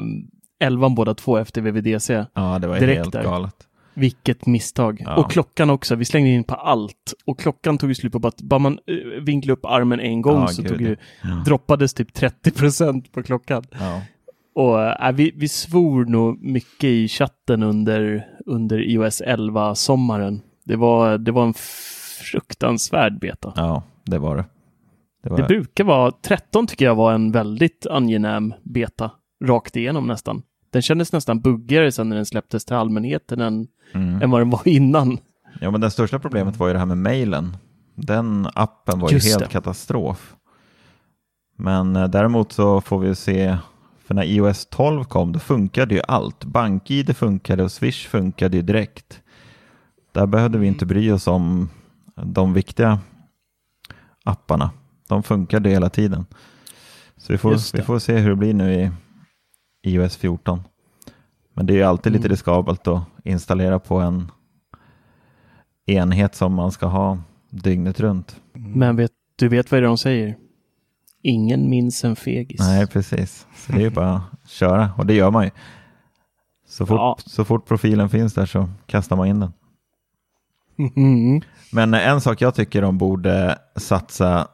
11 0.60 0.90
båda 0.90 1.14
två 1.14 1.38
efter 1.38 1.62
VVDC. 1.62 2.26
Ja, 2.34 2.60
det 2.60 2.68
var 2.68 2.76
ju 2.76 2.80
Direkt 2.80 3.00
helt 3.00 3.14
där. 3.14 3.24
galet. 3.24 3.56
Vilket 3.94 4.46
misstag. 4.46 5.02
Ja. 5.06 5.16
Och 5.16 5.32
klockan 5.32 5.70
också. 5.70 5.96
Vi 5.96 6.06
slängde 6.06 6.30
in 6.30 6.44
på 6.44 6.56
allt. 6.56 7.14
Och 7.26 7.40
klockan 7.40 7.78
tog 7.78 7.90
ju 7.90 7.96
slut 7.96 8.12
på 8.12 8.20
bara, 8.20 8.32
bara 8.42 8.60
man 8.60 8.80
uh, 8.92 9.22
vinklade 9.22 9.54
upp 9.54 9.66
armen 9.66 10.00
en 10.00 10.22
gång 10.22 10.42
Ja, 10.42 10.48
så 10.48 10.62
gud, 10.62 10.72
tog 10.72 10.82
ju, 10.82 10.96
ja. 11.24 11.44
droppades 11.46 11.94
typ 11.94 12.18
30% 12.18 13.12
på 13.12 13.24
klockan. 13.24 13.64
Ja. 13.72 14.02
Och 14.56 14.82
äh, 14.82 15.12
vi, 15.12 15.32
vi 15.36 15.48
svor 15.48 16.06
nog 16.06 16.44
mycket 16.44 16.84
i 16.84 17.08
chatten 17.08 17.64
under, 17.64 18.28
under 18.46 18.80
iOS 18.90 19.22
11-sommaren. 19.22 20.42
Det 20.68 20.76
var, 20.76 21.18
det 21.18 21.32
var 21.32 21.44
en 21.44 21.54
fruktansvärd 22.32 23.20
beta. 23.20 23.54
ja, 23.56 23.84
det 24.06 24.18
var 24.18 24.36
det. 24.36 24.46
Det 25.24 25.30
var 25.30 25.38
Det 25.38 25.44
brukar 25.44 25.84
vara, 25.84 26.12
13 26.12 26.68
tycker 26.68 26.86
jag 26.86 26.96
var 26.96 27.14
en 27.14 27.32
väldigt 27.32 27.88
angenäm 27.88 28.54
beta, 28.64 29.12
rakt 29.46 29.76
igenom 29.76 30.08
nästan. 30.08 30.42
Den 30.72 30.82
kändes 30.82 31.14
nästan 31.14 31.42
buggigare 31.42 31.92
sen 31.92 32.10
när 32.10 32.16
den 32.16 32.26
släpptes 32.26 32.66
till 32.66 32.76
allmänheten 32.76 33.42
än, 33.42 33.68
mm. 33.94 34.22
än 34.22 34.32
vad 34.32 34.42
den 34.42 34.50
var 34.50 34.62
innan. 34.68 35.18
Ja, 35.62 35.72
men 35.72 35.82
det 35.82 35.92
största 35.92 36.20
problemet 36.20 36.58
var 36.58 36.68
ju 36.68 36.74
det 36.74 36.80
här 36.80 36.86
med 36.86 36.98
mailen. 36.98 37.58
Den 37.96 38.48
appen 38.54 39.00
var 39.00 39.12
Just 39.12 39.28
ju 39.28 39.30
helt 39.30 39.44
det. 39.44 39.50
katastrof. 39.50 40.36
Men 41.58 41.96
eh, 41.96 42.08
däremot 42.08 42.52
så 42.52 42.82
får 42.82 43.00
vi 43.00 43.16
se, 43.16 43.58
för 44.06 44.14
när 44.14 44.24
iOS 44.24 44.66
12 44.66 45.04
kom, 45.04 45.32
då 45.32 45.40
funkade 45.40 45.96
ju 45.96 46.02
allt. 46.08 46.46
BankID 46.46 47.18
funkade 47.18 47.64
och 47.64 47.72
Swish 47.72 48.08
funkade 48.08 48.58
ju 48.58 48.64
direkt. 48.64 49.22
Där 50.18 50.26
behövde 50.28 50.58
vi 50.58 50.68
inte 50.68 50.86
bry 50.86 51.12
oss 51.12 51.28
om 51.28 51.70
de 52.16 52.54
viktiga 52.54 53.00
apparna. 54.24 54.72
De 55.08 55.24
funkade 55.24 55.70
hela 55.70 55.90
tiden. 55.90 56.26
Så 57.18 57.34
vi 57.34 57.38
får, 57.38 57.78
vi 57.78 57.84
får 57.84 58.00
se 58.00 58.18
hur 58.18 58.30
det 58.30 58.36
blir 58.36 58.54
nu 58.54 58.74
i 58.74 58.92
iOS 59.92 60.18
14. 60.18 60.62
Men 61.54 61.66
det 61.66 61.74
är 61.74 61.76
ju 61.78 61.84
alltid 61.84 62.12
lite 62.12 62.22
Mm. 62.26 62.30
riskabelt 62.32 62.88
att 62.88 63.04
installera 63.24 63.80
på 63.80 64.00
en 64.00 64.32
enhet 65.86 66.36
som 66.36 66.54
man 66.54 66.72
ska 66.72 66.86
ha 66.86 67.18
dygnet 67.50 68.00
runt. 68.00 68.42
Men 68.54 68.96
vet, 68.96 69.12
du 69.36 69.48
vet 69.48 69.72
vad 69.72 69.82
det 69.82 69.86
är 69.86 69.88
de 69.88 69.98
säger? 69.98 70.38
Ingen 71.22 71.70
minns 71.70 72.04
en 72.04 72.16
fegis. 72.16 72.60
Nej, 72.60 72.88
precis. 72.88 73.48
Så 73.56 73.72
det 73.72 73.78
är 73.78 73.82
ju 73.82 73.90
bara 73.90 74.16
att 74.44 74.50
köra 74.50 74.90
och 74.98 75.06
det 75.06 75.14
gör 75.14 75.32
man 75.32 75.44
ju. 75.44 75.52
Så 76.68 76.86
fort, 76.86 76.98
Ja. 76.98 77.18
så 77.26 77.46
fort 77.46 77.66
profilen 77.68 78.10
finns 78.10 78.34
där 78.34 78.46
så 78.46 78.70
kastar 78.86 79.16
man 79.16 79.28
in 79.28 79.40
den. 79.40 79.54
Mm. 80.78 81.42
Men 81.72 81.94
en 81.94 82.22
sak 82.22 82.42
jag 82.42 82.56
tycker 82.56 82.82
de 82.82 82.98
borde 82.98 83.58
satsa 83.76 84.48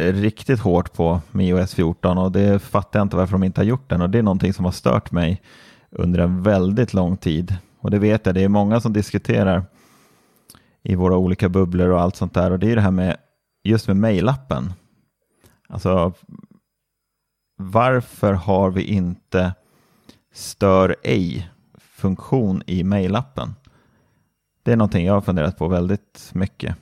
riktigt 0.00 0.60
hårt 0.60 0.92
på 0.92 1.20
med 1.30 1.46
iOS 1.46 1.74
14 1.74 2.18
och 2.18 2.32
det 2.32 2.58
fattar 2.58 2.98
jag 2.98 3.04
inte 3.04 3.16
varför 3.16 3.32
de 3.32 3.44
inte 3.44 3.60
har 3.60 3.66
gjort 3.66 3.90
den 3.90 4.02
och 4.02 4.10
det 4.10 4.18
är 4.18 4.22
någonting 4.22 4.52
som 4.52 4.64
har 4.64 4.72
stört 4.72 5.10
mig 5.10 5.42
under 5.90 6.18
en 6.18 6.42
väldigt 6.42 6.94
lång 6.94 7.16
tid. 7.16 7.56
Och 7.80 7.90
det 7.90 7.98
vet 7.98 8.26
jag, 8.26 8.34
det 8.34 8.44
är 8.44 8.48
många 8.48 8.80
som 8.80 8.92
diskuterar 8.92 9.64
i 10.82 10.94
våra 10.94 11.16
olika 11.16 11.48
bubblor 11.48 11.88
och 11.88 12.00
allt 12.00 12.16
sånt 12.16 12.34
där 12.34 12.50
och 12.50 12.58
det 12.58 12.70
är 12.70 12.76
det 12.76 12.82
här 12.82 12.90
med 12.90 13.16
just 13.64 13.88
med 13.88 13.96
mejlappen. 13.96 14.72
Alltså 15.68 16.12
varför 17.56 18.32
har 18.32 18.70
vi 18.70 18.82
inte 18.82 19.54
stör 20.34 20.96
ej 21.02 21.50
funktion 21.78 22.62
i 22.66 22.84
mejlappen? 22.84 23.54
Det 24.64 24.72
är 24.72 24.76
någonting 24.76 25.06
jag 25.06 25.14
har 25.14 25.20
funderat 25.20 25.58
på 25.58 25.68
väldigt 25.68 26.30
mycket. 26.32 26.76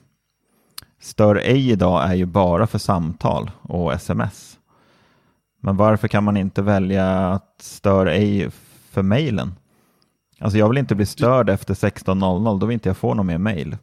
Stör 1.01 1.35
ej 1.35 1.71
idag 1.71 2.09
är 2.09 2.13
ju 2.13 2.25
bara 2.25 2.67
för 2.67 2.79
samtal 2.79 3.51
och 3.61 3.93
sms. 3.93 4.57
Men 5.61 5.77
varför 5.77 6.07
kan 6.07 6.23
man 6.23 6.37
inte 6.37 6.61
välja 6.61 7.29
att 7.29 7.55
stör 7.61 8.05
ej 8.05 8.49
för 8.91 9.01
mejlen? 9.01 9.55
Alltså 10.39 10.57
jag 10.57 10.69
vill 10.69 10.77
inte 10.77 10.95
bli 10.95 11.05
störd 11.05 11.49
efter 11.49 11.73
16.00, 11.73 12.59
då 12.59 12.65
vill 12.65 12.73
inte 12.73 12.89
jag 12.89 12.97
få 12.97 13.13
någon 13.13 13.27
mer 13.27 13.37
mejl. 13.37 13.77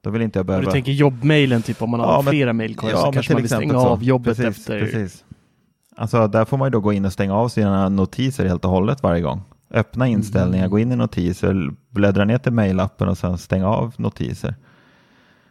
Då 0.00 0.10
vill 0.10 0.22
inte 0.22 0.38
jag 0.38 0.46
behöva... 0.46 0.64
du 0.64 0.70
tänker 0.72 0.92
jobbmejlen, 0.92 1.62
typ 1.62 1.82
om 1.82 1.90
man 1.90 2.00
har 2.00 2.06
Ja, 2.06 2.22
men- 2.22 2.30
flera 2.30 2.52
mejlkorgar 2.52 2.96
så 2.96 3.04
men 3.04 3.12
kanske 3.12 3.32
man 3.32 3.42
vill 3.42 3.50
stänga 3.50 3.72
så. 3.72 3.88
av 3.88 4.02
jobbet 4.02 4.36
precis, 4.36 4.58
efter. 4.58 4.80
Precis. 4.80 5.24
Alltså 5.96 6.28
där 6.28 6.44
får 6.44 6.56
man 6.56 6.66
ju 6.66 6.70
då 6.70 6.80
gå 6.80 6.92
in 6.92 7.04
och 7.04 7.12
stänga 7.12 7.34
av 7.34 7.48
sina 7.48 7.88
notiser 7.88 8.46
helt 8.46 8.64
och 8.64 8.70
hållet 8.70 9.02
varje 9.02 9.20
gång. 9.20 9.42
Öppna 9.72 10.06
inställningar, 10.08 10.64
Mm. 10.64 10.70
gå 10.70 10.78
in 10.78 10.92
i 10.92 10.96
notiser, 10.96 11.70
bläddra 11.90 12.24
ner 12.24 12.38
till 12.38 12.52
mejlappen 12.52 13.08
och 13.08 13.18
sen 13.18 13.38
stänga 13.38 13.66
av 13.68 13.94
notiser. 13.98 14.54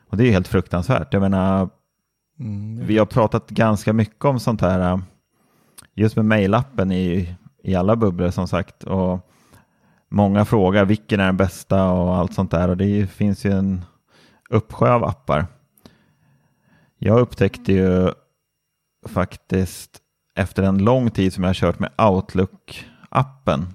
Och 0.10 0.18
det 0.18 0.24
är 0.24 0.26
ju 0.26 0.32
helt 0.32 0.48
fruktansvärt. 0.48 1.14
Jag 1.14 1.22
menar, 1.22 1.70
Mm, 2.40 2.86
vi 2.86 2.98
har 2.98 3.06
pratat 3.06 3.50
ganska 3.50 3.94
mycket 3.94 4.26
om 4.26 4.40
sånt 4.40 4.62
här, 4.62 4.92
äh, 4.94 5.00
just 5.96 6.16
med 6.16 6.26
mejlappen 6.26 6.92
i, 6.92 7.36
i 7.64 7.76
alla 7.76 7.96
bubblor 7.96 8.30
som 8.30 8.48
sagt. 8.48 8.84
Och 8.84 9.30
många 10.10 10.46
frågar 10.46 10.86
vilken 10.86 11.20
är 11.20 11.26
den 11.26 11.38
bästa 11.38 11.92
och 11.92 12.16
allt 12.16 12.34
sånt 12.34 12.52
där. 12.52 12.70
Och 12.70 12.78
det 12.78 13.08
finns 13.12 13.46
ju 13.46 13.52
en 13.52 13.86
uppsjö 14.50 14.94
av 14.94 15.04
appar. 15.04 15.46
Jag 16.98 17.20
upptäckte 17.20 17.74
ju 17.74 18.10
faktiskt 19.10 20.00
efter 20.36 20.64
en 20.64 20.78
lång 20.78 21.12
tid 21.12 21.34
som 21.34 21.44
jag 21.44 21.50
har 21.50 21.54
kört 21.54 21.80
med 21.80 21.90
Outlook-appen 21.98 23.66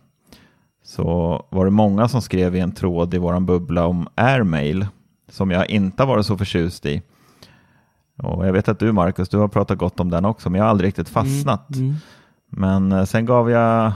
så 0.86 1.46
var 1.50 1.64
det 1.64 1.70
många 1.70 2.08
som 2.08 2.22
skrev 2.22 2.56
i 2.56 2.60
en 2.60 2.72
tråd 2.72 3.14
i 3.14 3.18
våran 3.18 3.46
bubbla 3.46 3.86
om 3.86 4.08
Airmail 4.14 4.86
som 5.28 5.50
jag 5.50 5.70
inte 5.70 6.02
har 6.02 6.08
varit 6.08 6.26
så 6.26 6.38
förtjust 6.38 6.86
i. 6.86 7.02
Och 8.22 8.46
jag 8.46 8.52
vet 8.52 8.68
att 8.68 8.78
du 8.78 8.92
Marcus, 8.92 9.28
du 9.28 9.38
har 9.38 9.48
pratat 9.48 9.78
gott 9.78 10.00
om 10.00 10.10
den 10.10 10.24
också, 10.24 10.50
men 10.50 10.58
jag 10.58 10.64
har 10.64 10.70
aldrig 10.70 10.88
riktigt 10.88 11.08
fastnat. 11.08 11.76
Mm. 11.76 11.94
Men 12.50 12.92
eh, 12.92 13.04
sen 13.04 13.26
gav 13.26 13.50
jag 13.50 13.92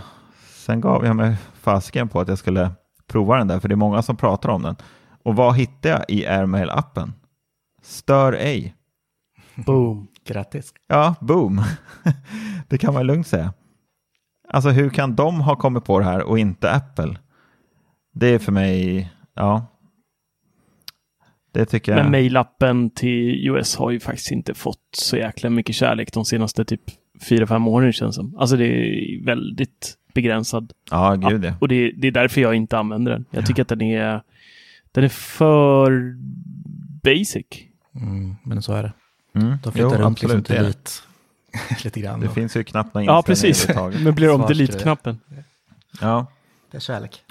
sen 0.57 0.81
gav 0.81 1.05
jag 1.05 1.17
mig 1.17 1.37
fasken 1.55 2.09
på 2.09 2.21
att 2.21 2.29
jag 2.29 2.39
skulle 2.39 2.71
prova 3.07 3.37
den 3.37 3.49
där, 3.49 3.61
för 3.61 3.69
det 3.69 3.75
är 3.75 3.77
många 3.77 4.03
som 4.03 4.17
pratar 4.17 4.49
om 4.49 4.63
den. 4.63 4.77
Och 5.23 5.37
vad 5.37 5.57
hittade 5.57 5.89
jag 5.89 6.05
i 6.09 6.27
Airmail-appen? 6.27 7.13
Stör 7.83 8.33
ej. 8.33 8.75
Boom. 9.55 10.07
Grattis. 10.27 10.73
Ja, 10.87 11.15
boom. 11.21 11.63
det 12.69 12.79
kan 12.79 12.95
man 12.95 13.07
lugnt 13.07 13.27
säga. 13.27 13.53
Alltså 14.53 14.71
hur 14.71 14.91
kan 14.91 15.17
de 15.17 15.41
ha 15.41 15.57
kommit 15.57 15.85
på 15.85 15.99
det 15.99 16.05
här 16.05 16.23
och 16.23 16.39
inte 16.39 16.71
Apple? 16.73 17.17
Det 18.13 18.27
är 18.27 18.39
för 18.39 18.53
mig, 18.53 19.11
ja. 19.35 19.67
Det 21.53 21.65
tycker 21.67 21.93
jag. 21.93 22.03
Men 22.03 22.11
mejlappen 22.11 22.91
till 22.91 23.47
iOS 23.47 23.77
har 23.77 23.91
ju 23.91 24.01
faktiskt 24.01 24.31
inte 24.31 24.55
fått 24.55 24.79
så 24.97 25.17
jäkla 25.17 25.51
mycket 25.51 25.75
kärlek 25.75 26.13
de 26.13 26.25
senaste 26.25 26.65
typ 26.65 26.81
4-5 27.29 27.69
åren 27.69 27.93
känns 27.93 28.15
som. 28.15 28.37
Alltså 28.39 28.57
det 28.57 28.65
är 28.67 29.25
väldigt 29.25 29.95
begränsad. 30.15 30.73
Ja, 30.91 31.15
gud 31.15 31.45
ja. 31.45 31.55
Och 31.61 31.69
det, 31.69 31.93
det 31.93 32.07
är 32.09 32.13
därför 32.13 32.41
jag 32.41 32.55
inte 32.55 32.79
använder 32.79 33.13
den. 33.13 33.25
Jag 33.31 33.47
tycker 33.47 33.63
att 33.63 33.69
den 33.69 33.83
är, 33.83 34.23
den 34.93 35.05
är 35.05 35.09
för 35.09 36.15
basic. 37.03 37.47
Mm, 37.95 38.37
men 38.45 38.63
så 38.63 38.73
är 38.73 38.83
det. 38.83 38.93
Mm. 39.41 39.57
De 39.63 39.73
flyttar 39.73 39.99
Jo, 39.99 40.05
runt 40.05 40.23
liksom 40.23 40.43
det. 40.43 40.55
delete 40.55 40.91
lite 41.85 42.01
grann. 42.01 42.21
Det 42.21 42.29
och- 42.29 42.35
finns 42.35 42.57
ju 42.57 42.65
knappt 42.65 42.95
några 42.95 43.07
Ja, 43.07 43.23
precis. 43.27 43.69
Men 43.75 44.15
blir 44.15 44.31
om 44.31 44.39
Svarsgrej. 44.41 44.67
delete-knappen. 44.67 45.21
Ja. 46.01 46.27
Det 46.71 46.77
är 46.77 46.81
kärlek. 46.81 47.23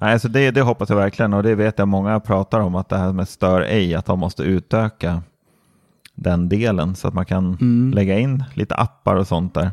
Nej, 0.00 0.20
så 0.20 0.28
det, 0.28 0.50
det 0.50 0.60
hoppas 0.60 0.88
jag 0.88 0.96
verkligen 0.96 1.34
och 1.34 1.42
det 1.42 1.54
vet 1.54 1.78
jag 1.78 1.88
många 1.88 2.20
pratar 2.20 2.60
om 2.60 2.74
att 2.74 2.88
det 2.88 2.98
här 2.98 3.12
med 3.12 3.28
stör 3.28 3.60
ej, 3.60 3.94
att 3.94 4.06
de 4.06 4.18
måste 4.18 4.42
utöka 4.42 5.22
den 6.14 6.48
delen 6.48 6.96
så 6.96 7.08
att 7.08 7.14
man 7.14 7.24
kan 7.26 7.44
Mm. 7.60 7.90
lägga 7.94 8.18
in 8.18 8.44
lite 8.54 8.74
appar 8.74 9.16
och 9.16 9.26
sånt 9.26 9.54
där. 9.54 9.70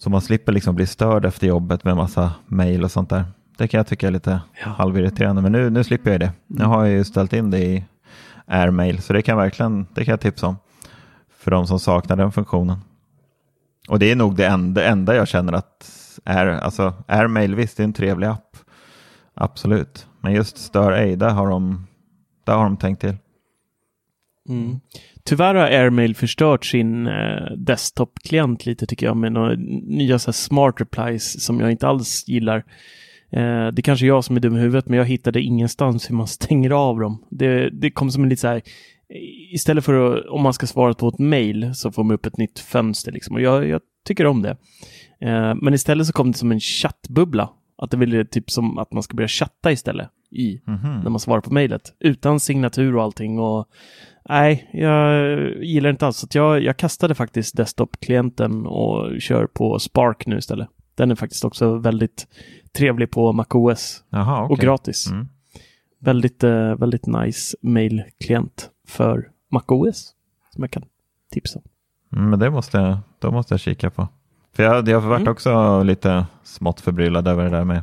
Så 0.00 0.10
man 0.10 0.20
slipper 0.20 0.52
liksom 0.52 0.74
bli 0.74 0.86
störd 0.86 1.24
efter 1.24 1.46
jobbet 1.46 1.84
med 1.84 1.96
massa 1.96 2.32
mail 2.46 2.84
och 2.84 2.90
sånt 2.90 3.10
där. 3.10 3.24
Det 3.58 3.68
kan 3.68 3.78
jag 3.78 3.86
tycka 3.86 4.06
är 4.06 4.10
lite 4.10 4.40
Ja. 4.64 4.68
halvirriterande, 4.70 5.42
men 5.42 5.52
nu, 5.52 5.70
nu 5.70 5.84
slipper 5.84 6.10
jag 6.10 6.20
det. 6.20 6.32
Nu 6.46 6.64
har 6.64 6.84
jag 6.84 6.94
ju 6.94 7.04
ställt 7.04 7.32
in 7.32 7.50
det 7.50 7.58
i 7.58 7.84
Airmail, 8.46 9.02
så 9.02 9.12
det 9.12 9.22
kan, 9.22 9.36
jag 9.38 9.42
verkligen, 9.44 9.86
det 9.94 10.04
kan 10.04 10.12
jag 10.12 10.20
tipsa 10.20 10.46
om 10.46 10.56
för 11.48 11.50
de 11.50 11.66
som 11.66 11.80
saknar 11.80 12.16
den 12.16 12.32
funktionen. 12.32 12.76
Och 13.88 13.98
det 13.98 14.10
är 14.10 14.16
nog 14.16 14.36
det 14.36 14.46
enda, 14.46 14.84
enda 14.84 15.16
jag 15.16 15.28
känner 15.28 15.52
att 15.52 15.90
är, 16.24 16.46
alltså 16.46 16.94
Airmail, 17.06 17.54
visst 17.54 17.76
det 17.76 17.82
är 17.82 17.84
en 17.84 17.92
trevlig 17.92 18.26
app. 18.26 18.56
Absolut. 19.34 20.06
Men 20.20 20.32
just 20.32 20.58
Stör 20.58 20.92
ej, 20.92 21.16
där 21.16 21.30
har 21.30 21.50
de, 21.50 21.86
där 22.44 22.52
har 22.52 22.64
de 22.64 22.76
tänkt 22.76 23.00
till. 23.00 23.16
Mm. 24.48 24.80
Tyvärr 25.24 25.54
har 25.54 25.64
Airmail 25.64 26.16
förstört 26.16 26.64
sin 26.64 27.06
eh, 27.06 27.52
desktop-klient 27.56 28.66
lite 28.66 28.86
tycker 28.86 29.06
jag 29.06 29.16
med 29.16 29.32
några 29.32 29.54
nya 29.56 30.18
så 30.18 30.28
här, 30.28 30.32
smart 30.32 30.80
replies 30.80 31.44
som 31.44 31.60
jag 31.60 31.70
inte 31.70 31.88
alls 31.88 32.24
gillar. 32.26 32.56
Eh, 33.30 33.68
det 33.72 33.80
är 33.80 33.82
kanske 33.82 34.06
jag 34.06 34.24
som 34.24 34.36
är 34.36 34.40
dum 34.40 34.56
i 34.56 34.60
huvudet 34.60 34.88
men 34.88 34.98
jag 34.98 35.06
hittade 35.06 35.40
ingenstans 35.40 36.10
hur 36.10 36.14
man 36.14 36.26
stänger 36.26 36.70
av 36.70 37.00
dem. 37.00 37.24
Det, 37.30 37.70
det 37.70 37.90
kom 37.90 38.10
som 38.10 38.22
en 38.22 38.28
lite 38.28 38.40
så 38.40 38.48
här 38.48 38.62
istället 39.52 39.84
för 39.84 40.16
att, 40.18 40.26
om 40.26 40.42
man 40.42 40.52
ska 40.52 40.66
svara 40.66 40.94
på 40.94 41.08
ett 41.08 41.18
mail 41.18 41.74
så 41.74 41.92
får 41.92 42.04
man 42.04 42.14
upp 42.14 42.26
ett 42.26 42.36
nytt 42.36 42.58
fönster 42.58 43.12
liksom 43.12 43.34
och 43.36 43.40
jag, 43.42 43.68
jag 43.68 43.80
tycker 44.06 44.26
om 44.26 44.42
det. 44.42 44.56
Eh, 45.20 45.54
men 45.54 45.74
istället 45.74 46.06
så 46.06 46.12
kom 46.12 46.32
det 46.32 46.38
som 46.38 46.52
en 46.52 46.60
chattbubbla. 46.60 47.50
Att 47.82 47.90
det 47.90 47.96
ville 47.96 48.24
typ 48.24 48.50
som 48.50 48.78
att 48.78 48.92
man 48.92 49.02
ska 49.02 49.16
börja 49.16 49.28
chatta 49.28 49.72
istället 49.72 50.08
i 50.30 50.60
Mhm. 50.66 51.00
när 51.02 51.10
man 51.10 51.20
svarar 51.20 51.40
på 51.40 51.52
mejlet. 51.52 51.82
Utan 52.00 52.40
signatur 52.40 52.96
och 52.96 53.02
allting. 53.02 53.38
Och, 53.38 53.68
nej, 54.28 54.70
jag 54.72 55.64
gillar 55.64 55.90
inte 55.90 56.06
alls. 56.06 56.16
Så 56.16 56.26
jag, 56.32 56.62
jag 56.62 56.76
kastade 56.76 57.14
faktiskt 57.14 57.56
desktop-klienten 57.56 58.66
och 58.66 59.20
kör 59.20 59.46
på 59.46 59.78
Spark 59.78 60.26
nu 60.26 60.38
istället. 60.38 60.68
Den 60.94 61.10
är 61.10 61.14
faktiskt 61.14 61.44
också 61.44 61.78
väldigt 61.78 62.26
trevlig 62.78 63.10
på 63.10 63.32
MacOS 63.32 64.04
Jaha, 64.10 64.42
okej. 64.44 64.52
och 64.54 64.58
gratis. 64.58 65.10
Mm. 65.10 65.28
Väldigt, 66.00 66.44
eh, 66.44 66.74
väldigt 66.76 67.06
nice 67.06 67.56
mail-klient 67.62 68.70
för 68.88 69.30
MacOS 69.50 70.14
som 70.54 70.62
jag 70.62 70.70
kan 70.70 70.84
tipsa 71.30 71.58
om. 71.58 71.64
Mm, 72.18 72.30
men 72.30 72.38
det 72.38 72.50
måste, 72.50 72.78
jag- 72.78 72.98
då 73.18 73.30
måste 73.30 73.54
jag 73.54 73.60
kika 73.60 73.90
på. 73.90 74.08
För 74.52 74.62
jag, 74.62 74.88
jag 74.88 75.00
har 75.00 75.08
varit 75.08 75.20
Mm. 75.20 75.32
också 75.32 75.82
lite 75.82 76.26
smått 76.42 76.80
förbryllad 76.80 77.28
över 77.28 77.44
det 77.44 77.50
där 77.50 77.64
med 77.64 77.82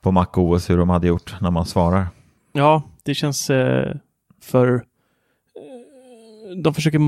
på 0.00 0.12
MacOS 0.12 0.70
hur 0.70 0.76
de 0.78 0.88
hade 0.88 1.06
gjort 1.06 1.36
när 1.40 1.50
man 1.50 1.66
svarar. 1.66 2.06
Ja, 2.52 2.82
det 3.02 3.14
känns 3.14 3.50
eh, 3.50 3.96
för... 4.40 4.74
Eh, 4.74 6.56
de 6.62 6.74
försöker 6.74 7.00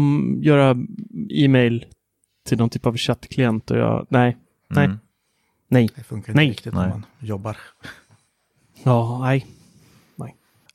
göra 0.45 0.77
e-mail 1.31 1.87
till 2.47 2.59
någon 2.59 2.71
typ 2.71 2.87
av 2.87 2.97
chattklient 2.97 3.71
och 3.71 3.79
jag... 3.79 4.07
Nej, 4.11 4.37
nej, 4.69 4.85
Mm. 4.85 4.99
nej. 5.69 5.89
Det 5.97 6.03
funkar 6.03 6.33
inte 6.33 6.37
Nej. 6.43 6.51
riktigt 6.51 6.75
Nej. 6.75 6.83
när 6.83 6.89
man 6.91 7.07
jobbar. 7.19 7.57
Ja, 8.85 9.19
nej. 9.21 9.47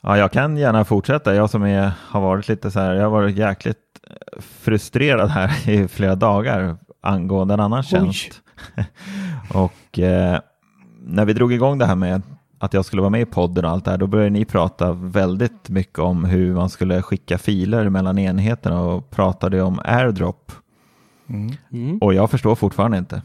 Ja, 0.02 0.18
jag 0.18 0.32
kan 0.32 0.58
gärna 0.58 0.86
fortsätta. 0.86 1.36
Jag 1.36 1.50
som 1.50 1.64
är, 1.64 1.92
har 2.08 2.22
varit 2.22 2.48
lite 2.48 2.72
så 2.72 2.80
här, 2.80 2.94
jag 2.94 3.04
har 3.04 3.10
varit 3.10 3.38
jäkligt 3.38 3.78
eh, 4.08 4.42
frustrerad 4.42 5.30
här 5.30 5.70
i 5.70 5.88
flera 5.88 6.16
dagar 6.16 6.78
angående 7.02 7.54
en 7.54 7.60
annan 7.60 7.84
tjänst. 7.84 8.42
och 9.54 10.00
eh, 10.00 10.40
när 11.00 11.26
vi 11.26 11.34
drog 11.34 11.54
igång 11.54 11.78
det 11.78 11.86
här 11.86 11.96
med 11.96 12.22
att 12.60 12.74
jag 12.74 12.86
skulle 12.86 13.02
vara 13.02 13.10
med 13.10 13.22
i 13.22 13.26
podden 13.26 13.66
och 13.66 13.72
allt 13.72 13.86
det 13.86 13.92
här, 13.92 13.98
då 13.98 14.08
började 14.08 14.30
ni 14.30 14.46
prata 14.46 14.92
väldigt 14.92 15.70
mycket 15.70 16.00
om 16.00 16.26
hur 16.26 16.54
man 16.56 16.70
skulle 16.70 17.02
skicka 17.02 17.38
filer 17.38 17.90
mellan 17.90 18.18
enheterna 18.18 18.82
och 18.82 19.10
pratade 19.10 19.62
om 19.62 19.80
airdrop. 19.84 20.52
Mm. 21.30 21.56
Mm. 21.72 21.98
Och 21.98 22.14
jag 22.14 22.32
förstår 22.32 22.56
fortfarande 22.56 22.98
inte. 22.98 23.22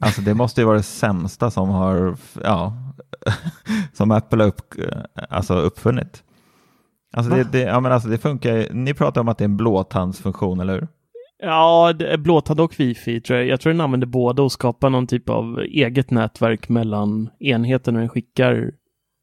Alltså 0.00 0.20
det 0.20 0.34
måste 0.34 0.60
ju 0.60 0.64
vara 0.64 0.76
det 0.76 0.82
sämsta 0.82 1.50
som 1.50 1.68
har, 1.68 2.16
ja, 2.44 2.72
som 3.92 4.10
Apple 4.10 4.42
har 4.42 4.48
upp, 4.48 4.60
alltså 5.28 5.54
uppfunnit. 5.54 6.22
Alltså 7.12 7.34
det, 7.34 7.44
det, 7.52 7.60
ja 7.60 7.80
men 7.80 7.92
alltså 7.92 8.08
det 8.08 8.18
funkar 8.18 8.72
ni 8.72 8.94
pratar 8.94 9.20
om 9.20 9.28
att 9.28 9.38
det 9.38 9.42
är 9.42 9.48
en 9.48 9.56
blåtandsfunktion, 9.56 10.60
eller 10.60 10.72
hur? 10.72 10.88
Ja, 11.42 11.92
blåtand 12.18 12.60
och 12.60 12.80
wifi 12.80 13.20
tror 13.20 13.38
jag. 13.38 13.48
Jag 13.48 13.60
tror 13.60 13.72
den 13.72 13.80
använder 13.80 14.06
båda 14.06 14.42
och 14.42 14.52
skapar 14.52 14.90
någon 14.90 15.06
typ 15.06 15.28
av 15.28 15.58
eget 15.58 16.10
nätverk 16.10 16.68
mellan 16.68 17.30
enheterna 17.40 17.98
den 17.98 18.08
skickar 18.08 18.70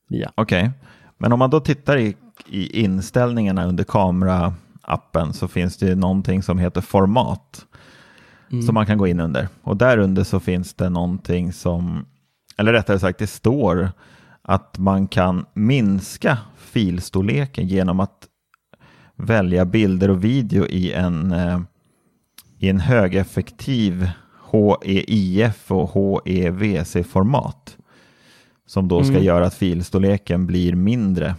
via. 0.10 0.32
Okej, 0.36 0.72
men 1.18 1.34
om 1.34 1.40
man 1.40 1.50
då 1.50 1.60
tittar 1.60 1.98
i, 1.98 2.16
i 2.50 2.82
inställningarna 2.84 3.66
under 3.66 3.84
kameraappen 3.84 5.34
så 5.34 5.48
finns 5.48 5.78
det 5.78 5.96
någonting 5.96 6.44
som 6.44 6.60
heter 6.60 6.82
format 6.82 7.66
Mm. 8.52 8.62
som 8.62 8.74
man 8.74 8.86
kan 8.86 8.98
gå 8.98 9.08
in 9.08 9.20
under. 9.20 9.48
Och 9.62 9.78
där 9.78 9.98
under 9.98 10.24
så 10.24 10.40
finns 10.40 10.74
det 10.74 10.90
någonting 10.90 11.54
som, 11.54 12.06
eller 12.58 12.74
rättare 12.74 13.00
sagt 13.00 13.20
det 13.20 13.28
står 13.28 13.92
att 14.42 14.78
man 14.78 15.08
kan 15.08 15.46
minska 15.54 16.38
filstorleken 16.58 17.68
genom 17.68 18.00
att 18.00 18.28
välja 19.16 19.66
bilder 19.66 20.10
och 20.10 20.24
video 20.24 20.66
i 20.66 20.94
en, 20.94 21.32
eh, 21.32 21.60
i 22.60 22.70
en 22.70 22.80
högeffektiv 22.80 24.10
HEIF 24.52 25.72
och 25.72 25.90
HEVC-format 26.26 27.78
som 28.68 28.88
då 28.88 29.04
ska 29.04 29.12
Mm. 29.14 29.24
göra 29.24 29.46
att 29.46 29.54
filstorleken 29.54 30.46
blir 30.48 30.76
mindre. 30.76 31.36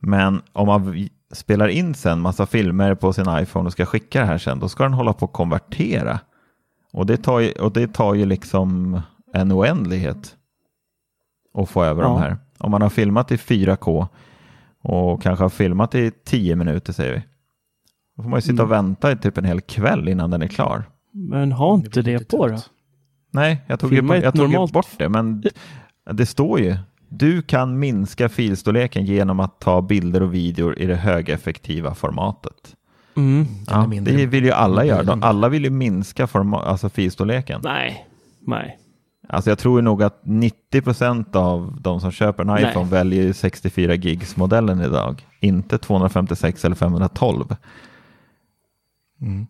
Men 0.00 0.42
om 0.52 0.66
man 0.66 1.08
spelar 1.32 1.68
in 1.68 1.94
sen 1.94 2.20
massa 2.20 2.46
filmer 2.46 2.94
på 2.94 3.12
sin 3.12 3.26
iPhone 3.30 3.66
och 3.66 3.72
ska 3.72 3.86
skicka 3.86 4.20
det 4.20 4.26
här 4.26 4.38
sen, 4.38 4.58
då 4.58 4.68
ska 4.68 4.82
den 4.82 4.92
hålla 4.92 5.12
på 5.12 5.24
att 5.24 5.32
konvertera. 5.32 6.20
Och 6.92 7.06
det 7.06 7.16
tar 7.16 7.40
ju, 7.40 7.52
och 7.52 7.72
det 7.72 7.86
tar 7.94 8.14
ju 8.14 8.26
liksom 8.26 9.00
en 9.34 9.52
oändlighet 9.52 10.36
att 11.54 11.68
få 11.68 11.84
över 11.84 12.02
Ja. 12.02 12.08
de 12.08 12.18
här. 12.20 12.36
Om 12.58 12.70
man 12.70 12.82
har 12.82 12.90
filmat 12.90 13.32
i 13.32 13.36
4K 13.36 14.06
och 14.82 15.22
kanske 15.22 15.44
har 15.44 15.48
filmat 15.48 15.94
i 15.94 16.10
10 16.24 16.56
minuter 16.56 16.92
säger 16.92 17.14
vi. 17.14 17.22
Då 18.16 18.22
får 18.22 18.30
man 18.30 18.36
ju 18.38 18.42
sitta 18.42 18.62
och 18.62 18.68
Mm. 18.72 18.84
vänta 18.84 19.12
i 19.12 19.16
typ 19.16 19.38
en 19.38 19.44
hel 19.44 19.60
kväll 19.60 20.08
innan 20.08 20.30
den 20.30 20.42
är 20.42 20.46
klar. 20.46 20.84
Men 21.12 21.52
ha 21.52 21.74
inte 21.74 22.02
det, 22.02 22.18
lite 22.18 22.36
på 22.36 22.48
då. 22.48 22.58
Nej, 23.30 23.62
jag 23.66 23.80
tog, 23.80 23.90
ju, 23.92 23.96
Filma 23.96 24.16
jag 24.16 24.34
tog 24.34 24.46
ju 24.46 24.52
normalt- 24.52 24.72
bort 24.72 24.88
det, 24.98 25.08
men 25.08 25.44
det 26.12 26.26
står 26.26 26.60
ju. 26.60 26.76
Du 27.08 27.42
kan 27.42 27.78
minska 27.78 28.28
filstorleken 28.28 29.04
genom 29.04 29.40
att 29.40 29.60
ta 29.60 29.82
bilder 29.82 30.22
och 30.22 30.34
videor 30.34 30.78
i 30.78 30.86
det 30.86 30.96
högeffektiva 30.96 31.94
formatet. 31.94 32.76
Mm. 33.16 33.40
Är 33.42 33.46
Ja, 33.96 34.00
det 34.00 34.26
vill 34.26 34.44
ju 34.44 34.50
alla 34.52 34.84
göra. 34.84 35.18
Alla 35.22 35.48
vill 35.48 35.64
ju 35.64 35.70
minska 35.70 36.26
forma, 36.26 36.62
alltså 36.62 36.88
filstorleken. 36.88 37.60
Nej, 37.64 38.06
nej. 38.40 38.78
Alltså 39.28 39.50
jag 39.50 39.58
tror 39.58 39.82
nog 39.82 40.02
att 40.02 40.22
90% 40.22 41.36
av 41.36 41.78
de 41.80 42.00
som 42.00 42.10
köper 42.10 42.42
en 42.42 42.46
Nej. 42.46 42.70
iPhone 42.70 42.90
väljer 42.90 43.22
ju 43.22 43.32
64 43.32 43.94
gigs 43.94 44.36
modellen 44.36 44.80
idag. 44.80 45.26
Inte 45.40 45.78
256 45.78 46.64
eller 46.64 46.76
512. 46.76 47.56
Mm. 49.20 49.46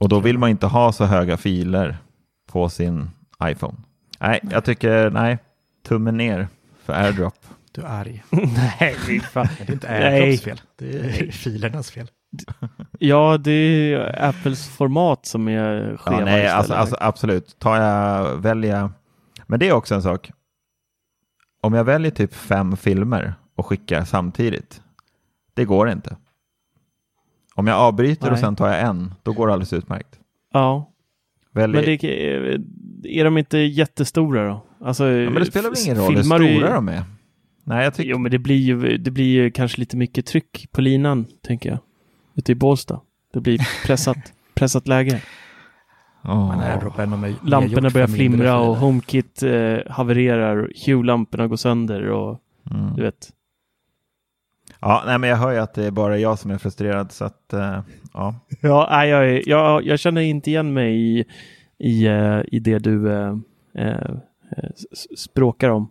Och 0.00 0.08
då 0.08 0.20
vill 0.20 0.38
man 0.38 0.50
inte 0.50 0.66
ha 0.66 0.92
så 0.92 1.04
höga 1.04 1.36
filer 1.36 1.98
på 2.46 2.68
sin 2.68 3.10
iPhone. 3.44 3.76
Nej, 4.20 4.40
jag 4.50 4.64
tycker 4.64 5.10
nej, 5.10 5.38
tummen 5.88 6.16
ner 6.16 6.48
för 6.84 6.92
AirDrop. 6.92 7.34
Du 7.72 7.82
är 7.82 7.86
arg. 7.86 8.24
nej, 8.80 9.20
fan. 9.20 9.48
Det 9.58 9.68
är 9.68 9.72
inte 9.72 9.90
Nej. 9.90 10.04
AirDrops 10.04 10.44
fel. 10.44 10.60
Det 10.78 10.98
är 10.98 11.32
filernas 11.32 11.90
fel. 11.90 12.10
Ja, 12.98 13.38
det 13.38 13.52
är 13.52 14.24
Apples 14.28 14.68
format 14.68 15.26
som 15.26 15.48
är 15.48 15.96
skeva 15.96 16.18
Ja, 16.18 16.24
nej, 16.24 16.48
alltså, 16.48 16.74
alltså, 16.74 16.96
absolut. 17.00 17.58
Tar 17.58 17.76
jag, 17.76 18.36
välja, 18.36 18.92
men 19.46 19.60
det 19.60 19.68
är 19.68 19.72
också 19.72 19.94
en 19.94 20.02
sak. 20.02 20.30
Om 21.60 21.74
jag 21.74 21.84
väljer 21.84 22.10
typ 22.10 22.34
fem 22.34 22.76
filmer 22.76 23.34
och 23.56 23.66
skickar 23.66 24.04
samtidigt, 24.04 24.82
det 25.54 25.64
går 25.64 25.90
inte. 25.90 26.16
Om 27.54 27.66
jag 27.66 27.76
avbryter 27.76 28.26
och 28.26 28.32
Nej. 28.32 28.40
sen 28.40 28.56
tar 28.56 28.68
jag 28.68 28.80
en, 28.80 29.14
då 29.22 29.32
går 29.32 29.46
det 29.46 29.52
alldeles 29.52 29.72
utmärkt. 29.72 30.18
Ja, 30.52 30.92
Välj, 31.52 31.72
men 31.72 31.84
det, 31.84 33.18
är, 33.18 33.24
de 33.24 33.38
inte 33.38 33.58
jättestora 33.58 34.48
då? 34.48 34.66
Alltså, 34.80 35.06
ja, 35.06 35.30
men 35.30 35.34
det 35.34 35.46
spelar 35.46 35.70
väl 35.70 35.78
ingen 35.84 35.96
roll 35.96 36.16
hur 36.16 36.22
stora 36.22 36.38
du- 36.68 36.74
de 36.74 36.88
är? 36.88 37.02
Nej, 37.64 37.84
jag 37.84 37.94
tycker... 37.94 38.10
Jo, 38.10 38.18
men 38.18 38.30
det 38.30 38.38
blir 38.38 38.56
ju 38.56 38.98
det 38.98 39.10
blir 39.10 39.24
ju 39.24 39.50
kanske 39.50 39.80
lite 39.80 39.96
mycket 39.96 40.26
tryck 40.26 40.68
på 40.72 40.80
linan, 40.80 41.26
tänker 41.42 41.70
jag. 41.70 41.78
Ute 42.34 42.52
i 42.52 42.54
Bålsta. 42.54 43.00
Det 43.32 43.40
blir 43.40 43.86
pressat, 43.86 44.16
pressat 44.54 44.88
läge. 44.88 45.22
Mer 47.16 47.28
gjort 47.28 47.40
Lamporna 47.44 47.90
börjar 47.90 48.06
flimra 48.06 48.58
och. 48.58 48.76
HomeKit 48.76 49.42
eh, 49.42 49.76
havererar. 49.90 50.72
Hue-lamporna 50.86 51.46
går 51.46 51.56
sönder 51.56 52.02
och 52.08 52.40
Mm. 52.70 52.96
du 52.96 53.02
vet. 53.02 53.30
Ja, 54.80 55.02
nej, 55.06 55.18
men 55.18 55.30
jag 55.30 55.36
hör 55.36 55.50
ju 55.52 55.58
att 55.58 55.74
det 55.74 55.84
är 55.86 55.90
bara 55.90 56.18
jag 56.18 56.38
som 56.38 56.50
är 56.50 56.58
frustrerad, 56.58 57.12
så 57.12 57.24
att 57.24 57.52
eh, 57.52 57.80
ja. 58.12 58.34
Ja, 58.60 58.88
nej, 58.90 59.08
jag, 59.08 59.42
jag, 59.46 59.86
jag 59.86 59.98
känner 59.98 60.20
inte 60.20 60.50
igen 60.50 60.72
mig 60.72 61.18
i, 61.18 61.24
i, 61.78 62.06
eh, 62.06 62.40
i 62.46 62.58
det 62.58 62.78
du 62.78 63.12
eh, 63.12 63.36
eh, 63.74 64.10
språkar 65.16 65.68
om. 65.68 65.90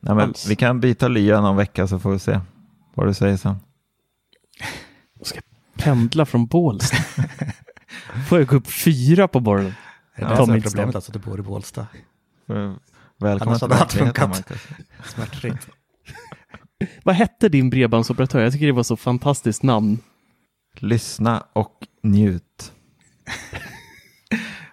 Nej, 0.00 0.14
men 0.14 0.28
Alls. 0.28 0.50
vi 0.50 0.56
kan 0.56 0.80
byta 0.80 1.08
lya 1.08 1.40
någon 1.40 1.56
vecka 1.56 1.86
så 1.86 1.98
får 1.98 2.10
vi 2.12 2.18
se 2.18 2.40
vad 2.94 3.06
du 3.06 3.14
säger 3.14 3.36
sen. 3.36 3.56
Jag 5.18 5.26
ska 5.26 5.40
pendla 5.80 6.26
från 6.26 6.46
Bålsta. 6.46 6.96
Får 8.28 8.38
jag 8.38 8.46
gå 8.48 8.56
upp 8.56 8.66
fyra 8.70 9.28
på 9.28 9.40
morgonen? 9.40 9.74
Det 10.16 10.22
är 10.22 10.28
det 10.54 10.62
problemet, 10.62 10.94
alltså 10.94 11.12
att 11.12 11.22
du 11.22 11.30
bor 11.30 11.38
i 11.38 11.42
Bålsta. 11.42 11.86
För- 12.46 12.76
Välkommen 13.18 13.54
allt 13.54 13.62
verkligheten, 13.62 14.06
funkat. 14.06 14.28
Marcus. 14.28 14.66
Smärtfritt. 15.04 15.68
Vad 17.02 17.14
hette 17.14 17.48
din 17.48 17.70
bredbandsoperatör? 17.70 18.40
Jag 18.40 18.52
tycker 18.52 18.66
det 18.66 18.72
var 18.72 18.82
så 18.82 18.96
fantastiskt 18.96 19.62
namn. 19.62 19.98
Lyssna 20.78 21.44
och 21.52 21.86
njut. 22.02 22.72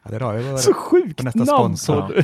Ja, 0.04 0.20
det 0.20 0.26
är 0.26 0.52
ju 0.52 0.58
Så 0.58 0.74
sjukt 0.74 1.18
på 1.18 1.24
nästa 1.24 1.40
namn. 1.40 1.78
sponsor. 1.78 2.24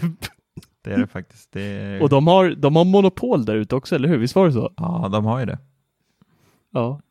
Det 0.84 0.94
är 0.94 0.98
det 0.98 1.08
faktiskt. 1.08 1.52
Det 1.52 1.62
är... 1.62 2.02
Och 2.02 2.10
de 2.10 2.28
har, 2.28 2.50
de 2.50 2.76
har 2.76 2.86
monopol 2.86 3.46
där 3.46 3.56
ute 3.56 3.76
också, 3.76 3.96
eller 3.96 4.08
hur? 4.10 4.18
Visst 4.18 4.36
var 4.36 4.46
det 4.46 4.54
så? 4.54 4.74
Ja, 4.78 5.10
de 5.12 5.26
har 5.26 5.40
ju 5.40 5.46
det. 5.46 5.58
Ja. 6.72 7.02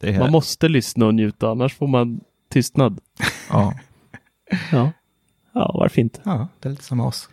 Det 0.00 0.08
är... 0.10 0.18
Man 0.18 0.30
måste 0.30 0.68
lyssna 0.68 1.06
och 1.06 1.14
njuta, 1.14 1.50
annars 1.50 1.74
får 1.74 1.86
man 1.86 2.20
tystnad. 2.48 3.00
ja. 3.48 3.74
Ja, 4.72 4.92
ja 5.52 5.70
varför 5.74 6.00
inte? 6.00 6.20
Ja, 6.24 6.48
det 6.60 6.68
är 6.68 6.70
lite 6.70 6.84
som 6.84 7.00
oss. 7.00 7.28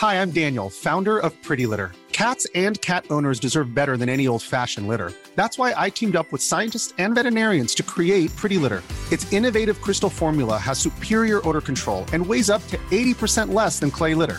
Hi, 0.00 0.14
I'm 0.14 0.30
Daniel, 0.30 0.70
founder 0.70 1.18
of 1.18 1.32
Pretty 1.42 1.66
Litter. 1.66 1.90
Cats 2.12 2.46
and 2.54 2.80
cat 2.80 3.04
owners 3.10 3.40
deserve 3.40 3.74
better 3.74 3.96
than 3.96 4.08
any 4.08 4.28
old 4.28 4.42
fashioned 4.42 4.86
litter. 4.88 5.12
That's 5.34 5.58
why 5.58 5.72
I 5.76 5.90
teamed 5.90 6.16
up 6.16 6.26
with 6.32 6.42
scientists 6.42 6.94
and 6.98 7.14
veterinarians 7.14 7.74
to 7.76 7.82
create 7.82 8.34
Pretty 8.36 8.58
Litter. 8.58 8.82
Its 9.10 9.32
innovative 9.32 9.80
crystal 9.80 10.10
formula 10.10 10.58
has 10.58 10.78
superior 10.78 11.40
odor 11.48 11.60
control 11.60 12.04
and 12.12 12.24
weighs 12.24 12.48
up 12.50 12.64
to 12.68 12.76
80% 12.90 13.52
less 13.52 13.80
than 13.80 13.90
clay 13.90 14.14
litter. 14.14 14.38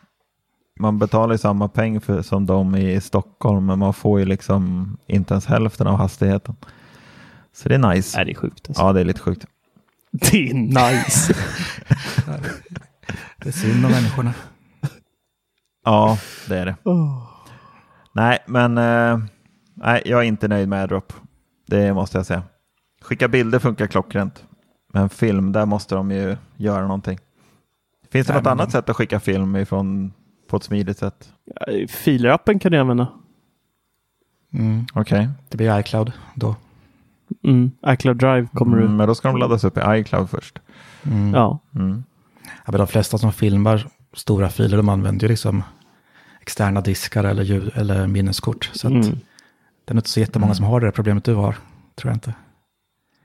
man 0.81 0.99
betalar 0.99 1.33
ju 1.33 1.37
samma 1.37 1.67
peng 1.69 2.01
för, 2.01 2.21
som 2.21 2.45
de 2.45 2.75
i 2.75 3.01
Stockholm, 3.01 3.65
men 3.65 3.79
man 3.79 3.93
får 3.93 4.19
ju 4.19 4.25
liksom 4.25 4.97
inte 5.07 5.33
ens 5.33 5.45
hälften 5.45 5.87
av 5.87 5.97
hastigheten. 5.97 6.55
Så 7.53 7.69
det 7.69 7.75
är 7.75 7.93
nice. 7.93 8.17
Nej, 8.17 8.25
det 8.25 8.31
är 8.31 8.35
sjukt. 8.35 8.69
Alltså. 8.69 8.83
Ja, 8.83 8.93
det 8.93 8.99
är 9.01 9.05
lite 9.05 9.19
sjukt. 9.19 9.45
Det 10.11 10.49
är 10.49 10.53
nice. 10.53 11.33
Det 13.37 13.49
är 13.49 13.53
synd 13.53 13.85
om 13.85 13.91
människorna. 13.91 14.33
Ja, 15.85 16.17
det 16.49 16.57
är 16.57 16.65
det. 16.65 16.75
Nej, 18.13 18.39
men 18.47 18.77
eh, 18.77 19.19
nej, 19.73 20.01
jag 20.05 20.19
är 20.19 20.23
inte 20.23 20.47
nöjd 20.47 20.69
med 20.69 20.79
AirDrop. 20.81 21.13
Det 21.67 21.93
måste 21.93 22.17
jag 22.17 22.25
säga. 22.25 22.43
Skicka 23.01 23.27
bilder 23.27 23.59
funkar 23.59 23.87
klockrent. 23.87 24.43
Men 24.93 25.09
film, 25.09 25.51
där 25.51 25.65
måste 25.65 25.95
de 25.95 26.11
ju 26.11 26.37
göra 26.57 26.81
någonting. 26.81 27.19
Finns 28.11 28.27
det 28.27 28.33
Nej, 28.33 28.37
något 28.39 28.43
men- 28.45 28.51
annat 28.59 28.71
sätt 28.71 28.89
att 28.89 28.95
skicka 28.95 29.19
film 29.19 29.55
ifrån 29.55 30.13
på 30.51 30.57
ett 30.57 30.63
smidigt 30.63 30.97
sätt? 30.97 31.33
Filerappen 31.89 32.59
kan 32.59 32.71
du 32.71 32.77
använda. 32.77 33.07
Mm. 34.53 34.85
Okej, 34.93 35.29
Det 35.49 35.57
blir 35.57 35.79
iCloud 35.79 36.11
då. 36.35 36.55
Mm. 37.43 37.71
iCloud 37.87 38.17
Drive 38.17 38.47
kommer 38.53 38.77
mm, 38.77 38.89
du. 38.91 38.95
men 38.97 39.07
då 39.07 39.15
ska 39.15 39.27
de 39.27 39.37
laddas 39.37 39.63
upp 39.63 39.77
i 39.77 39.81
iCloud 39.87 40.29
först. 40.29 40.59
Mm. 41.03 41.33
Ja. 41.33 41.59
Mm. 41.75 42.03
Ja, 42.45 42.71
men 42.71 42.77
de 42.77 42.87
flesta 42.87 43.17
som 43.17 43.33
filmar 43.33 43.87
stora 44.13 44.49
filer, 44.49 44.77
de 44.77 44.89
använder 44.89 45.21
ju 45.27 45.29
liksom 45.29 45.63
externa 46.41 46.81
diskar 46.81 47.23
eller, 47.23 47.43
ljud, 47.43 47.71
eller 47.75 48.07
minneskort. 48.07 48.69
Så 48.73 48.87
att 48.87 48.93
Mm. 48.93 49.17
det 49.85 49.93
är 49.93 49.95
inte 49.95 50.09
så 50.09 50.19
jättemånga 50.19 50.53
som 50.55 50.65
har 50.65 50.79
det 50.81 50.91
problemet 50.91 51.23
du 51.23 51.33
har, 51.35 51.55
tror 51.95 52.09
jag 52.09 52.15
inte. 52.15 52.33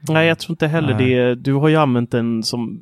Nej, 0.08 0.28
jag 0.28 0.38
tror 0.38 0.52
inte 0.52 0.66
heller 0.66 0.94
Nej. 0.94 1.14
det. 1.14 1.34
Du 1.34 1.52
har 1.52 1.68
ju 1.68 1.76
använt 1.76 2.10
den 2.10 2.42
som 2.42 2.80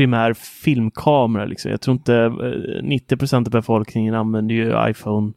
primär 0.00 0.32
filmkamera. 0.34 1.44
Liksom. 1.44 1.70
Jag 1.70 1.80
tror 1.80 1.96
inte 1.96 2.14
eh, 2.14 2.82
90 2.82 3.16
procent 3.16 3.48
av 3.48 3.52
befolkningen 3.52 4.14
använder 4.14 4.54
ju 4.54 4.90
iPhone 4.90 5.32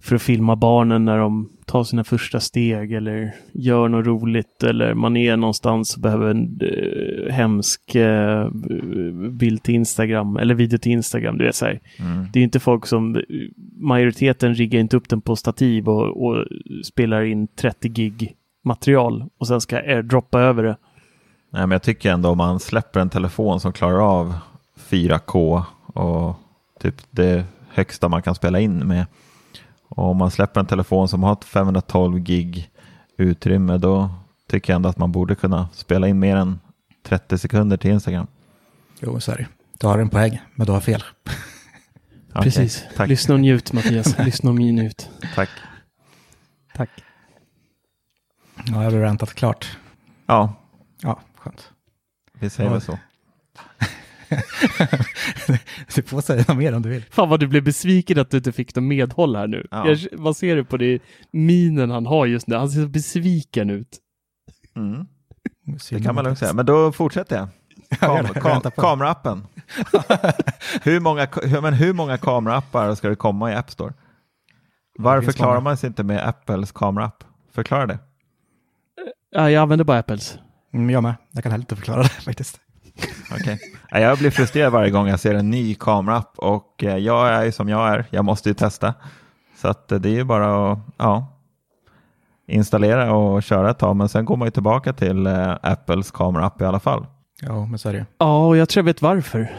för 0.00 0.16
att 0.16 0.22
filma 0.22 0.56
barnen 0.56 1.04
när 1.04 1.18
de 1.18 1.50
tar 1.66 1.84
sina 1.84 2.04
första 2.04 2.40
steg 2.40 2.92
eller 2.92 3.34
gör 3.52 3.88
något 3.88 4.06
roligt 4.06 4.62
eller 4.62 4.94
man 4.94 5.16
är 5.16 5.36
någonstans 5.36 5.94
och 5.94 6.02
behöver 6.02 6.30
en 6.30 6.60
eh, 6.62 7.32
hemsk 7.32 7.94
eh, 7.94 8.50
bild 9.30 9.62
till 9.62 9.74
Instagram 9.74 10.36
eller 10.36 10.54
video 10.54 10.78
till 10.78 10.92
Instagram. 10.92 11.38
Du 11.38 11.44
vet, 11.44 11.54
så. 11.54 11.66
Mm. 11.66 11.78
Det 12.32 12.38
är 12.40 12.44
inte 12.44 12.60
folk 12.60 12.86
som, 12.86 13.22
majoriteten 13.80 14.54
riggar 14.54 14.80
inte 14.80 14.96
upp 14.96 15.08
den 15.08 15.20
på 15.20 15.36
stativ 15.36 15.88
och, 15.88 16.26
och 16.26 16.44
spelar 16.84 17.22
in 17.22 17.48
30 17.48 17.88
gig 17.88 18.34
material 18.64 19.24
och 19.38 19.46
sen 19.46 19.60
ska 19.60 19.76
airdroppa 19.76 20.40
över 20.40 20.62
det. 20.62 20.76
Nej, 21.50 21.62
men 21.62 21.70
jag 21.70 21.82
tycker 21.82 22.12
ändå 22.12 22.28
om 22.30 22.38
man 22.38 22.60
släpper 22.60 23.00
en 23.00 23.10
telefon 23.10 23.60
som 23.60 23.72
klarar 23.72 24.20
av 24.20 24.38
4K 24.88 25.62
och 25.86 26.36
typ 26.80 26.94
det 27.10 27.44
högsta 27.68 28.08
man 28.08 28.22
kan 28.22 28.34
spela 28.34 28.60
in 28.60 28.78
med. 28.78 29.06
Och 29.88 30.04
om 30.10 30.16
man 30.16 30.30
släpper 30.30 30.60
en 30.60 30.66
telefon 30.66 31.08
som 31.08 31.22
har 31.22 31.32
ett 31.32 31.44
512 31.44 32.18
gig 32.18 32.70
utrymme 33.16 33.78
då 33.78 34.10
tycker 34.48 34.72
jag 34.72 34.76
ändå 34.76 34.88
att 34.88 34.98
man 34.98 35.12
borde 35.12 35.34
kunna 35.34 35.68
spela 35.72 36.08
in 36.08 36.18
mer 36.18 36.36
än 36.36 36.60
30 37.02 37.38
sekunder 37.38 37.76
till 37.76 37.90
Instagram. 37.90 38.26
Jo, 39.00 39.20
så 39.20 39.32
är 39.32 39.36
det. 39.36 39.46
Du 39.78 39.86
har 39.86 39.98
en 39.98 40.08
poäng, 40.08 40.40
men 40.54 40.66
du 40.66 40.72
har 40.72 40.80
fel. 40.80 41.04
Okej, 42.30 42.42
Precis. 42.42 42.84
Tack. 42.96 43.08
Lyssna 43.08 43.34
och 43.34 43.40
njut 43.40 43.72
Mattias. 43.72 44.18
Lyssna 44.24 44.50
och 44.50 44.56
njut. 44.56 45.10
tack. 45.34 45.50
Tack. 46.74 46.90
Ja, 48.66 48.84
jag 48.84 48.90
har 48.90 49.00
rantat 49.00 49.34
klart. 49.34 49.78
Ja, 50.26 50.54
Ja, 51.02 51.20
skönt. 51.40 51.70
vi 52.40 52.50
säger 52.50 52.70
Ja. 52.70 52.72
väl 52.72 52.82
så. 52.82 52.98
Du 55.94 56.02
får 56.02 56.20
säga 56.20 56.44
något 56.48 56.56
mer 56.56 56.74
om 56.74 56.82
du 56.82 56.88
vill. 56.88 57.04
Fan 57.10 57.28
vad 57.28 57.40
du 57.40 57.46
blev 57.46 57.64
besviken 57.64 58.18
att 58.18 58.30
du 58.30 58.36
inte 58.36 58.52
fick 58.52 58.74
någon 58.74 58.88
medhåll 58.88 59.36
här 59.36 59.46
nu. 59.46 59.66
Ja. 59.70 59.88
Jag, 59.88 59.98
vad 60.12 60.36
ser 60.36 60.56
du 60.56 60.64
på 60.64 60.76
det 60.76 61.02
minen 61.30 61.90
han 61.90 62.06
har 62.06 62.26
just 62.26 62.46
nu? 62.46 62.56
Han 62.56 62.70
ser 62.70 62.82
så 62.82 62.88
besviken 62.88 63.70
ut. 63.70 63.98
Mm. 64.76 65.06
Det 65.90 66.00
kan 66.02 66.14
man 66.14 66.24
lugnt 66.24 66.38
säga. 66.38 66.52
Men 66.52 66.66
då 66.66 66.92
fortsätter 66.92 67.36
jag. 67.36 67.48
Kam 68.00 68.24
kam 68.26 68.70
kameraappen. 68.70 69.46
hur, 70.82 71.00
många, 71.00 71.28
hur, 71.42 71.60
men 71.60 71.74
hur 71.74 71.92
många 71.92 72.18
kameraappar 72.18 72.94
ska 72.94 73.08
det 73.08 73.16
komma 73.16 73.52
i 73.52 73.54
App 73.54 73.70
Store? 73.70 73.92
Varför 74.98 75.32
klarar 75.32 75.60
man 75.60 75.76
sig 75.76 75.86
inte 75.86 76.02
med 76.02 76.28
Apples 76.28 76.72
kameraapp? 76.72 77.24
Förklara 77.52 77.86
det. 77.86 77.98
Ja, 79.30 79.50
jag 79.50 79.62
använder 79.62 79.84
bara 79.84 79.98
Apples. 79.98 80.38
Mm, 80.72 80.90
jag 80.90 81.02
med. 81.02 81.14
Jag 81.30 81.42
kan 81.42 81.52
heller 81.52 81.62
inte 81.62 81.76
förklara 81.76 82.02
det 82.02 82.08
faktiskt. 82.24 82.60
Okej. 83.32 83.58
Ja, 83.90 83.98
Jag 84.00 84.18
blir 84.18 84.30
frustrerad 84.30 84.72
varje 84.72 84.90
gång 84.90 85.08
jag 85.08 85.20
ser 85.20 85.34
en 85.34 85.50
ny 85.50 85.74
kameraapp 85.74 86.38
och 86.38 86.84
eh, 86.84 86.96
jag 86.96 87.28
är 87.28 87.44
ju 87.44 87.52
som 87.52 87.68
jag 87.68 87.88
är. 87.88 88.06
Jag 88.10 88.24
måste 88.24 88.48
ju 88.48 88.54
testa. 88.54 88.94
Så 89.56 89.68
att 89.68 89.92
eh, 89.92 89.98
det 90.00 90.08
är 90.08 90.14
ju 90.14 90.24
bara 90.24 90.72
att 90.72 90.78
ja, 90.96 91.26
installera 92.46 93.14
och 93.14 93.42
köra 93.42 93.70
ett 93.70 93.78
tag. 93.78 93.96
Men 93.96 94.08
sen 94.08 94.24
går 94.24 94.36
man 94.36 94.46
ju 94.46 94.50
tillbaka 94.52 94.92
till 94.92 95.26
eh, 95.26 95.56
Apples 95.62 96.10
kameraapp 96.10 96.60
i 96.60 96.64
alla 96.64 96.80
fall. 96.80 97.06
Ja, 97.42 97.66
men 97.66 97.78
så 97.78 97.88
är 97.88 97.92
det. 97.92 98.06
Ja, 98.18 98.46
och 98.46 98.56
jag 98.56 98.68
tror 98.68 98.80
jag 98.80 98.84
vet 98.84 99.02
varför. 99.02 99.56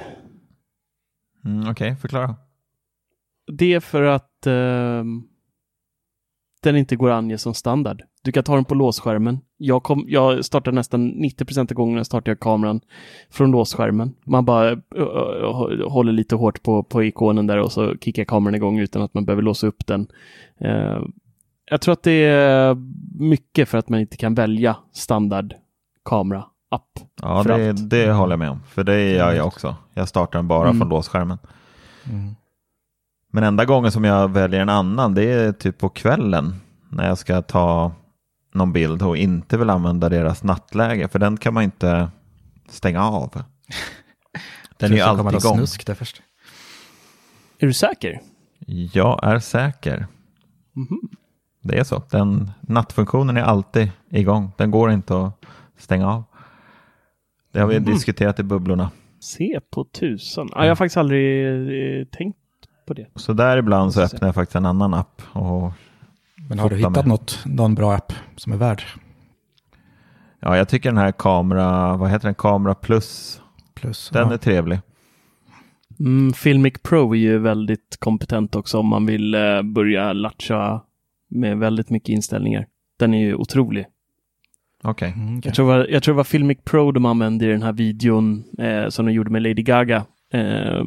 Mm, 1.46 1.70
Okej, 1.72 1.96
förklara. 1.96 2.36
Det 3.52 3.74
är 3.74 3.80
för 3.80 4.04
att 4.04 4.48
ehm, 4.48 5.24
den 6.64 6.76
inte 6.76 6.96
går 6.96 7.10
att 7.10 7.18
ange 7.18 7.38
som 7.38 7.54
standard. 7.54 8.02
Du 8.24 8.32
kan 8.32 8.44
ta 8.44 8.56
den 8.56 8.66
på 8.66 8.76
låsskärmen. 8.76 9.40
Jag, 9.58 9.84
kom, 9.84 10.06
jag 10.08 10.46
startar 10.46 10.72
nästan 10.72 11.12
90% 11.12 11.60
av 11.60 11.74
gångerna 11.76 12.04
startar 12.04 12.32
jag 12.32 12.40
kameran 12.40 12.82
från 13.30 13.52
låsskärmen. 13.52 14.14
Man 14.24 14.46
bara 14.46 14.70
ö, 14.96 15.46
håller 15.88 16.12
lite 16.12 16.36
hårt 16.36 16.64
på, 16.64 16.84
på 16.84 17.04
ikonen 17.04 17.48
där 17.48 17.58
och 17.58 17.72
så 17.72 17.96
kickar 18.02 18.24
kameran 18.24 18.56
igång 18.56 18.80
utan 18.80 19.02
att 19.02 19.14
man 19.14 19.26
behöver 19.26 19.42
låsa 19.44 19.68
upp 19.68 19.88
den. 19.88 20.08
Eh, 20.60 21.00
jag 21.70 21.82
tror 21.82 21.94
att 21.94 22.04
det 22.04 22.12
är 22.26 22.76
mycket 23.20 23.70
för 23.70 23.78
att 23.78 23.90
man 23.90 24.00
inte 24.00 24.18
kan 24.18 24.34
välja 24.36 24.78
standard 24.94 25.54
kamera-app. 26.06 27.00
Ja, 27.22 27.44
det, 27.44 27.70
allt. 27.70 27.90
det 27.90 28.12
håller 28.12 28.32
jag 28.34 28.40
med 28.40 28.50
om. 28.50 28.60
För 28.68 28.84
det 28.84 29.12
gör 29.12 29.34
jag 29.34 29.48
också. 29.48 29.76
Jag 29.94 30.08
startar 30.08 30.40
den 30.40 30.48
bara 30.48 30.68
Mm. 30.70 30.80
från 30.80 30.90
låsskärmen. 30.90 31.38
Mm. 32.10 32.36
Men 33.32 33.44
enda 33.44 33.66
gången 33.66 33.92
som 33.92 34.04
jag 34.04 34.28
väljer 34.32 34.60
en 34.62 34.70
annan 34.70 35.14
det 35.14 35.24
är 35.24 35.52
typ 35.52 35.78
på 35.78 35.90
kvällen 35.90 36.54
när 36.90 37.08
jag 37.08 37.18
ska 37.18 37.42
ta 37.42 37.92
någon 38.54 38.74
bild 38.74 39.02
och 39.02 39.18
inte 39.18 39.58
vill 39.58 39.70
använda 39.70 40.10
deras 40.10 40.44
nattläge 40.44 41.08
för 41.08 41.20
den 41.20 41.38
kan 41.38 41.54
man 41.54 41.64
inte 41.64 42.10
stänga 42.70 43.04
av. 43.04 43.30
Den 44.78 44.92
är 44.92 44.96
ju 44.96 45.02
alltid 45.02 45.40
igång. 45.40 45.58
snusk 45.58 45.86
där 45.88 45.94
först. 45.96 46.22
Är 47.60 47.68
du 47.68 47.74
säker? 47.74 48.22
Jag 48.94 49.20
är 49.24 49.40
säker. 49.40 50.08
Mhm. 50.74 51.00
Det 51.62 51.80
är 51.80 51.84
så. 51.84 52.02
Den 52.10 52.52
nattfunktionen 52.62 53.38
är 53.38 53.42
alltid 53.42 53.92
igång. 54.10 54.52
Den 54.58 54.72
går 54.72 54.92
inte 54.92 55.18
att 55.26 55.46
stänga 55.78 56.08
av. 56.10 56.24
Det 57.52 57.60
har 57.60 57.68
vi 57.68 57.80
Mhm. 57.80 57.92
diskuterat 57.94 58.40
i 58.40 58.44
bubblorna. 58.44 58.92
Se 59.20 59.60
på 59.72 59.84
tusan. 59.84 60.50
Ja, 60.52 60.62
jag 60.64 60.72
har 60.72 60.76
faktiskt 60.76 60.98
aldrig 60.98 61.48
eh, 62.00 62.06
tänkt 62.06 62.38
på 62.88 62.94
det. 62.94 63.08
Så 63.16 63.34
där 63.34 63.58
ibland 63.58 63.94
så 63.94 64.02
öppnar 64.02 64.28
jag 64.28 64.36
faktiskt 64.36 64.56
en 64.56 64.66
annan 64.66 64.94
app. 64.94 65.22
Och, 65.34 65.72
Men 66.52 66.60
har 66.60 66.70
du 66.70 66.76
hittat 66.76 66.96
med. 66.96 67.08
något, 67.08 67.40
någon 67.46 67.76
bra 67.76 67.94
app 67.94 68.14
som 68.36 68.54
är 68.54 68.58
värd? 68.58 68.84
ja, 70.40 70.58
jag 70.58 70.70
tycker 70.70 70.90
den 70.90 70.98
här 70.98 71.12
kamera, 71.12 71.98
vad 71.98 72.10
heter 72.10 72.28
den, 72.28 72.36
Kamera 72.36 72.76
Plus, 72.76 73.42
Plus, 73.74 74.10
den 74.10 74.28
ja. 74.28 74.34
är 74.34 74.38
trevlig. 74.38 74.80
Mm, 76.00 76.34
Filmic 76.34 76.74
Pro 76.84 77.16
är 77.16 77.20
ju 77.20 77.38
väldigt 77.38 77.98
kompetent 78.00 78.56
också 78.56 78.80
om 78.80 78.88
man 78.88 79.06
vill 79.06 79.36
eh, 79.36 79.62
börja 79.62 80.14
latcha 80.14 80.82
med 81.30 81.58
väldigt 81.58 81.90
mycket 81.90 82.10
inställningar. 82.10 82.68
Den 83.00 83.14
är 83.14 83.20
ju 83.20 83.36
otrolig. 83.36 83.86
Okej. 84.84 85.14
Mm, 85.16 85.38
okej. 85.38 85.42
Jag, 85.50 85.56
tror 85.56 85.68
var, 85.68 85.88
jag 85.90 86.04
tror 86.04 86.14
det 86.14 86.18
var 86.18 86.24
Filmic 86.24 86.58
Pro 86.64 86.92
de 86.92 87.06
använde 87.06 87.46
i 87.46 87.50
den 87.50 87.64
här 87.64 87.74
videon 87.74 88.44
eh, 88.58 88.90
som 88.90 89.06
de 89.06 89.12
gjorde 89.12 89.30
med 89.30 89.42
Lady 89.42 89.64
Gaga 89.64 90.06
eh, 90.32 90.84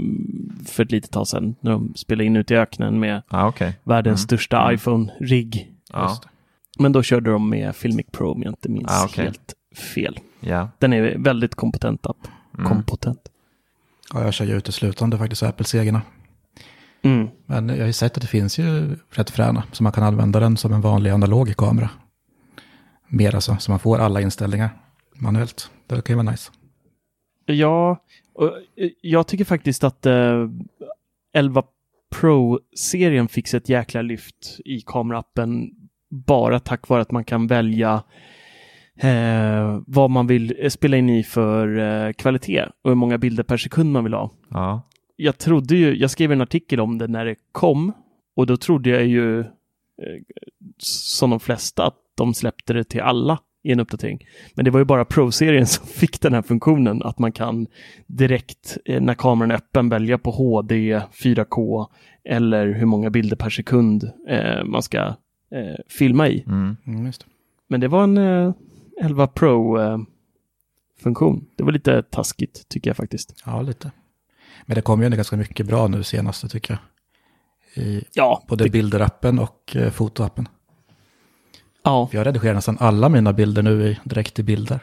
för 0.67 0.83
ett 0.85 0.91
litet 0.93 1.11
tag 1.11 1.29
sedan. 1.29 1.55
När 1.61 1.71
de 1.71 1.93
spelade 1.97 2.25
in 2.25 2.37
ute 2.37 2.55
i 2.55 2.57
öknen 2.57 3.01
med 3.01 3.23
Ah, 3.29 3.47
okej. 3.49 3.79
världens 3.85 4.21
Mm. 4.21 4.27
största 4.27 4.61
Mm. 4.63 4.75
iPhone-rigg. 4.75 5.71
Det. 5.93 6.09
Men 6.79 6.93
då 6.93 7.03
körde 7.03 7.31
de 7.31 7.51
med 7.51 7.77
Filmic 7.77 8.07
Pro 8.13 8.33
om 8.33 8.43
jag 8.43 8.51
inte 8.53 8.69
minns 8.69 8.87
Ah, 8.91 9.05
okej. 9.05 9.25
helt 9.25 9.55
fel. 9.95 10.19
Ja. 10.41 10.69
Den 10.79 10.93
är 10.93 11.19
väldigt 11.19 11.55
kompetent 11.55 12.07
app. 12.07 12.29
Mm. 12.59 12.69
Kompetent. 12.71 13.21
Ja, 14.15 14.25
jag 14.25 14.35
kör 14.35 14.45
ju 14.45 14.57
uteslutande 14.57 15.19
faktiskt 15.19 15.43
Apple-seglarna. 15.43 16.03
Mm. 17.03 17.29
Men 17.47 17.69
jag 17.69 17.79
har 17.79 17.87
ju 17.87 17.93
sett 17.93 18.17
att 18.17 18.21
det 18.23 18.27
finns 18.29 18.59
ju 18.59 18.97
rätt 19.11 19.31
fräna, 19.31 19.63
så 19.73 19.83
man 19.83 19.93
kan 19.93 20.05
använda 20.05 20.41
den 20.41 20.57
som 20.57 20.73
en 20.73 20.81
vanlig 20.81 21.11
analog 21.11 21.57
kamera. 21.57 21.91
Mer 23.09 23.35
alltså, 23.35 23.57
så 23.61 23.71
man 23.73 23.79
får 23.81 23.99
alla 23.99 24.21
inställningar 24.21 24.71
manuellt. 25.15 25.71
Det 25.87 25.95
kan 26.05 26.17
ju 26.19 26.23
vara 26.23 26.31
nice. 26.31 26.51
Ja, 27.47 27.97
och 28.35 28.57
eh, 28.77 28.91
jag 29.01 29.27
tycker 29.27 29.45
faktiskt 29.45 29.85
att 29.85 30.07
eh, 30.07 30.49
11 31.33 31.63
Pro-serien 32.21 33.29
fick 33.29 33.49
sig 33.49 33.59
ett 33.59 33.69
jäkla 33.69 34.03
lyft 34.03 34.61
i 34.65 34.81
kameraappen 34.81 35.71
bara 36.11 36.61
tack 36.61 36.89
vare 36.89 37.03
att 37.03 37.11
man 37.11 37.25
kan 37.25 37.47
välja 37.47 38.03
eh, 38.97 39.81
vad 39.87 40.11
man 40.11 40.27
vill 40.27 40.57
eh, 40.59 40.69
spela 40.69 40.97
in 40.97 41.11
i 41.11 41.23
för 41.23 41.79
eh, 41.79 42.13
kvalitet 42.13 42.65
och 42.83 42.91
hur 42.91 42.95
många 42.95 43.19
bilder 43.19 43.43
per 43.43 43.57
sekund 43.57 43.93
man 43.93 44.05
vill 44.05 44.15
ha. 44.15 44.31
Ja. 44.51 44.83
Jag 45.17 45.39
trodde 45.39 45.77
ju, 45.77 45.97
jag 45.97 46.11
skrev 46.11 46.33
en 46.33 46.41
artikel 46.41 46.81
om 46.81 46.99
det 46.99 47.07
när 47.07 47.25
det 47.25 47.37
kom 47.53 47.93
och 48.37 48.47
då 48.47 48.57
trodde 48.57 48.91
jag 48.91 49.07
ju 49.07 49.41
eh, 49.41 49.47
som 50.79 51.31
de 51.31 51.41
flesta 51.41 51.87
att 51.87 51.99
de 52.17 52.35
släppte 52.35 52.73
det 52.73 52.85
till 52.85 53.01
alla 53.01 53.39
i 53.65 53.73
en 53.73 53.81
uppdatering. 53.81 54.27
Men 54.55 54.65
det 54.65 54.71
var 54.71 54.79
ju 54.79 54.85
bara 54.85 55.05
Pro-serien 55.05 55.67
som 55.71 55.87
fick 55.87 56.21
den 56.21 56.35
här 56.35 56.43
funktionen 56.43 57.03
att 57.03 57.19
man 57.19 57.33
kan 57.33 57.67
direkt 58.07 58.79
eh, 58.85 59.01
när 59.01 59.15
kameran 59.15 59.51
är 59.51 59.55
öppen 59.55 59.89
välja 59.89 60.19
på 60.19 60.31
HD, 60.31 60.99
4K 60.99 61.87
eller 62.25 62.67
hur 62.67 62.87
många 62.87 63.11
bilder 63.11 63.37
per 63.37 63.51
sekund 63.51 64.11
eh, 64.29 64.65
man 64.65 64.83
ska 64.83 64.99
eh, 65.51 65.75
filma 65.89 66.29
i. 66.29 66.45
Mm. 66.47 66.77
Mm, 66.87 67.07
just 67.07 67.21
det. 67.21 67.27
Men 67.69 67.81
det 67.81 67.89
var 67.89 68.05
en 68.05 68.19
eh, 68.19 68.53
11 69.01 69.27
Pro-funktion. 69.27 70.07
det 71.57 71.65
var 71.65 71.73
lite 71.73 72.03
taskigt 72.03 72.69
tycker 72.69 72.91
jag 72.91 72.97
faktiskt. 72.97 73.43
Ja, 73.47 73.63
lite. 73.63 73.91
Men 74.67 74.75
det 74.75 74.83
kom 74.83 75.01
ju 75.01 75.05
ändå 75.07 75.17
ganska 75.17 75.37
mycket 75.37 75.67
bra 75.67 75.87
nu 75.87 76.03
senaste 76.03 76.49
tycker 76.49 76.73
jag. 76.73 76.81
I 77.85 78.05
Ja, 78.13 78.45
både 78.49 78.65
det, 78.65 78.71
bilderappen 78.71 79.39
och 79.39 79.77
eh, 79.77 79.91
fotoappen. 79.91 80.49
Ja. 81.85 82.07
För 82.07 82.19
jag 82.19 82.27
redigerar 82.27 82.55
nästan 82.55 82.77
alla 82.81 83.09
mina 83.09 83.33
bilder 83.33 83.63
nu 83.63 83.89
i, 83.89 83.99
direkt 84.05 84.39
i 84.39 84.43
bilder. 84.43 84.83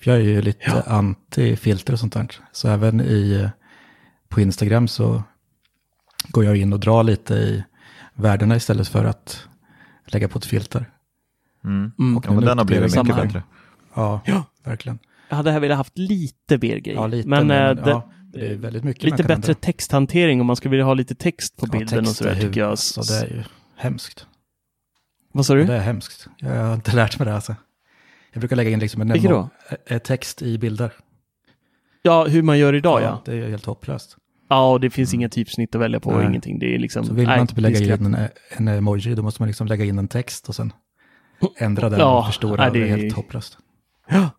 För 0.00 0.10
jag 0.10 0.20
är 0.20 0.24
ju 0.24 0.42
lite 0.42 0.58
Ja. 0.66 0.82
anti-filter 0.86 1.92
och 1.92 1.98
sånt 2.00 2.12
där. 2.12 2.26
Så 2.52 2.68
även 2.68 3.00
i, 3.00 3.32
eh, 3.42 3.48
på 4.28 4.40
Instagram 4.40 4.88
så 4.88 5.22
går 6.28 6.44
jag 6.44 6.56
in 6.56 6.72
och 6.72 6.80
drar 6.80 7.02
lite 7.02 7.34
i 7.34 7.64
värdena 8.14 8.56
istället 8.56 8.88
för 8.88 9.04
att 9.04 9.48
lägga 10.06 10.28
på 10.28 10.38
ett 10.38 10.44
filter. 10.44 10.90
Mm. 11.64 11.92
Mm. 11.98 12.20
Ja, 12.24 12.32
men 12.32 12.44
den 12.44 12.58
har 12.58 12.64
blivit 12.64 12.92
Samma 12.92 13.14
mycket 13.14 13.22
bättre. 13.22 13.42
Ja, 13.94 14.20
Ja. 14.24 14.44
verkligen. 14.64 14.98
Jag 15.28 15.36
hade 15.36 15.50
här 15.50 15.60
velat 15.60 15.76
haft 15.78 15.98
lite 15.98 16.58
mer 16.58 16.76
grejer. 16.76 17.00
Ja, 17.00 17.06
lite. 17.06 17.28
men 17.28 17.46
men 17.46 17.76
eh, 17.78 17.84
det, 17.84 17.90
ja, 17.90 18.10
det 18.32 18.46
är 18.46 18.54
väldigt 18.54 18.84
mycket 18.84 19.04
lite 19.04 19.16
bättre 19.16 19.34
ändra. 19.34 19.54
texthantering 19.54 20.40
om 20.40 20.46
man 20.46 20.56
skulle 20.56 20.70
vilja 20.70 20.84
ha 20.84 20.94
lite 20.94 21.14
text 21.14 21.56
på 21.56 21.66
Ja, 21.66 21.78
bilden 21.78 21.98
och 21.98 22.04
text 22.04 22.16
sådär 22.18 22.30
är 22.30 22.40
tycker 22.40 22.60
jag. 22.60 22.78
Så 22.78 23.02
det 23.02 23.18
är 23.18 23.26
ju 23.36 23.42
hemskt. 23.76 24.26
Vad 25.36 25.46
sa 25.46 25.54
Ja, 25.54 25.58
du? 25.60 25.64
det 25.66 25.74
är 25.74 25.80
hemskt. 25.80 26.26
Jag 26.38 26.64
har 26.64 26.74
inte 26.74 26.96
lärt 26.96 27.18
mig 27.18 27.26
det 27.26 27.34
alltså. 27.34 27.54
Jag 28.32 28.40
brukar 28.40 28.56
lägga 28.56 28.70
in 28.70 28.78
liksom 28.78 29.00
en 29.02 29.08
då? 29.22 29.48
eh, 29.86 29.98
text 29.98 30.42
i 30.42 30.58
bilder. 30.58 30.92
Ja, 32.02 32.24
hur 32.26 32.42
man 32.42 32.58
gör 32.58 32.74
idag 32.74 33.02
ja. 33.02 33.22
Det 33.24 33.30
är 33.32 33.36
ju 33.36 33.50
helt 33.50 33.66
hopplöst. 33.66 34.16
Ja, 34.48 34.70
och 34.72 34.80
det 34.80 34.90
finns 34.90 35.14
inga 35.14 35.28
typsnitt 35.28 35.74
att 35.74 35.80
välja 35.80 36.00
på 36.00 36.10
och 36.10 36.16
Nej. 36.18 36.26
ingenting. 36.26 36.58
Det 36.58 36.74
är 36.74 36.78
liksom... 36.78 37.04
Så 37.04 37.14
vill 37.14 37.26
nej, 37.26 37.36
man 37.36 37.40
inte 37.48 37.60
lägga 37.60 37.94
in 37.94 38.14
en, 38.14 38.28
en 38.56 38.68
emoji, 38.68 39.14
då 39.14 39.22
måste 39.22 39.42
man 39.42 39.46
liksom 39.46 39.66
lägga 39.66 39.84
in 39.84 39.98
en 39.98 40.08
text 40.08 40.48
och 40.48 40.54
sen 40.54 40.72
ändra 41.58 41.88
den 41.88 42.00
Ja, 42.00 42.18
och 42.18 42.26
förstora. 42.26 42.62
nej, 42.62 42.72
det 42.72 42.78
är 42.78 42.82
det 42.82 42.88
är- 42.92 43.02
helt 43.02 43.16
hopplöst. 43.16 43.58
Ja, 44.08 44.30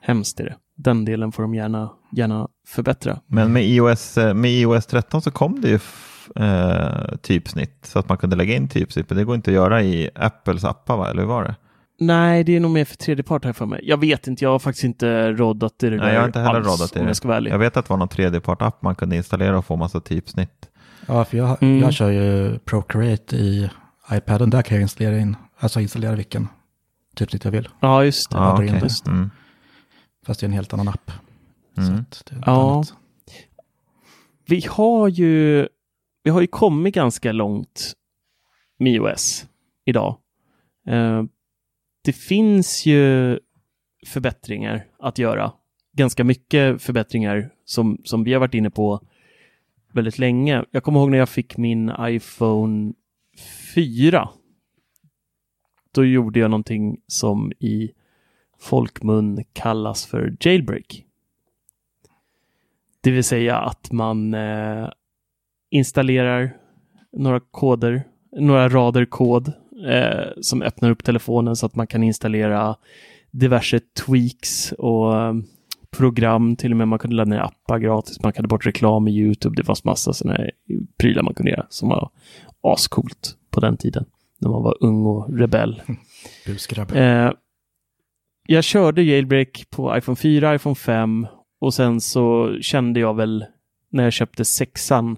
hemskt 0.00 0.40
är 0.40 0.44
det. 0.44 0.56
Den 0.76 1.04
delen 1.04 1.32
får 1.32 1.42
de 1.42 1.54
gärna, 1.54 1.92
gärna 2.12 2.48
förbättra. 2.66 3.20
Men 3.26 3.52
med 3.52 3.64
iOS, 3.64 4.18
eh, 4.18 4.34
med 4.34 4.50
iOS 4.50 4.86
13 4.86 5.22
så 5.22 5.30
kom 5.30 5.60
det 5.60 5.68
ju 5.68 5.78
eh, 6.36 7.16
typsnitt 7.22 7.78
så 7.82 7.98
att 7.98 8.08
man 8.08 8.18
kunde 8.18 8.36
lägga 8.36 8.54
in 8.54 8.68
typsnitt. 8.68 9.10
Men 9.10 9.18
det 9.18 9.24
går 9.24 9.34
inte 9.34 9.50
att 9.50 9.54
göra 9.54 9.82
i 9.82 10.10
Apples 10.14 10.64
appar, 10.64 10.96
va? 10.96 11.10
eller 11.10 11.20
hur 11.22 11.28
var 11.28 11.44
det? 11.44 11.54
Nej, 11.98 12.44
det 12.44 12.56
är 12.56 12.60
nog 12.60 12.70
mer 12.70 12.84
för 12.84 12.96
tredje 12.96 13.24
part 13.24 13.44
här 13.44 13.52
för 13.52 13.66
mig. 13.66 13.80
Jag 13.82 14.00
vet 14.00 14.26
inte, 14.26 14.44
jag 14.44 14.50
har 14.50 14.58
faktiskt 14.58 14.84
inte 14.84 15.32
roddat 15.32 15.82
i 15.82 15.90
det 15.90 15.96
Nej, 15.96 16.06
där 16.06 16.12
jag 16.12 16.20
har 16.20 16.26
inte 16.26 16.38
heller 16.40 16.54
alls, 16.60 16.66
roddat 16.66 16.96
i 16.96 16.98
det. 16.98 17.04
jag 17.06 17.16
ska. 17.16 17.48
Jag 17.48 17.58
vet 17.58 17.76
att 17.76 17.84
det 17.86 17.90
var 17.90 17.96
någon 17.96 18.08
tredjepart-app 18.08 18.82
man 18.82 18.94
kunde 18.94 19.16
installera 19.16 19.58
och 19.58 19.64
få 19.66 19.76
massa 19.76 20.00
typsnitt. 20.00 20.68
Ja, 21.06 21.24
för 21.24 21.36
jag, 21.38 21.62
Mm. 21.62 21.78
jag 21.80 21.92
kör 21.92 22.10
ju 22.10 22.58
Procreate 22.58 23.36
i 23.36 23.70
iPaden. 24.12 24.50
Där 24.50 24.62
kan 24.62 24.76
jag 24.76 24.82
installera 24.82 25.18
in, 25.18 25.36
alltså 25.58 25.80
installera 25.80 26.14
vilken 26.14 26.48
typsnitt 27.14 27.44
jag 27.44 27.52
vill. 27.52 27.68
Ja, 27.80 28.04
just 28.04 28.30
det. 28.30 28.36
Ja, 28.36 28.62
in 28.62 28.68
okej. 28.76 28.88
det. 29.04 29.10
Mm. 29.10 29.30
Fast 30.26 30.40
det 30.40 30.44
är 30.44 30.48
en 30.48 30.54
helt 30.54 30.72
annan 30.72 30.88
app. 30.88 31.10
Mm. 31.78 31.88
Så 31.96 32.00
att 32.02 32.22
det 32.26 32.32
är 32.34 32.36
något 32.36 32.46
Ja. 32.46 32.72
annat. 32.74 32.94
Vi 34.48 34.66
har 34.70 35.08
ju, 35.08 35.68
vi 36.26 36.30
har 36.30 36.40
ju 36.40 36.46
kommit 36.46 36.94
ganska 36.94 37.32
långt 37.32 37.92
med 38.78 38.92
iOS 38.92 39.46
idag. 39.84 40.16
Eh, 40.86 41.22
det 42.04 42.12
finns 42.12 42.86
ju 42.86 43.38
förbättringar 44.06 44.86
att 44.98 45.18
göra. 45.18 45.52
Ganska 45.92 46.24
mycket 46.24 46.82
förbättringar 46.82 47.50
som, 47.64 48.00
som 48.04 48.24
vi 48.24 48.32
har 48.32 48.40
varit 48.40 48.54
inne 48.54 48.70
på 48.70 49.00
väldigt 49.92 50.18
länge. 50.18 50.64
Jag 50.70 50.82
kommer 50.82 51.00
ihåg 51.00 51.10
när 51.10 51.18
jag 51.18 51.28
fick 51.28 51.56
min 51.56 51.92
iPhone 52.00 52.92
4. 53.74 54.28
Då 55.94 56.04
gjorde 56.04 56.38
jag 56.38 56.50
någonting 56.50 57.00
som 57.06 57.52
i 57.58 57.90
folkmun 58.58 59.44
kallas 59.52 60.06
för 60.06 60.36
jailbreak. 60.40 61.04
Det 63.00 63.10
vill 63.10 63.24
säga 63.24 63.56
att 63.56 63.92
man 63.92 64.34
eh, 64.34 64.88
installerar 65.76 66.56
några 67.12 67.40
koder, 67.40 68.04
några 68.36 68.68
rader 68.68 69.04
kod 69.04 69.52
eh, 69.88 70.26
som 70.40 70.62
öppnar 70.62 70.90
upp 70.90 71.04
telefonen 71.04 71.56
så 71.56 71.66
att 71.66 71.74
man 71.74 71.86
kan 71.86 72.02
installera 72.02 72.76
diverse 73.30 73.80
tweaks 73.80 74.72
och 74.72 75.16
eh, 75.16 75.34
program. 75.96 76.56
Till 76.56 76.70
och 76.70 76.76
med 76.76 76.88
man 76.88 76.98
kunde 76.98 77.16
ladda 77.16 77.30
ner 77.30 77.40
appar 77.40 77.78
gratis. 77.78 78.22
Man 78.22 78.32
kunde 78.32 78.48
bort 78.48 78.66
reklam 78.66 79.08
i 79.08 79.10
YouTube. 79.10 79.56
Det 79.56 79.64
fanns 79.64 79.84
massa 79.84 80.12
sådana 80.12 80.36
här 80.36 80.50
prylar 80.98 81.22
man 81.22 81.34
kunde 81.34 81.50
göra 81.50 81.66
som 81.68 81.88
var 81.88 82.10
ascoolt 82.62 83.36
på 83.50 83.60
den 83.60 83.76
tiden. 83.76 84.04
När 84.38 84.50
man 84.50 84.62
var 84.62 84.76
ung 84.80 85.06
och 85.06 85.38
rebell. 85.38 85.82
Eh, 86.94 87.30
jag 88.48 88.64
körde 88.64 89.02
jailbreak 89.02 89.64
på 89.70 89.98
iPhone 89.98 90.16
4, 90.16 90.54
iPhone 90.54 90.74
5 90.74 91.26
och 91.60 91.74
sen 91.74 92.00
så 92.00 92.56
kände 92.60 93.00
jag 93.00 93.14
väl 93.14 93.44
när 93.90 94.04
jag 94.04 94.12
köpte 94.12 94.44
sexan 94.44 95.16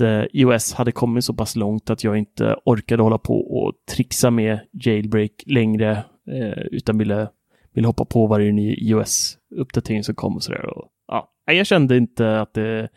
eh, 0.00 0.24
iOS 0.32 0.72
hade 0.72 0.92
kommit 0.92 1.24
så 1.24 1.34
pass 1.34 1.56
långt 1.56 1.90
att 1.90 2.04
jag 2.04 2.16
inte 2.16 2.56
orkade 2.64 3.02
hålla 3.02 3.18
på 3.18 3.40
och 3.40 3.72
trixa 3.90 4.30
med 4.30 4.60
jailbreak 4.72 5.32
längre 5.46 6.04
eh, 6.30 6.62
utan 6.70 6.98
ville, 6.98 7.28
ville 7.72 7.86
hoppa 7.86 8.04
på 8.04 8.26
varje 8.26 8.52
ny 8.52 8.74
iOS-uppdatering 8.74 10.04
som 10.04 10.14
kom 10.14 10.36
och 10.36 10.42
sådär. 10.42 10.66
Och, 10.66 10.88
ja, 11.08 11.32
jag 11.46 11.66
kände 11.66 11.96
inte 11.96 12.40
att 12.40 12.54
det, 12.54 12.88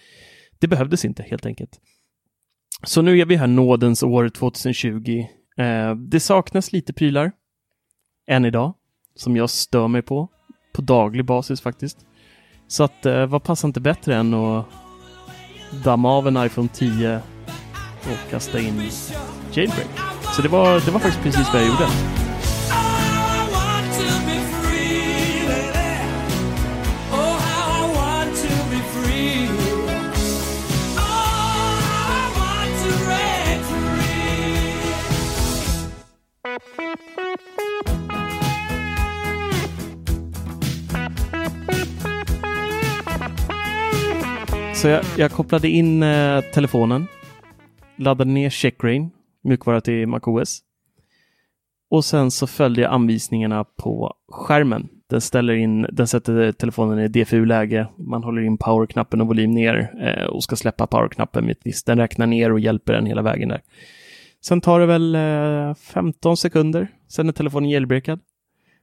det 0.60 0.68
behövdes 0.68 1.06
inte 1.06 1.24
helt 1.24 1.45
enkelt. 1.45 1.80
Så 2.84 3.02
nu 3.02 3.20
är 3.20 3.26
vi 3.26 3.36
här 3.36 3.47
nådens 3.47 4.04
år 4.04 4.30
2020. 4.30 5.26
Eh, 5.58 5.95
det 5.95 6.20
saknas 6.20 6.74
lite 6.74 6.93
prylar 6.93 7.32
än 8.28 8.45
idag 8.45 8.74
som 9.16 9.36
jag 9.36 9.49
stör 9.49 9.88
mig 9.88 10.02
på 10.02 10.30
på 10.74 10.82
daglig 10.82 11.26
basis 11.26 11.62
faktiskt. 11.62 12.06
Så 12.68 12.84
att 12.84 13.06
eh, 13.06 13.26
vad 13.26 13.43
passar 13.43 13.68
inte 13.68 13.82
bättre 13.82 14.16
än 14.16 14.34
att 14.34 14.66
damma 15.72 16.10
av 16.10 16.28
en 16.28 16.46
iPhone 16.46 16.70
10 16.74 17.20
och 18.02 18.32
kasta 18.32 18.60
in 18.60 18.90
jailbreak. 19.52 19.90
Så 20.36 20.42
det 20.42 20.48
var, 20.48 20.80
det 20.86 20.92
var 20.92 21.00
faktiskt 21.00 21.24
precis 21.24 21.54
vad 21.54 21.62
jag 21.62 21.68
gjorde. 21.70 21.88
Så 44.82 44.88
jag, 44.88 45.04
jag 45.18 45.32
kopplade 45.32 45.70
in 45.70 46.04
eh, 46.04 46.42
telefonen, 46.42 47.08
laddade 47.96 48.32
ner 48.32 48.50
Checkrain, 48.50 49.12
mjukvara 49.44 49.82
till 49.82 50.08
MacOS. 50.08 50.60
Och 51.90 52.06
sen 52.06 52.32
så 52.32 52.48
följde 52.48 52.82
jag 52.82 52.92
anvisningarna 52.92 53.64
på 53.64 54.14
skärmen. 54.32 54.90
Den, 55.10 55.22
ställer 55.22 55.54
in, 55.54 55.88
den 55.92 56.08
sätter 56.08 56.52
telefonen 56.52 57.00
i 57.00 57.08
DFU-läge. 57.08 57.88
Man 57.98 58.24
håller 58.24 58.42
in 58.42 58.58
powerknappen 58.58 59.22
och 59.22 59.28
volym 59.28 59.52
ner 59.52 59.94
eh, 60.02 60.26
och 60.26 60.44
ska 60.44 60.56
släppa 60.56 60.88
powerknappen 60.88 61.46
med 61.46 61.52
ett 61.52 61.66
visst. 61.66 61.86
Den 61.86 61.98
räknar 61.98 62.28
ner 62.28 62.52
och 62.52 62.60
hjälper 62.60 62.94
den 62.94 63.06
hela 63.06 63.22
vägen 63.22 63.50
där. 63.50 63.62
Sen 64.44 64.62
tar 64.62 64.80
det 64.80 64.86
väl 64.86 65.16
eh, 65.16 65.76
15 65.76 66.38
sekunder. 66.38 66.88
Sen 67.08 67.30
är 67.30 67.34
telefonen 67.34 67.70
jailbreakad. 67.70 68.20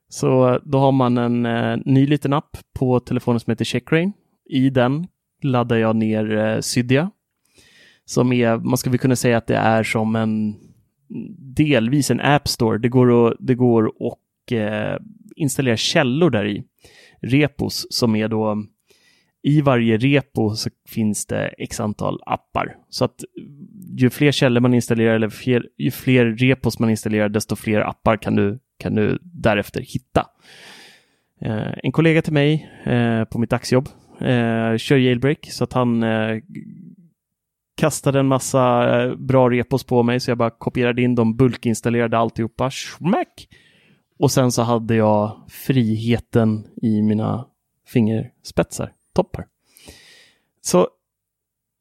Så 0.09 0.49
eh, 0.49 0.59
då 0.65 0.79
har 0.79 0.93
man 0.93 1.19
en 1.19 1.47
eh, 1.47 1.79
ny 1.85 2.07
liten 2.07 2.33
app 2.33 2.57
på 2.79 3.01
telefonen 3.01 3.41
som 3.41 3.51
heter 3.51 3.65
Checkrain. 3.65 4.13
I 4.51 4.71
den 4.71 5.07
laddar 5.43 5.77
jag 5.77 5.97
ner 5.97 6.37
eh, 6.37 6.61
Cydia. 6.61 7.11
Som 8.05 8.33
är, 8.33 8.57
man 8.57 8.79
skulle 8.79 8.99
kunna 8.99 9.17
säga 9.17 9.37
att 9.37 9.47
det 9.47 9.57
är 9.57 9.83
som 9.83 10.17
en 10.17 10.57
delvis 11.57 12.11
en 12.11 12.21
App 12.21 12.49
Store. 12.49 12.79
Det 12.79 12.89
går 12.89 13.29
att, 13.29 13.37
det 13.41 13.55
går 13.55 13.87
att 13.87 14.53
eh, 14.53 14.97
installera 15.37 15.77
källor 15.77 16.31
där 16.31 16.47
i. 16.47 16.65
Repos 17.21 17.87
som 17.91 18.17
är 18.17 18.29
då 18.29 18.65
i 19.43 19.61
varje 19.61 19.97
repo 19.97 20.55
så 20.55 20.71
finns 20.89 21.27
det 21.27 21.55
x 21.59 21.81
antal 21.81 22.21
appar. 22.27 22.77
Så 22.89 23.05
att 23.05 23.25
ju 23.97 24.11
fler 24.11 24.33
källor 24.33 24.61
man 24.61 24.75
installerar 24.75 25.15
eller 25.15 25.29
fler, 25.29 25.67
ju 25.79 25.91
fler 25.91 26.25
repos 26.25 26.79
man 26.79 26.91
installerar 26.91 27.29
desto 27.29 27.57
fler 27.57 27.81
appar 27.81 28.17
kan 28.17 28.37
du, 28.37 28.59
kan 28.79 28.95
du 28.95 29.19
därefter 29.23 29.81
hitta. 29.81 30.27
Eh, 31.41 31.73
en 31.83 31.93
kollega 31.93 32.23
till 32.23 32.33
mig 32.33 32.71
eh, 32.85 33.25
på 33.25 33.39
mitt 33.39 33.51
dagsjobb 33.51 33.89
eh, 34.21 34.77
kör 34.77 34.97
jailbreak 34.97 35.47
så 35.51 35.65
att 35.65 35.73
han 35.73 36.03
eh, 36.03 36.39
kastade 37.77 38.19
en 38.21 38.27
massa 38.27 38.95
eh, 39.03 39.15
bra 39.15 39.51
repos 39.51 39.85
på 39.85 40.03
mig 40.03 40.21
så 40.21 40.31
jag 40.31 40.39
bara 40.39 40.51
kopierade 40.51 41.03
in 41.03 41.15
dem, 41.15 41.37
bulkinstallerade 41.37 42.19
alltihopa, 42.19 42.71
smack! 42.71 43.49
Och 44.19 44.31
sen 44.31 44.53
så 44.53 44.63
hade 44.63 44.95
jag 44.95 45.41
friheten 45.49 46.67
i 46.83 47.03
mina 47.03 47.47
fingerspetsar, 47.87 48.93
toppar. 49.15 49.47
Så 50.61 50.89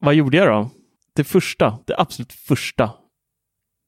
vad 0.00 0.14
gjorde 0.14 0.36
jag 0.36 0.48
då? 0.48 0.70
Det 1.14 1.24
första, 1.24 1.78
det 1.86 1.94
absolut 1.98 2.32
första 2.32 2.90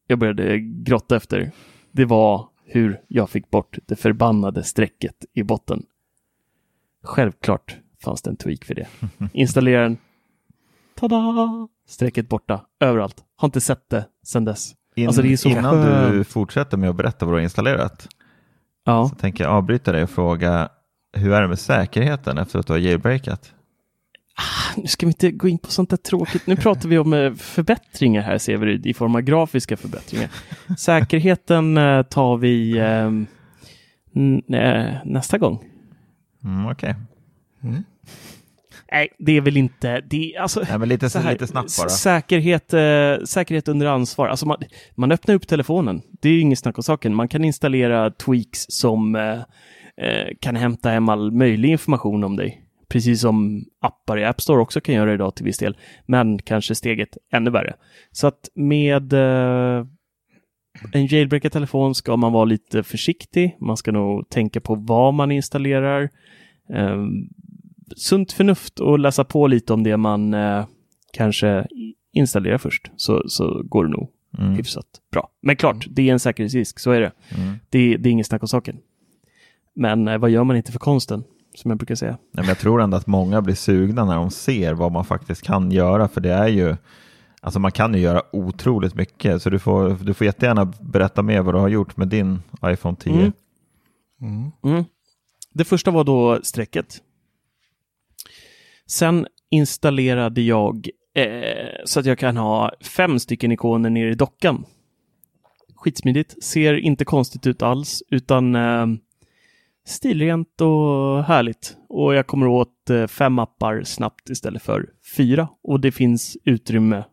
jag 0.06 0.18
började 0.18 0.58
grotta 0.60 1.16
efter, 1.16 1.52
det 1.92 2.04
var 2.04 2.48
hur 2.64 3.00
jag 3.08 3.30
fick 3.30 3.50
bort 3.50 3.78
det 3.86 3.96
förbannade 3.96 4.64
strecket 4.64 5.24
i 5.32 5.42
botten. 5.42 5.82
Självklart 7.02 7.76
fanns 8.04 8.22
det 8.22 8.30
en 8.30 8.36
tweak 8.36 8.64
för 8.64 8.74
det. 8.74 8.86
Installera 9.32 9.82
den. 9.82 9.96
Tada! 10.94 11.68
Strecket 11.88 12.28
borta 12.28 12.60
överallt. 12.80 13.24
Har 13.36 13.48
inte 13.48 13.60
sett 13.60 13.88
det 13.90 14.06
sedan 14.24 14.44
dess. 14.44 14.72
In, 14.96 15.06
Alltså, 15.06 15.22
det 15.22 15.44
innan 15.46 15.72
skönt. 15.72 16.12
du 16.12 16.24
fortsätter 16.24 16.76
med 16.76 16.90
att 16.90 16.96
berätta 16.96 17.26
vad 17.26 17.34
du 17.34 17.36
har 17.38 17.42
installerat 17.42 18.08
Ja, 18.84 19.08
så 19.08 19.14
tänker 19.14 19.44
jag 19.44 19.52
avbryta 19.52 19.92
dig 19.92 20.02
och 20.02 20.10
fråga 20.10 20.68
hur 21.12 21.32
är 21.32 21.42
det 21.42 21.48
med 21.48 21.58
säkerheten 21.58 22.38
efter 22.38 22.58
att 22.58 22.66
du 22.66 22.72
har 22.72 22.78
jailbreakat? 22.80 23.54
nu 24.76 24.86
ska 24.86 25.06
vi 25.06 25.10
inte 25.10 25.30
gå 25.30 25.48
in 25.48 25.58
på 25.58 25.70
sånt 25.70 25.90
där 25.90 25.96
tråkigt. 25.96 26.46
Nu 26.46 26.56
pratar 26.56 26.88
vi 26.88 26.98
om 26.98 27.12
eh, 27.12 27.32
förbättringar 27.34 28.22
här, 28.22 28.38
Severyd, 28.38 28.86
i 28.86 28.94
form 28.94 29.14
av 29.14 29.20
grafiska 29.20 29.76
förbättringar. 29.76 30.30
Säkerheten 30.78 31.76
eh, 31.76 32.02
tar 32.02 32.36
vi 32.36 32.78
eh, 32.78 33.06
eh, 34.60 34.96
nästa 35.04 35.38
gång. 35.38 35.64
Mm, 36.44 36.66
Okej, 36.66 36.94
Nej, 38.92 39.08
det 39.18 39.36
är 39.36 39.40
väl 39.40 39.56
inte... 39.56 40.00
Det, 40.00 40.34
är- 40.34 40.40
alltså, 40.40 40.62
Nej, 40.68 40.78
men 40.78 40.88
lite, 40.88 41.10
så 41.10 41.18
här, 41.18 41.32
lite 41.32 41.46
snabbt 41.46 41.78
bara. 41.78 41.88
Säkerhet, 41.88 42.74
eh, 42.74 43.24
säkerhet 43.24 43.68
under 43.68 43.86
ansvar. 43.86 44.28
Alltså 44.28 44.46
man, 44.46 44.56
man 44.94 45.12
öppnar 45.12 45.34
upp 45.34 45.46
telefonen. 45.48 46.02
Det 46.22 46.28
är 46.28 46.32
ju 46.32 46.40
inget 46.40 46.58
snack 46.58 46.78
om 46.78 46.82
saken. 46.84 47.14
Man 47.14 47.28
kan 47.28 47.44
installera 47.44 48.10
tweaks 48.10 48.66
som 48.68 49.14
eh, 49.16 49.32
eh, 50.06 50.28
kan 50.40 50.56
hämta 50.56 50.90
hem 50.90 51.08
all 51.08 51.30
möjlig 51.32 51.68
information 51.70 52.24
om 52.24 52.36
dig. 52.36 52.64
Precis 52.88 53.20
som 53.20 53.64
appar 53.80 54.18
i 54.18 54.24
App 54.24 54.40
Store 54.40 54.60
också 54.62 54.80
kan 54.80 54.94
göra 54.94 55.14
idag 55.14 55.34
till 55.34 55.44
viss 55.44 55.58
del. 55.58 55.76
Men 56.06 56.38
kanske 56.38 56.74
steget 56.74 57.16
ännu 57.32 57.50
värre. 57.50 57.74
Så 58.12 58.26
att 58.26 58.48
med 58.54 59.12
eh, 59.12 59.86
en 60.92 61.06
jailbreakad 61.06 61.52
telefon 61.52 61.94
ska 61.94 62.16
man 62.16 62.32
vara 62.32 62.44
lite 62.44 62.82
försiktig. 62.82 63.56
Man 63.60 63.76
ska 63.76 63.92
nog 63.92 64.28
tänka 64.28 64.60
på 64.60 64.74
vad 64.74 65.14
man 65.14 65.30
installerar. 65.32 66.08
Sunt 67.96 68.32
förnuft 68.32 68.80
och 68.80 68.98
läsa 68.98 69.24
på 69.24 69.46
lite 69.46 69.72
om 69.72 69.82
det 69.82 69.96
man 69.96 70.34
eh, 70.34 70.66
kanske 71.12 71.66
installerar 72.12 72.58
först 72.58 72.90
så, 72.96 73.22
så 73.28 73.62
går 73.64 73.84
det 73.84 73.90
nog 73.90 74.10
Mm. 74.38 74.54
hyfsat 74.54 74.86
bra. 75.12 75.28
Men 75.42 75.56
klart, 75.56 75.86
det 75.90 76.08
är 76.08 76.12
en 76.12 76.20
säkerhetsrisk, 76.20 76.78
så 76.78 76.90
är 76.90 77.00
det. 77.00 77.12
Mm. 77.28 77.58
Det, 77.70 77.96
det 77.96 78.08
är 78.08 78.10
inget 78.10 78.26
snack 78.26 78.42
om 78.42 78.48
saken. 78.48 78.76
Men 79.74 80.08
eh, 80.08 80.18
vad 80.18 80.30
gör 80.30 80.44
man 80.44 80.56
inte 80.56 80.72
för 80.72 80.78
konsten, 80.78 81.24
som 81.54 81.70
jag 81.70 81.78
brukar 81.78 81.94
säga? 81.94 82.10
Nej, 82.10 82.18
men 82.32 82.44
jag 82.48 82.58
tror 82.58 82.80
ändå 82.82 82.96
att 82.96 83.06
många 83.06 83.42
blir 83.42 83.54
sugna 83.54 84.04
när 84.04 84.16
de 84.16 84.30
ser 84.30 84.74
vad 84.74 84.92
man 84.92 85.04
faktiskt 85.04 85.42
kan 85.42 85.70
göra, 85.70 86.08
för 86.08 86.20
det 86.20 86.32
är 86.32 86.48
ju 86.48 86.76
Alltså 87.42 87.60
man 87.60 87.72
kan 87.72 87.94
ju 87.94 88.00
göra 88.00 88.22
otroligt 88.32 88.94
mycket, 88.94 89.42
så 89.42 89.50
du 89.50 89.58
får, 89.58 89.98
du 90.04 90.14
får 90.14 90.24
jättegärna 90.24 90.72
berätta 90.80 91.22
mer 91.22 91.42
vad 91.42 91.54
du 91.54 91.58
har 91.58 91.68
gjort 91.68 91.96
med 91.96 92.08
din 92.08 92.42
iPhone 92.64 92.96
10. 92.96 93.32
Mm. 94.20 94.50
Mm. 94.64 94.84
Det 95.54 95.64
första 95.64 95.90
var 95.90 96.04
då 96.04 96.40
strecket. 96.42 96.98
Sen 98.90 99.26
installerade 99.50 100.40
jag 100.40 100.88
eh, 101.14 101.68
så 101.84 102.00
att 102.00 102.06
jag 102.06 102.18
kan 102.18 102.36
ha 102.36 102.72
fem 102.96 103.18
stycken 103.18 103.52
ikoner 103.52 103.90
nere 103.90 104.10
i 104.10 104.14
dockan. 104.14 104.64
Skitsmidigt, 105.74 106.44
ser 106.44 106.74
inte 106.74 107.04
konstigt 107.04 107.46
ut 107.46 107.62
alls, 107.62 108.02
utan 108.10 108.54
eh, 108.54 108.86
stilrent 109.86 110.60
och 110.60 111.24
härligt. 111.24 111.76
Och 111.88 112.14
jag 112.14 112.26
kommer 112.26 112.46
åt 112.46 112.90
eh, 112.90 113.06
fem 113.06 113.38
appar 113.38 113.82
snabbt 113.82 114.30
istället 114.30 114.62
för 114.62 114.90
fyra. 115.16 115.48
Och 115.62 115.80
det 115.80 115.92
finns 115.92 116.36
utrymme 116.44 117.04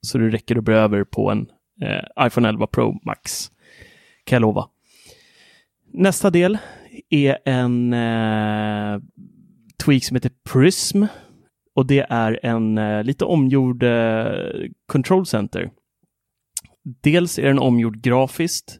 så 0.00 0.18
det 0.18 0.28
räcker 0.28 0.56
att 0.56 0.64
bli 0.64 0.74
över 0.74 1.04
på 1.04 1.30
en 1.30 1.46
eh, 1.82 2.26
iPhone 2.26 2.48
11 2.48 2.66
Pro 2.66 3.00
Max. 3.04 3.50
Kan 4.24 4.36
jag 4.36 4.42
lova. 4.42 4.68
Nästa 5.92 6.30
del 6.30 6.58
är 7.10 7.38
en 7.44 7.92
eh, 7.92 9.00
tweak 9.84 10.04
som 10.04 10.14
heter 10.14 10.30
Prism. 10.52 11.04
Och 11.74 11.86
det 11.86 12.06
är 12.10 12.40
en 12.42 12.78
eh, 12.78 13.04
lite 13.04 13.24
omgjord 13.24 13.82
eh, 13.82 14.32
control 14.86 15.26
center. 15.26 15.70
Dels 17.02 17.38
är 17.38 17.42
den 17.42 17.58
omgjord 17.58 18.00
grafiskt. 18.00 18.78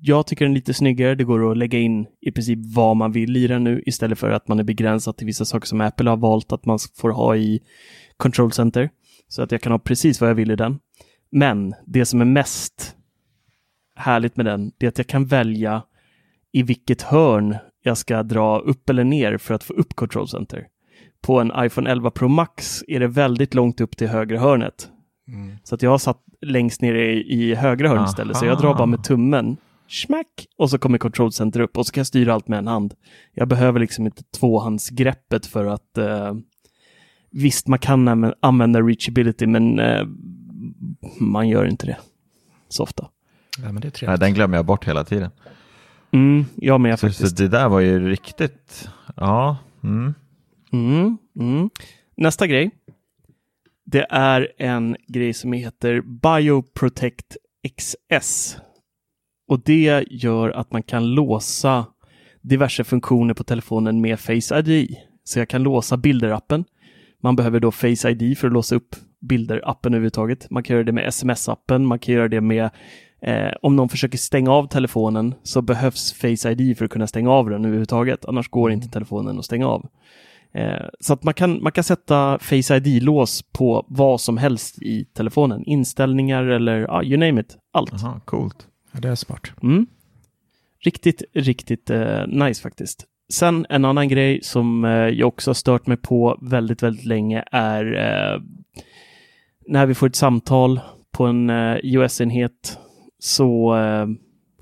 Jag 0.00 0.26
tycker 0.26 0.44
den 0.44 0.52
är 0.52 0.56
lite 0.56 0.74
snyggare. 0.74 1.14
Det 1.14 1.24
går 1.24 1.50
att 1.50 1.56
lägga 1.56 1.78
in 1.78 2.06
i 2.20 2.32
princip 2.32 2.58
vad 2.74 2.96
man 2.96 3.12
vill 3.12 3.36
i 3.36 3.46
den 3.46 3.64
nu 3.64 3.82
istället 3.86 4.18
för 4.18 4.30
att 4.30 4.48
man 4.48 4.58
är 4.58 4.64
begränsad 4.64 5.16
till 5.16 5.26
vissa 5.26 5.44
saker 5.44 5.66
som 5.66 5.80
Apple 5.80 6.10
har 6.10 6.16
valt 6.16 6.52
att 6.52 6.64
man 6.64 6.78
får 6.96 7.10
ha 7.10 7.36
i 7.36 7.60
control 8.16 8.52
center. 8.52 8.90
Så 9.28 9.42
att 9.42 9.52
jag 9.52 9.60
kan 9.60 9.72
ha 9.72 9.78
precis 9.78 10.20
vad 10.20 10.30
jag 10.30 10.34
vill 10.34 10.50
i 10.50 10.56
den. 10.56 10.78
Men 11.30 11.74
det 11.86 12.04
som 12.04 12.20
är 12.20 12.24
mest 12.24 12.96
härligt 13.96 14.36
med 14.36 14.46
den, 14.46 14.72
det 14.78 14.86
är 14.86 14.88
att 14.88 14.98
jag 14.98 15.06
kan 15.06 15.26
välja 15.26 15.82
i 16.52 16.62
vilket 16.62 17.02
hörn 17.02 17.56
jag 17.82 17.98
ska 17.98 18.22
dra 18.22 18.58
upp 18.58 18.90
eller 18.90 19.04
ner 19.04 19.38
för 19.38 19.54
att 19.54 19.64
få 19.64 19.72
upp 19.72 19.94
Control 19.94 20.28
Center. 20.28 20.66
På 21.20 21.40
en 21.40 21.52
iPhone 21.58 21.90
11 21.90 22.10
Pro 22.10 22.28
Max 22.28 22.84
är 22.88 23.00
det 23.00 23.06
väldigt 23.06 23.54
långt 23.54 23.80
upp 23.80 23.96
till 23.96 24.08
högra 24.08 24.38
hörnet. 24.38 24.88
Så 25.64 25.74
att 25.74 25.82
jag 25.82 25.90
har 25.90 25.98
satt 25.98 26.18
längst 26.40 26.80
ner 26.82 26.94
i, 26.94 27.32
i 27.34 27.54
högra 27.54 27.88
hörnet 27.88 28.08
istället. 28.08 28.36
Så 28.36 28.46
jag 28.46 28.58
drar 28.60 28.74
bara 28.74 28.86
med 28.86 29.04
tummen, 29.04 29.56
smack, 29.88 30.46
och 30.58 30.70
så 30.70 30.78
kommer 30.78 30.98
Control 30.98 31.32
Center 31.32 31.60
upp 31.60 31.76
och 31.78 31.86
så 31.86 31.92
kan 31.92 32.00
jag 32.00 32.06
styra 32.06 32.34
allt 32.34 32.48
med 32.48 32.58
en 32.58 32.66
hand. 32.66 32.94
Jag 33.34 33.48
behöver 33.48 33.80
liksom 33.80 34.06
inte 34.06 34.22
tvåhandsgreppet 34.38 35.46
för 35.46 35.66
att 35.66 35.98
eh, 35.98 36.34
visst, 37.30 37.66
man 37.68 37.78
kan 37.78 38.08
använda- 38.08 38.34
använda 38.40 38.80
reachability, 38.80 39.46
men 39.46 39.78
eh, 39.78 40.06
man 41.20 41.48
gör 41.48 41.64
inte 41.66 41.86
det 41.86 41.96
så 42.68 42.82
ofta. 42.82 43.08
Ja, 43.58 43.64
men 43.64 43.74
det 43.74 43.78
är 43.80 43.82
Nej, 43.82 43.90
trevligt. 43.92 44.20
den 44.20 44.34
glömmer 44.34 44.56
jag 44.56 44.66
bort 44.66 44.88
hela 44.88 45.04
tiden. 45.04 45.30
Mm, 46.12 46.44
jag 46.56 46.80
med 46.80 46.98
Så, 46.98 47.06
faktiskt. 47.06 47.36
så 47.36 47.42
det 47.42 47.48
där 47.48 47.68
var 47.68 47.80
ju 47.80 48.08
riktigt, 48.08 48.88
ja. 49.16 49.56
Mm. 49.84 50.14
Mm, 50.72 51.18
mm. 51.40 51.70
Nästa 52.16 52.46
grej. 52.46 52.70
Det 53.84 54.06
är 54.10 54.52
en 54.58 54.96
grej 55.08 55.32
som 55.32 55.52
heter 55.52 56.00
Bioprotect 56.00 57.36
XS. 57.78 58.56
Och 59.48 59.60
det 59.64 60.04
gör 60.10 60.50
att 60.50 60.72
man 60.72 60.82
kan 60.82 61.06
låsa 61.14 61.86
diverse 62.40 62.84
funktioner 62.84 63.34
på 63.34 63.44
telefonen 63.44 64.00
med 64.00 64.20
Face 64.20 64.58
ID. 64.58 64.96
Så 65.24 65.38
jag 65.38 65.48
kan 65.48 65.62
låsa 65.62 65.96
Bilder-appen. 65.96 66.64
Man 67.22 67.36
behöver 67.36 67.60
då 67.60 67.70
Face 67.70 68.10
ID 68.10 68.38
för 68.38 68.46
att 68.46 68.52
låsa 68.52 68.74
upp 68.76 68.96
Bilder-appen 69.30 69.86
överhuvudtaget. 69.86 70.50
Man 70.50 70.62
kan 70.62 70.74
göra 70.74 70.84
det 70.84 70.92
med 70.92 71.06
SMS-appen, 71.08 71.78
man 71.78 71.98
kan 71.98 72.14
göra 72.14 72.28
det 72.28 72.40
med 72.40 72.70
eh, 73.22 73.52
om 73.62 73.76
någon 73.76 73.88
försöker 73.88 74.18
stänga 74.18 74.50
av 74.50 74.66
telefonen 74.66 75.34
så 75.42 75.62
behövs 75.62 76.12
Face 76.12 76.50
ID 76.50 76.78
för 76.78 76.84
att 76.84 76.90
kunna 76.90 77.06
stänga 77.06 77.30
av 77.30 77.50
den 77.50 77.64
överhuvudtaget. 77.64 78.24
Annars 78.24 78.48
går 78.48 78.72
inte 78.72 78.88
telefonen 78.88 79.38
att 79.38 79.44
stänga 79.44 79.66
av. 79.66 79.88
Eh, 80.54 80.86
så 81.00 81.12
att 81.12 81.24
man 81.24 81.34
kan, 81.34 81.62
man 81.62 81.72
kan 81.72 81.84
sätta 81.84 82.38
Face 82.38 82.76
ID-lås 82.76 83.42
på 83.52 83.86
vad 83.88 84.20
som 84.20 84.36
helst 84.36 84.82
i 84.82 85.04
telefonen. 85.04 85.64
Inställningar 85.66 86.44
eller 86.44 86.86
ah, 86.90 87.02
you 87.02 87.16
name 87.16 87.40
it. 87.40 87.56
Allt. 87.72 87.92
Aha, 87.92 88.20
coolt. 88.24 88.66
Ja, 88.92 89.00
det 89.00 89.08
är 89.08 89.14
smart. 89.14 89.52
Mm. 89.62 89.86
Riktigt, 90.84 91.22
riktigt 91.34 91.90
eh, 91.90 92.26
nice 92.26 92.62
faktiskt. 92.62 93.06
Sen 93.32 93.66
en 93.68 93.84
annan 93.84 94.08
grej 94.08 94.42
som 94.42 94.84
eh, 94.84 94.90
jag 94.90 95.28
också 95.28 95.50
har 95.50 95.54
stört 95.54 95.86
mig 95.86 95.96
på 95.96 96.38
väldigt, 96.42 96.82
väldigt 96.82 97.04
länge 97.04 97.44
är 97.50 97.84
eh, 97.94 98.40
när 99.66 99.86
vi 99.86 99.94
får 99.94 100.06
ett 100.06 100.16
samtal 100.16 100.80
på 101.12 101.26
en 101.26 101.50
eh, 101.50 101.76
iOS-enhet 101.82 102.78
så 103.24 103.76
eh, 103.76 104.06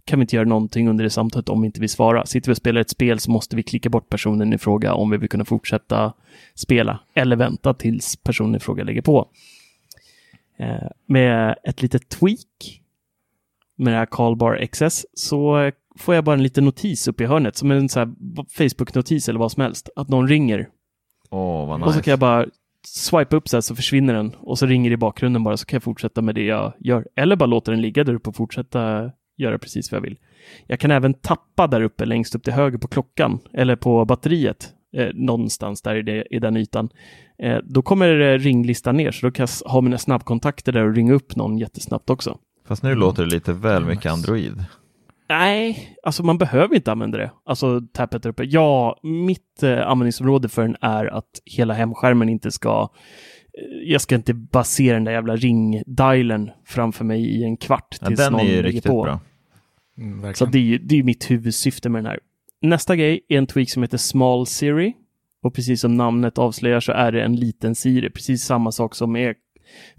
kan 0.05 0.19
vi 0.19 0.23
inte 0.23 0.37
göra 0.37 0.49
någonting 0.49 0.89
under 0.89 1.05
det 1.05 1.11
samtalet 1.11 1.49
om 1.49 1.61
vi 1.61 1.67
inte 1.67 1.81
vill 1.81 1.91
svara. 1.91 2.27
Sitter 2.27 2.49
vi 2.49 2.53
och 2.53 2.57
spelar 2.57 2.81
ett 2.81 2.91
spel 2.91 3.21
så 3.21 3.31
måste 3.31 3.57
vi 3.57 3.63
klicka 3.63 3.89
bort 3.89 4.09
personen 4.09 4.53
i 4.53 4.59
fråga 4.59 4.95
om 4.95 5.11
vi 5.11 5.17
vill 5.17 5.29
kunna 5.29 5.45
fortsätta 5.45 6.13
spela 6.55 7.01
eller 7.15 7.37
vänta 7.37 7.75
tills 7.75 8.17
personen 8.17 8.55
i 8.55 8.59
fråga 8.59 8.85
lägger 8.85 9.03
på. 9.03 9.29
Eh, 10.59 10.89
med 11.07 11.57
ett 11.65 11.83
litet 11.83 12.09
tweak 12.09 12.81
med 13.77 13.93
det 13.93 13.99
här 13.99 14.07
Callbar 14.07 14.67
XS 14.73 15.07
så 15.15 15.71
får 15.99 16.15
jag 16.15 16.25
bara 16.25 16.35
en 16.35 16.43
liten 16.43 16.65
notis 16.65 17.09
uppe 17.09 17.25
i 17.25 17.27
hörnet 17.27 17.57
som 17.57 17.71
en 17.71 17.89
Facebook-notis 17.89 19.29
eller 19.29 19.39
vad 19.39 19.53
som 19.53 19.63
helst. 19.63 19.89
Att 19.97 20.09
någon 20.09 20.29
ringer. 20.29 20.69
Vad 21.31 21.81
nice. 21.81 21.89
Och 21.89 21.95
så 21.95 22.03
kan 22.03 22.11
jag 22.11 22.19
bara 22.19 22.47
swipa 22.87 23.37
upp 23.37 23.49
så 23.49 23.57
här 23.57 23.61
så 23.61 23.75
försvinner 23.75 24.15
den 24.15 24.37
och 24.39 24.59
så 24.59 24.67
ringer 24.67 24.91
det 24.91 24.95
i 24.95 24.97
bakgrunden 24.97 25.45
bara 25.45 25.57
så 25.57 25.67
kan 25.67 25.77
jag 25.77 25.83
fortsätta 25.83 26.23
med 26.23 26.35
det 26.35 26.45
jag 26.45 26.73
gör. 26.79 27.07
Eller 27.17 27.37
bara 27.37 27.47
låta 27.47 27.71
den 27.71 27.81
ligga 27.81 28.05
där 28.05 28.15
uppe 28.15 28.29
och 28.29 28.37
fortsätta 28.37 29.11
göra 29.37 29.59
precis 29.59 29.93
vad 29.93 29.97
jag 29.97 30.03
vill. 30.03 30.19
Jag 30.67 30.81
kan 30.81 30.91
även 30.91 31.15
tappa 31.15 31.67
där 31.67 31.81
uppe 31.81 32.05
längst 32.05 32.35
upp 32.35 32.43
till 32.43 32.53
höger 32.53 32.79
på 32.79 32.89
klockan 32.89 33.39
eller 33.53 33.77
på 33.77 34.05
batteriet 34.05 34.69
eh, 34.97 35.09
någonstans 35.15 35.83
där 35.83 35.97
i, 35.97 36.03
det, 36.03 36.27
i 36.31 36.39
den 36.39 36.57
ytan. 36.57 36.89
Eh, 37.43 37.59
då 37.65 37.83
kommer 37.83 38.21
eh, 38.21 38.39
ringlistan 38.39 38.97
ner 38.97 39.11
så 39.11 39.27
då 39.27 39.33
kan 39.33 39.47
jag 39.63 39.71
ha 39.71 39.81
mina 39.81 39.99
snabbkontakter 39.99 40.73
där 40.73 40.89
och 40.89 40.95
ringa 40.95 41.13
upp 41.13 41.37
någon 41.37 41.59
jättesnabbt 41.59 42.11
också. 42.11 42.39
Fast 42.67 42.83
nu 42.83 42.95
låter 42.95 43.23
det 43.23 43.31
lite 43.31 43.53
väl 43.53 43.85
mycket 43.85 44.13
Android. 44.13 44.65
Nej, 45.31 45.97
alltså 46.03 46.23
man 46.23 46.39
behöver 46.39 46.75
inte 46.75 46.93
använda 46.93 47.19
det. 47.19 47.31
Alltså 47.45 47.81
tappet 47.93 48.23
där 48.23 48.31
uppe. 48.31 48.45
Ja, 48.45 49.01
mitt 49.03 49.63
eh, 49.63 49.87
användningsområde 49.89 50.49
för 50.49 50.63
den 50.63 50.77
är 50.81 51.07
att 51.07 51.41
hela 51.45 51.75
hemskärmen 51.75 52.29
inte 52.29 52.51
ska 52.51 52.89
eh, 53.59 53.91
jag 53.91 54.01
ska 54.01 54.15
inte 54.15 54.35
basera 54.35 54.95
den 54.95 55.05
där 55.05 55.13
jävla 55.13 55.37
ringdialen 55.37 56.51
framför 56.67 57.05
mig 57.05 57.21
i 57.41 57.45
en 57.45 57.57
kvart 57.57 57.99
Ja, 58.01 58.07
tills 58.07 58.21
den 58.21 58.33
någon 58.33 58.41
är 58.41 58.45
ju 58.51 58.63
riktigt 58.63 58.85
på. 58.85 59.03
bra. 59.03 59.21
Mm, 59.99 60.35
Så 60.35 60.45
det 60.47 60.59
är 60.59 60.63
ju 60.63 60.79
det 60.79 60.99
är 60.99 61.03
mitt 61.03 61.31
huvudsyfte 61.31 61.89
med 61.89 61.99
den 62.03 62.11
här. 62.11 62.21
Nästa 62.63 62.97
grej 62.97 63.21
är 63.29 63.39
en 63.39 63.47
tweak 63.47 63.71
som 63.71 63.83
heter 63.83 63.99
Small 63.99 64.47
Siri. 64.47 64.95
Och 65.43 65.55
precis 65.55 65.81
som 65.81 65.95
namnet 65.97 66.39
avslöjar 66.39 66.81
så 66.81 66.93
är 66.93 67.13
det 67.13 67.23
en 67.23 67.37
liten 67.37 67.75
Siri. 67.75 68.11
Precis 68.11 68.43
samma 68.45 68.73
sak 68.73 68.95
som 68.95 69.13
med 69.13 69.35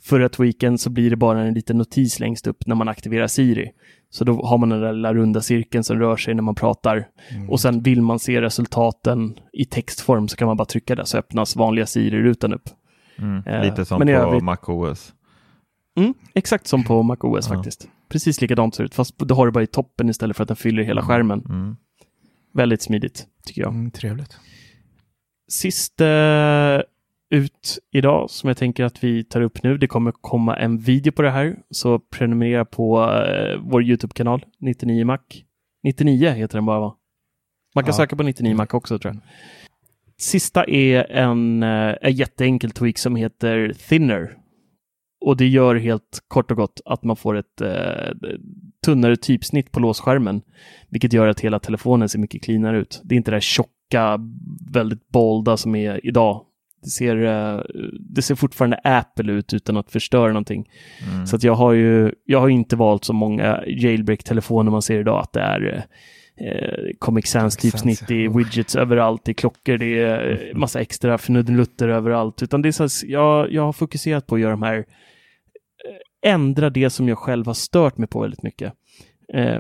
förra 0.01 0.29
tweaken 0.29 0.77
så 0.77 0.89
blir 0.89 1.09
det 1.09 1.15
bara 1.15 1.41
en 1.41 1.53
liten 1.53 1.77
notis 1.77 2.19
längst 2.19 2.47
upp 2.47 2.65
när 2.65 2.75
man 2.75 2.88
aktiverar 2.88 3.27
Siri. 3.27 3.71
Så 4.14 4.24
då 4.24 4.45
har 4.45 4.57
man 4.57 4.70
den 4.70 4.82
där 4.82 4.93
lilla 4.93 5.14
runda 5.14 5.41
cirkeln 5.41 5.84
som 5.84 5.99
rör 5.99 6.18
sig 6.18 6.34
när 6.34 6.41
man 6.43 6.55
pratar. 6.55 7.07
Och 7.49 7.59
sen 7.59 7.82
vill 7.82 8.01
man 8.01 8.20
se 8.20 8.41
resultaten 8.41 9.39
i 9.53 9.66
textform 9.66 10.28
så 10.28 10.38
kan 10.38 10.47
man 10.47 10.57
bara 10.57 10.66
trycka 10.66 10.95
där 10.95 11.03
så 11.03 11.18
öppnas 11.18 11.55
vanliga 11.55 11.86
Siri-rutan 11.86 12.53
upp. 12.53 12.70
Mm. 13.18 13.43
Eh, 13.47 13.64
Lite 13.64 13.86
som 13.86 14.01
på 14.01 14.09
övrigt- 14.09 14.43
MacOS. 14.43 15.14
Mm, 15.97 16.14
exakt 16.34 16.68
som 16.68 16.84
på 16.84 17.03
MacOS 17.03 17.47
Ja. 17.49 17.55
faktiskt. 17.55 17.88
Precis 18.09 18.41
likadant 18.41 18.76
ser 18.76 18.84
det 18.84 18.86
ut, 18.86 18.95
fast 18.95 19.18
då 19.20 19.36
har 19.36 19.45
du 19.45 19.51
bara 19.51 19.64
i 19.64 19.68
toppen 19.68 20.09
istället 20.09 20.38
för 20.38 20.43
att 20.43 20.47
den 20.47 20.57
fyller 20.57 20.84
hela 20.84 21.01
skärmen. 21.01 21.45
Mm. 21.49 21.76
Väldigt 22.53 22.82
smidigt, 22.82 23.26
tycker 23.45 23.62
jag. 23.62 23.72
Mm, 23.74 23.91
trevligt. 23.91 24.38
Sist 25.51 26.01
eh, 26.01 26.07
ut 27.32 27.79
idag 27.91 28.29
som 28.29 28.47
jag 28.47 28.57
tänker 28.57 28.84
att 28.84 29.03
vi 29.03 29.23
tar 29.23 29.41
upp 29.41 29.63
nu. 29.63 29.77
Det 29.77 29.88
kommer 29.88 30.11
komma 30.11 30.57
en 30.57 30.77
video 30.77 31.11
på 31.11 31.21
det 31.21 31.32
här, 31.32 31.55
så 31.69 31.99
prenumerera 31.99 32.65
på 32.65 33.03
eh, 33.03 33.59
vår 33.63 33.84
YouTube-kanal 33.84 34.45
99 34.59 35.05
Mac. 35.05 35.19
99 35.84 36.29
heter 36.29 36.57
den 36.57 36.65
bara 36.65 36.79
va? 36.79 36.95
Man 37.75 37.84
kan 37.84 37.91
Ja. 37.91 37.97
söka 37.97 38.15
på 38.15 38.23
99 38.23 38.55
Mac 38.55 38.67
också 38.71 38.99
tror 38.99 39.13
jag. 39.13 39.21
Sista 40.17 40.63
är 40.63 41.11
en, 41.11 41.63
eh, 41.63 41.95
en 42.01 42.13
jätteenkel 42.13 42.71
tweak 42.71 42.97
som 42.97 43.15
heter 43.15 43.73
Thinner. 43.89 44.38
Och 45.25 45.38
det 45.38 45.47
gör 45.47 45.75
helt 45.75 46.19
kort 46.27 46.51
och 46.51 46.57
gott 46.57 46.82
att 46.86 47.03
man 47.03 47.15
får 47.15 47.38
ett 47.38 47.61
eh, 47.61 48.11
tunnare 48.86 49.15
typsnitt 49.17 49.71
på 49.71 49.79
låsskärmen, 49.79 50.41
vilket 50.89 51.13
gör 51.13 51.27
att 51.27 51.39
hela 51.39 51.59
telefonen 51.59 52.09
ser 52.09 52.19
mycket 52.19 52.43
cleanare 52.43 52.77
ut. 52.79 53.01
Det 53.03 53.15
är 53.15 53.17
inte 53.17 53.32
det 53.32 53.36
där 53.36 53.41
tjocka, 53.41 54.19
väldigt 54.71 55.07
bolda 55.09 55.57
som 55.57 55.75
är 55.75 56.05
idag. 56.07 56.45
Det 56.84 56.89
ser, 56.89 57.23
eh, 57.25 57.61
det 57.99 58.21
ser 58.21 58.36
fortfarande 58.36 58.77
Apple 58.84 59.32
ut 59.32 59.53
utan 59.53 59.77
att 59.77 59.91
förstöra 59.91 60.27
någonting. 60.27 60.69
Mm. 61.13 61.25
Så 61.27 61.36
att 61.36 61.43
jag 61.43 61.53
har 61.55 61.73
ju, 61.73 62.11
jag 62.25 62.39
har 62.39 62.49
inte 62.49 62.75
valt 62.75 63.05
så 63.05 63.13
många 63.13 63.63
jailbreak-telefoner 63.67 64.71
man 64.71 64.82
ser 64.82 64.99
idag 64.99 65.19
att 65.21 65.34
det 65.34 65.41
är 65.41 65.86
eh, 66.38 66.91
Comic 66.99 67.27
Sans 67.27 67.57
typsnitt, 67.57 68.03
det 68.07 68.25
är 68.25 68.29
widgets 68.29 68.75
överallt, 68.75 69.21
det 69.25 69.32
är 69.32 69.34
klockor, 69.34 69.77
det 69.77 69.99
är 69.99 70.32
eh, 70.51 70.57
massa 70.57 70.82
extra 70.82 71.13
fnuddenlutter 71.17 71.88
överallt. 71.89 72.43
Utan 72.43 72.61
det 72.61 72.67
är 72.67 72.71
så 72.71 72.84
här, 72.84 73.11
jag, 73.11 73.51
jag 73.51 73.61
har 73.63 73.73
fokuserat 73.73 74.27
på 74.27 74.36
att 74.36 74.41
göra 74.41 74.51
de 74.51 74.61
här, 74.63 74.77
eh, 74.77 74.86
ändra 76.32 76.69
det 76.69 76.89
som 76.89 77.07
jag 77.09 77.17
själv 77.17 77.45
har 77.45 77.53
stört 77.53 77.97
mig 77.97 78.07
på 78.07 78.21
väldigt 78.21 78.43
mycket. 78.43 78.73
Eh, 79.34 79.59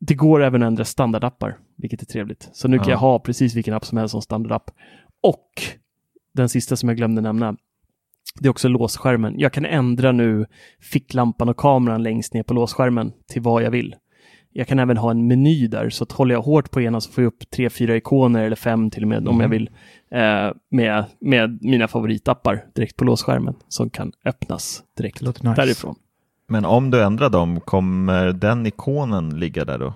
det 0.00 0.14
går 0.14 0.42
även 0.42 0.62
att 0.62 0.66
ändra 0.66 0.84
standardappar, 0.84 1.56
vilket 1.76 2.02
är 2.02 2.06
trevligt. 2.06 2.48
Så 2.52 2.68
nu 2.68 2.76
kan 2.78 2.86
Ja. 2.86 2.92
jag 2.92 2.98
ha 2.98 3.18
precis 3.18 3.54
vilken 3.56 3.74
app 3.74 3.84
som 3.84 3.98
helst 3.98 4.12
som 4.12 4.22
standardapp. 4.22 4.70
Och 5.22 5.50
den 6.42 6.48
sista 6.48 6.76
som 6.76 6.88
jag 6.88 6.96
glömde 6.96 7.20
nämna, 7.20 7.56
det 8.40 8.48
är 8.48 8.50
också 8.50 8.68
låsskärmen. 8.68 9.34
Jag 9.38 9.52
kan 9.52 9.64
ändra 9.64 10.12
nu 10.12 10.46
ficklampan 10.80 11.48
och 11.48 11.56
kameran 11.56 12.02
längst 12.02 12.34
ner 12.34 12.42
på 12.42 12.54
låsskärmen 12.54 13.12
till 13.32 13.42
vad 13.42 13.62
jag 13.62 13.70
vill. 13.70 13.94
Jag 14.52 14.68
kan 14.68 14.78
även 14.78 14.96
ha 14.96 15.10
en 15.10 15.26
meny 15.26 15.66
där, 15.66 15.90
så 15.90 16.04
att 16.04 16.12
håller 16.12 16.34
jag 16.34 16.42
hårt 16.42 16.70
på 16.70 16.80
ena 16.80 17.00
så 17.00 17.10
får 17.10 17.24
jag 17.24 17.28
upp 17.28 17.50
tre, 17.50 17.70
fyra 17.70 17.96
ikoner 17.96 18.44
eller 18.44 18.56
fem 18.56 18.90
till 18.90 19.02
och 19.02 19.08
med 19.08 19.28
om 19.28 19.40
jag 19.40 19.48
vill 19.48 19.70
eh, 20.10 20.50
med, 20.70 21.04
med 21.20 21.58
mina 21.62 21.88
favoritappar 21.88 22.64
direkt 22.74 22.96
på 22.96 23.04
låsskärmen 23.04 23.54
som 23.68 23.90
kan 23.90 24.12
öppnas 24.24 24.82
direkt 24.96 25.22
nice. 25.22 25.54
därifrån. 25.56 25.94
Men 26.48 26.64
om 26.64 26.90
du 26.90 27.02
ändrar 27.02 27.30
dem, 27.30 27.60
kommer 27.60 28.32
den 28.32 28.66
ikonen 28.66 29.40
ligga 29.40 29.64
där 29.64 29.78
då? 29.78 29.94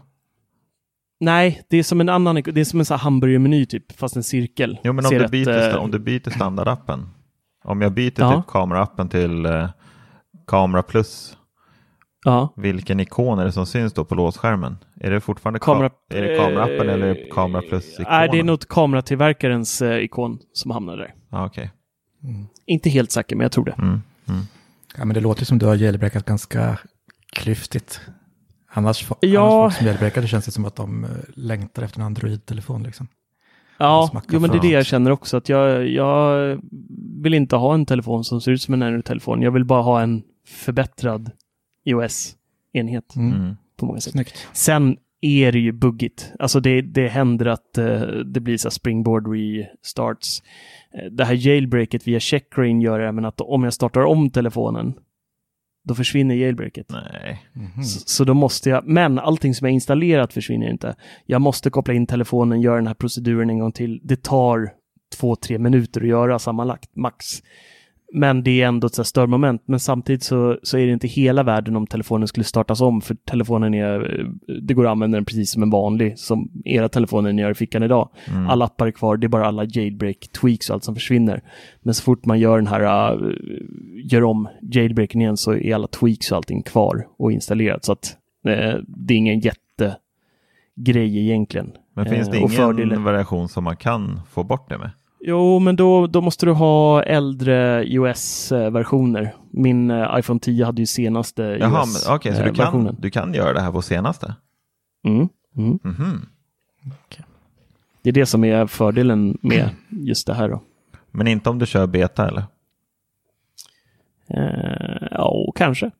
Nej, 1.24 1.62
det 1.70 1.76
är 1.76 1.82
som 1.82 2.00
en 2.00 2.08
annan, 2.08 2.34
det 2.34 2.60
är 2.60 2.64
som 2.64 2.78
en 2.80 2.84
sån 2.84 2.94
här 2.94 3.02
hamburgermeny 3.04 3.66
typ, 3.66 3.92
fast 3.98 4.16
en 4.16 4.22
cirkel. 4.22 4.78
Jo, 4.84 4.92
men 4.92 5.04
om 5.04 5.08
Ser 5.08 5.18
du, 5.18 5.24
att, 5.24 5.30
byter, 5.30 5.48
eh, 5.50 5.72
sta- 5.74 5.76
om 5.76 5.90
du 5.90 5.98
byter 5.98 6.30
standardappen. 6.30 7.08
Om 7.64 7.82
jag 7.82 7.92
byter 7.92 8.12
Ja. 8.20 8.36
typ 8.42 8.46
kameraappen 8.50 9.08
till 9.08 9.46
eh, 9.46 9.68
Kamera 10.46 10.82
Plus, 10.82 11.36
Ja. 12.24 12.52
vilken 12.56 13.00
ikon 13.00 13.38
är 13.38 13.44
det 13.44 13.52
som 13.52 13.66
syns 13.66 13.92
då 13.92 14.04
på 14.04 14.14
låsskärmen? 14.14 14.76
Är 15.00 15.10
det 15.10 15.20
fortfarande 15.20 15.58
ka- 15.58 15.62
Kamera, 15.64 15.90
är 16.10 16.22
det 16.22 16.36
kameraappen 16.36 16.88
eh, 16.88 16.94
eller 16.94 17.06
är 17.06 17.14
det 17.14 17.28
Kamera 17.32 17.62
Plus-ikonen? 17.62 18.08
Nej, 18.18 18.28
det 18.32 18.38
är 18.38 18.42
nog 18.42 18.68
kameratillverkarens 18.68 19.82
eh, 19.82 20.04
ikon 20.04 20.38
som 20.52 20.70
hamnar 20.70 20.96
där. 20.96 21.14
Ah, 21.30 21.46
Okej. 21.46 21.70
Inte 22.66 22.90
helt 22.90 23.12
säker, 23.12 23.36
men 23.36 23.42
jag 23.44 23.52
tror 23.52 23.64
det. 23.64 23.72
Mm. 23.78 23.88
Mm. 24.28 24.40
Ja, 24.98 25.04
men 25.04 25.14
det 25.14 25.20
låter 25.20 25.44
som 25.44 25.58
du 25.58 25.66
har 25.66 25.74
jailbreakat 25.74 26.24
ganska 26.24 26.78
klyftigt. 27.32 28.00
Annars, 28.74 29.06
Ja. 29.20 29.40
annars 29.40 29.72
folk 29.72 29.78
som 29.78 29.86
jailbreakar, 29.86 30.22
det 30.22 30.28
känns 30.28 30.44
det 30.44 30.50
som 30.52 30.64
att 30.64 30.76
de 30.76 31.04
eh, 31.04 31.10
längtar 31.34 31.82
efter 31.82 32.00
en 32.00 32.06
Android-telefon. 32.06 32.82
Liksom. 32.82 33.08
Ja, 33.78 34.10
jo, 34.32 34.40
men 34.40 34.50
det 34.50 34.56
är 34.56 34.60
det 34.62 34.68
jag 34.68 34.86
känner 34.86 35.10
också. 35.10 35.36
Att 35.36 35.48
jag, 35.48 35.88
jag 35.88 36.60
vill 37.22 37.34
inte 37.34 37.56
ha 37.56 37.74
en 37.74 37.86
telefon 37.86 38.24
som 38.24 38.40
ser 38.40 38.52
ut 38.52 38.62
som 38.62 38.74
en 38.74 38.82
Android-telefon. 38.82 39.42
Jag 39.42 39.50
vill 39.50 39.64
bara 39.64 39.82
ha 39.82 40.02
en 40.02 40.22
förbättrad 40.46 41.30
iOS-enhet 41.84 43.16
Mm. 43.16 43.32
Mm. 43.32 43.56
på 43.76 43.86
många 43.86 44.00
sätt. 44.00 44.12
Snyggt. 44.12 44.48
Sen 44.52 44.96
är 45.20 45.52
det 45.52 45.58
ju 45.58 45.72
buggigt. 45.72 46.32
Alltså 46.38 46.60
det, 46.60 46.82
det 46.82 47.08
händer 47.08 47.46
att 47.46 47.78
eh, 47.78 48.00
det 48.26 48.40
blir 48.40 48.56
så 48.56 48.70
springboard 48.70 49.26
restarts. 49.34 50.42
Eh, 50.94 51.04
det 51.12 51.24
här 51.24 51.46
jailbreaket 51.46 52.06
via 52.08 52.20
checkrain 52.20 52.80
gör 52.80 53.00
även 53.00 53.24
att 53.24 53.40
om 53.40 53.64
jag 53.64 53.74
startar 53.74 54.00
om 54.04 54.30
telefonen, 54.30 54.94
då 55.84 55.94
försvinner 55.94 56.34
jailbreaket. 56.34 56.86
Nej. 56.90 57.42
Mhm. 57.52 57.84
Så, 57.84 58.00
så 58.06 58.24
då 58.24 58.34
måste 58.34 58.70
jag, 58.70 58.86
men 58.86 59.18
allting 59.18 59.54
som 59.54 59.66
är 59.66 59.70
installerat 59.70 60.32
försvinner 60.32 60.70
inte. 60.70 60.94
Jag 61.26 61.40
måste 61.40 61.70
koppla 61.70 61.94
in 61.94 62.06
telefonen, 62.06 62.60
göra 62.60 62.76
den 62.76 62.86
här 62.86 62.94
proceduren 62.94 63.50
en 63.50 63.58
gång 63.58 63.72
till. 63.72 64.00
Det 64.04 64.22
tar 64.22 64.70
två, 65.18 65.36
tre 65.36 65.58
minuter 65.58 66.00
att 66.00 66.06
göra 66.06 66.38
sammanlagt, 66.38 66.96
max. 66.96 67.26
Men 68.14 68.42
det 68.42 68.62
är 68.62 68.68
ändå 68.68 68.86
ett 68.86 69.06
störmoment. 69.06 69.62
Men 69.66 69.80
samtidigt 69.80 70.22
så, 70.22 70.58
så 70.62 70.78
är 70.78 70.86
det 70.86 70.92
inte 70.92 71.08
hela 71.08 71.42
världen 71.42 71.76
om 71.76 71.86
telefonen 71.86 72.28
skulle 72.28 72.44
startas 72.44 72.80
om. 72.80 73.00
För 73.00 73.14
telefonen 73.14 73.74
är, 73.74 74.26
det 74.62 74.74
går 74.74 74.86
att 74.86 74.90
använda 74.90 75.16
den 75.16 75.24
precis 75.24 75.50
som 75.50 75.62
en 75.62 75.70
vanlig, 75.70 76.18
som 76.18 76.50
era 76.64 76.88
telefoner 76.88 77.32
ni 77.32 77.42
har 77.42 77.50
i 77.50 77.54
fickan 77.54 77.82
idag. 77.82 78.08
Mm. 78.30 78.48
Alla 78.48 78.64
appar 78.64 78.86
är 78.86 78.90
kvar, 78.90 79.16
det 79.16 79.26
är 79.26 79.28
bara 79.28 79.46
alla 79.46 79.64
jailbreak 79.64 80.28
tweaks 80.40 80.70
och 80.70 80.74
allt 80.74 80.84
som 80.84 80.94
försvinner. 80.94 81.42
Men 81.80 81.94
så 81.94 82.02
fort 82.02 82.24
man 82.24 82.40
gör 82.40 82.56
den 82.56 82.66
här, 82.66 83.14
uh, 83.14 83.32
gör 84.04 84.24
om 84.24 84.48
jailbreaken 84.62 85.20
igen 85.20 85.36
så 85.36 85.54
är 85.54 85.74
alla 85.74 85.86
tweaks 85.86 86.32
och 86.32 86.36
allting 86.36 86.62
kvar 86.62 87.06
och 87.18 87.32
installerat. 87.32 87.84
Så 87.84 87.92
att 87.92 88.16
uh, 88.48 88.74
det 88.86 89.14
är 89.14 89.18
ingen 89.18 89.40
jättegrej 89.40 91.18
egentligen. 91.18 91.72
Men 91.94 92.06
finns 92.06 92.28
det 92.30 92.36
Eh, 92.36 92.86
ingen 92.86 93.04
variation 93.04 93.48
som 93.48 93.64
man 93.64 93.76
kan 93.76 94.20
få 94.30 94.44
bort 94.44 94.68
det 94.68 94.78
med? 94.78 94.90
Jo, 95.24 95.58
men 95.58 95.76
då, 95.76 96.06
då 96.06 96.20
måste 96.20 96.46
du 96.46 96.52
ha 96.52 97.02
äldre 97.02 97.84
iOS-versioner. 97.84 99.34
Min 99.50 99.90
eh, 99.90 100.18
iPhone 100.18 100.40
10 100.40 100.64
hade 100.64 100.82
ju 100.82 100.86
senaste 100.86 101.42
Jaha, 101.42 101.86
men 101.86 102.14
okej, 102.16 102.34
så 102.34 102.38
du 102.38 102.44
kan, 102.44 102.54
iOS-versionen. 102.54 102.96
du 102.98 103.10
kan 103.10 103.34
göra 103.34 103.52
det 103.52 103.60
här 103.60 103.72
på 103.72 103.82
senaste? 103.82 104.34
Mm, 105.04 105.28
mm. 105.56 105.78
Mhm. 105.82 106.26
Det 108.02 108.10
är 108.10 108.12
det 108.12 108.26
som 108.26 108.44
är 108.44 108.66
fördelen 108.66 109.38
med 109.42 109.70
just 109.90 110.26
det 110.26 110.34
här 110.34 110.48
då. 110.48 110.62
Men 111.10 111.26
inte 111.26 111.50
om 111.50 111.58
du 111.58 111.66
kör 111.66 111.86
beta 111.86 112.28
eller? 112.28 112.44
Eh, 114.28 115.08
ja, 115.10 115.52
kanske. 115.54 115.90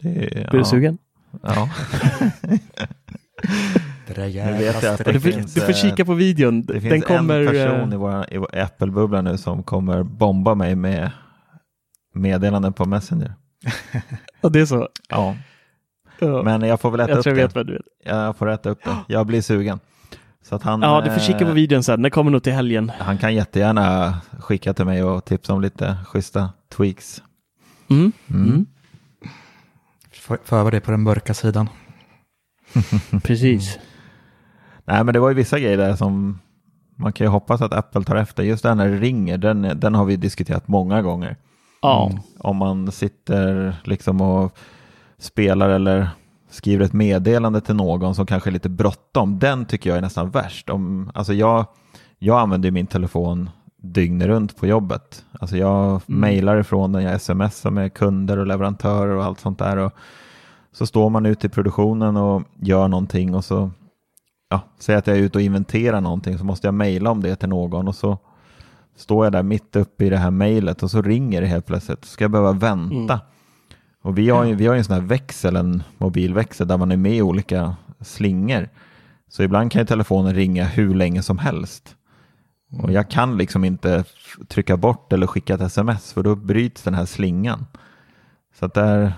Det, 0.00 0.10
Blir 0.10 0.44
ja. 0.52 0.58
du 0.58 0.64
sugen? 0.64 0.98
Ja. 1.42 1.70
Det 4.06 4.14
där 4.14 4.26
jävla 4.26 4.58
vet 4.58 4.82
jag 4.82 4.94
att 4.94 5.04
Du 5.04 5.12
det 5.12 5.20
får, 5.20 5.30
finns, 5.30 5.54
du 5.54 5.60
får 5.60 5.72
kika 5.72 6.04
på 6.04 6.14
videon. 6.14 6.62
Det 6.62 6.72
Den 6.72 6.82
finns 6.82 7.04
kommer... 7.04 7.40
en 7.40 7.46
person 7.46 7.88
eh, 7.88 7.94
i 7.94 7.96
vår, 7.96 8.26
i 8.34 8.36
vår 8.38 8.56
Apple-bubbla 8.58 9.22
nu 9.22 9.38
som 9.38 9.62
kommer 9.62 10.02
bomba 10.02 10.54
mig 10.54 10.74
med 10.74 11.10
meddelanden 12.14 12.72
på 12.72 12.84
Messenger. 12.84 13.34
Ja, 14.40 14.48
det 14.48 14.60
är 14.60 14.66
så. 14.66 14.88
Ja, 15.08 15.36
men 16.44 16.62
jag 16.62 16.80
får 16.80 16.90
väl 16.90 17.00
äta 17.00 17.10
jag 17.10 17.18
upp 17.18 17.22
tror 17.24 17.38
jag 17.38 17.42
det. 17.42 17.46
vet 17.46 17.54
vad 17.54 17.66
du 17.66 17.72
vet. 17.72 17.82
Jag 18.04 18.36
får 18.36 18.50
äta 18.50 18.70
upp 18.70 18.84
det. 18.84 18.96
Jag 19.08 19.26
blir 19.26 19.42
sugen. 19.42 19.80
Så 20.42 20.54
att 20.54 20.62
han, 20.62 20.82
Ja, 20.82 21.00
du 21.04 21.10
får 21.10 21.20
kika 21.20 21.38
på 21.38 21.44
eh, 21.44 21.52
videon 21.52 21.82
sen. 21.82 22.02
Den 22.02 22.10
kommer 22.10 22.30
nog 22.30 22.42
till 22.42 22.52
helgen. 22.52 22.92
han 22.98 23.18
kan 23.18 23.34
jättegärna 23.34 24.14
skicka 24.38 24.74
till 24.74 24.84
mig 24.84 25.04
och 25.04 25.24
tipsa 25.24 25.52
om 25.52 25.60
lite 25.60 25.96
schyssta 26.06 26.50
tweaks. 26.76 27.22
Mm. 27.90 28.12
Mm. 28.30 28.42
Mm. 28.48 28.66
Får 30.44 30.56
öva 30.58 30.70
det 30.70 30.80
på 30.80 30.90
den 30.90 31.02
mörka 31.02 31.34
sidan. 31.34 31.68
Precis. 33.22 33.78
Nej, 34.84 35.04
men 35.04 35.14
det 35.14 35.20
var 35.20 35.28
ju 35.28 35.34
vissa 35.34 35.58
grejer 35.58 35.76
där 35.76 35.96
som 35.96 36.38
man 36.96 37.12
kan 37.12 37.24
ju 37.24 37.28
hoppas 37.28 37.62
att 37.62 37.72
Apple 37.72 38.04
tar 38.04 38.16
efter. 38.16 38.42
Just 38.42 38.62
det 38.62 38.74
här 38.74 38.88
ringer, 38.88 39.38
den, 39.38 39.80
den 39.80 39.94
har 39.94 40.04
vi 40.04 40.16
diskuterat 40.16 40.68
många 40.68 41.02
gånger. 41.02 41.36
Ja. 41.82 42.10
Om 42.38 42.56
man 42.56 42.92
sitter 42.92 43.76
liksom 43.84 44.20
och 44.20 44.58
spelar 45.18 45.68
eller 45.68 46.08
skriver 46.50 46.84
ett 46.84 46.92
meddelande 46.92 47.60
till 47.60 47.74
någon 47.74 48.14
som 48.14 48.26
kanske 48.26 48.50
är 48.50 48.52
lite 48.52 48.68
bråttom. 48.68 49.38
Den 49.38 49.66
tycker 49.66 49.90
jag 49.90 49.96
är 49.96 50.02
nästan 50.02 50.30
värst. 50.30 50.70
Om, 50.70 51.10
alltså 51.14 51.32
jag, 51.32 51.66
jag 52.18 52.40
använder 52.40 52.66
ju 52.66 52.72
min 52.72 52.86
telefon 52.86 53.50
dygnet 53.76 54.28
runt 54.28 54.56
på 54.56 54.66
jobbet. 54.66 55.24
Alltså 55.40 55.56
jag 55.56 56.00
mejlar 56.06 56.60
ifrån 56.60 56.92
den, 56.92 57.02
jag 57.02 57.20
smsar 57.20 57.70
med 57.70 57.94
kunder 57.94 58.38
och 58.38 58.46
leverantörer 58.46 59.16
och 59.16 59.24
allt 59.24 59.40
sånt 59.40 59.58
där. 59.58 59.76
Och 59.76 59.92
så 60.72 60.86
står 60.86 61.10
man 61.10 61.26
ute 61.26 61.46
i 61.46 61.50
produktionen 61.50 62.16
och 62.16 62.42
gör 62.60 62.88
någonting 62.88 63.34
och 63.34 63.44
så 63.44 63.70
ja, 64.54 64.60
säg 64.78 64.94
att 64.94 65.06
jag 65.06 65.16
är 65.16 65.20
ute 65.20 65.38
och 65.38 65.42
inventerar 65.42 66.00
någonting 66.00 66.38
så 66.38 66.44
måste 66.44 66.66
jag 66.66 66.74
mejla 66.74 67.10
om 67.10 67.22
det 67.22 67.36
till 67.36 67.48
någon 67.48 67.88
och 67.88 67.94
så 67.94 68.18
står 68.96 69.26
jag 69.26 69.32
där 69.32 69.42
mitt 69.42 69.76
uppe 69.76 70.04
i 70.04 70.10
det 70.10 70.16
här 70.16 70.30
mejlet 70.30 70.82
och 70.82 70.90
så 70.90 71.02
ringer 71.02 71.40
det 71.40 71.46
helt 71.46 71.66
plötsligt. 71.66 72.04
Ska 72.04 72.24
jag 72.24 72.30
behöva 72.30 72.52
vänta? 72.52 73.20
Och 74.02 74.18
vi 74.18 74.30
har 74.30 74.44
ju 74.44 74.54
vi 74.54 74.66
har 74.66 74.74
ju 74.74 74.78
en 74.78 74.84
sån 74.84 74.94
här 74.94 75.02
växel, 75.02 75.56
en 75.56 75.82
mobilväxel 75.98 76.68
där 76.68 76.78
man 76.78 76.92
är 76.92 76.96
med 76.96 77.16
i 77.16 77.22
olika 77.22 77.76
slingor. 78.00 78.68
Så 79.28 79.42
ibland 79.42 79.72
kan 79.72 79.82
ju 79.82 79.86
telefonen 79.86 80.34
ringa 80.34 80.64
hur 80.64 80.94
länge 80.94 81.22
som 81.22 81.38
helst. 81.38 81.96
Och 82.82 82.92
jag 82.92 83.10
kan 83.10 83.38
liksom 83.38 83.64
inte 83.64 84.04
trycka 84.48 84.76
bort 84.76 85.12
eller 85.12 85.26
skicka 85.26 85.54
ett 85.54 85.60
sms 85.60 86.12
för 86.12 86.22
då 86.22 86.34
bryts 86.34 86.82
den 86.82 86.94
här 86.94 87.04
slingan. 87.04 87.66
Så 88.58 88.66
att 88.66 88.74
där, 88.74 89.12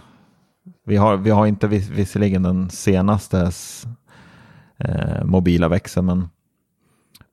vi 0.84 0.96
har, 0.96 1.16
vi 1.16 1.30
har 1.30 1.46
inte 1.46 1.68
vis, 1.68 1.88
visserligen 1.88 2.42
den 2.42 2.70
senaste 2.70 3.52
eh, 4.78 5.24
mobila 5.24 5.68
växeln 5.68 6.06
men, 6.06 6.28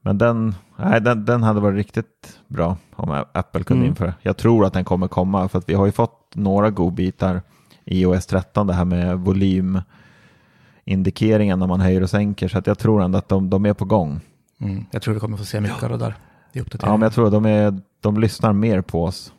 men 0.02 0.18
den, 0.18 0.56
nej, 0.78 1.02
den, 1.02 1.26
den 1.26 1.44
hade 1.44 1.60
varit 1.60 1.76
riktigt 1.76 2.40
bra 2.48 2.78
om 2.96 3.24
Apple 3.34 3.64
kunde 3.64 3.80
Mm. 3.82 3.90
införa. 3.90 4.14
Jag 4.22 4.38
tror 4.38 4.66
att 4.66 4.74
den 4.74 4.86
kommer 4.86 5.08
komma 5.08 5.50
för 5.50 5.60
att 5.60 5.70
vi 5.70 5.74
har 5.74 5.86
ju 5.86 5.92
fått 5.92 6.32
några 6.36 6.70
godbitar 6.70 7.42
i 7.86 8.02
iOS 8.02 8.26
13 8.26 8.68
det 8.68 8.74
här 8.74 8.86
med 8.86 9.20
volymindikeringen 9.20 11.60
när 11.60 11.68
man 11.68 11.82
höjer 11.82 12.04
och 12.04 12.10
sänker 12.10 12.48
så 12.48 12.58
att 12.58 12.68
jag 12.68 12.80
tror 12.80 13.04
ändå 13.04 13.18
att 13.18 13.30
de, 13.30 13.50
de 13.50 13.66
är 13.66 13.74
på 13.74 13.86
gång. 13.86 14.20
Mm. 14.60 14.86
Jag 14.92 15.02
tror 15.02 15.14
vi 15.14 15.20
kommer 15.20 15.38
få 15.38 15.46
se 15.46 15.62
mycket 15.62 15.84
av 15.84 15.90
det 15.90 15.98
där 15.98 16.10
i 16.10 16.14
Ja, 16.58 16.62
uppdateringen. 16.62 17.00
men 17.00 17.06
jag 17.06 17.14
tror 17.14 17.26
att 17.26 17.32
de, 17.32 17.46
är, 17.46 17.82
de 18.02 18.18
lyssnar 18.20 18.54
mer 18.54 18.82
på 18.82 19.04
oss, 19.04 19.34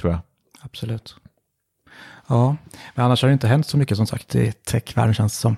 tror 0.00 0.12
jag. 0.12 0.20
Absolut. 0.62 1.16
Ja, 2.26 2.56
men 2.94 3.04
annars 3.04 3.22
har 3.22 3.28
det 3.28 3.32
inte 3.32 3.48
hänt 3.48 3.66
så 3.66 3.76
mycket 3.78 3.96
som 3.96 4.06
sagt 4.06 4.34
i 4.34 4.52
techvärlden 4.52 5.14
känns 5.14 5.32
det 5.32 5.38
som. 5.40 5.56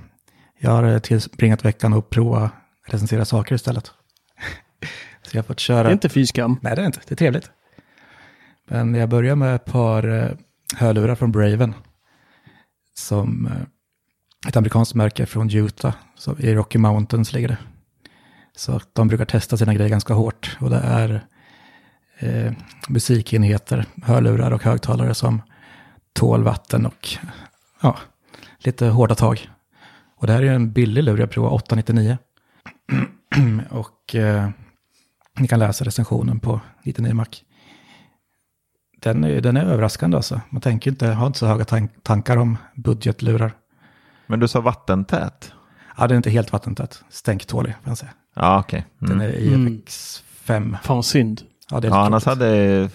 Jag 0.65 0.71
har 0.71 0.85
eh, 0.85 0.99
tillbringat 0.99 1.65
veckan 1.65 1.93
och 1.93 2.11
prova 2.11 2.51
recensera 2.87 3.25
saker 3.25 3.55
istället. 3.55 3.87
så 5.23 5.37
jag 5.37 5.43
har 5.43 5.47
fått 5.47 5.61
köra... 5.61 5.83
Det 5.83 5.89
är 5.89 5.93
inte 5.93 6.09
fy 6.09 6.27
skam. 6.27 6.59
Nej, 6.63 6.77
det 6.77 6.83
är 6.83 6.87
inte. 6.87 7.01
Det 7.07 7.15
är 7.15 7.17
trevligt. 7.17 7.51
Men 8.69 8.95
jag 8.95 9.09
börjar 9.09 9.37
med 9.37 9.55
ett 9.55 9.65
par 9.65 10.09
eh, 10.09 10.31
hörlurar 10.77 11.15
från 11.15 11.33
Braven. 11.33 11.75
Som 12.95 13.47
eh, 13.47 14.49
ett 14.49 14.57
amerikanskt 14.57 14.95
märke 14.95 15.27
från 15.27 15.51
Utah. 15.51 15.95
Så 16.17 16.39
I 16.39 16.55
Rocky 16.55 16.79
Mountains 16.79 17.33
ligger 17.33 17.49
det. 17.49 17.59
Så 18.57 18.81
de 18.93 19.09
brukar 19.09 19.25
testa 19.25 19.57
sina 19.57 19.75
grejer 19.75 19.91
ganska 19.91 20.15
hårt. 20.15 20.57
Och 20.61 20.71
det 20.71 20.81
är 20.85 21.27
eh, 22.19 22.53
musikenheter, 22.89 23.87
hörlurar 24.03 24.51
och 24.51 24.63
högtalare 24.63 25.15
som 25.15 25.43
tål 26.13 26.43
vatten 26.43 26.87
och 26.87 27.09
ja, 27.81 27.99
lite 28.59 28.87
hårda 28.87 29.15
tag. 29.15 29.49
Och 30.25 30.29
det 30.29 30.33
här 30.35 30.43
är 30.43 30.53
en 30.53 30.73
billig 30.73 31.05
lur, 31.05 31.19
jag 31.19 31.31
provade 31.31 31.55
899. 31.55 32.19
och 33.71 34.15
eh, 34.15 34.49
ni 35.39 35.49
kan 35.49 35.59
läsa 35.59 35.85
recensionen 35.85 36.41
på 36.41 36.61
99 36.85 37.15
Mac. 37.15 37.27
Den 39.03 39.25
är, 39.25 39.41
den 39.41 39.57
är 39.57 39.65
överraskande 39.65 40.17
alltså. 40.17 40.41
Man 40.51 40.61
tänker 40.61 40.91
inte, 40.91 41.07
har 41.07 41.27
inte 41.27 41.39
så 41.39 41.47
höga 41.47 41.65
tank, 41.65 41.91
tankar 42.03 42.37
om 42.37 42.57
budgetlurar. 42.75 43.53
Men 44.27 44.41
du 44.41 44.49
sa 44.49 44.61
vattentät? 44.61 45.53
Ja, 45.97 46.03
den 46.07 46.11
är 46.13 46.17
inte 46.17 46.31
helt 46.31 46.53
vattentät. 46.53 47.05
Stänktålig, 47.09 47.75
får 47.83 47.91
jag 47.91 47.99
säga. 47.99 48.13
Ja, 48.35 48.61
okej. 48.61 48.87
Den 48.99 49.11
Mm. 49.21 49.27
är 49.31 49.33
IFX5. 49.33 50.77
Fan 50.83 50.97
vad 50.97 51.05
synd. 51.05 51.43
Ja, 51.71 51.81
det 51.81 51.89
är 51.89 51.91
Ja, 51.91 52.07
annars 52.07 52.25
tråkigt. 52.25 52.43
hade 52.43 52.57
jag 52.57 52.91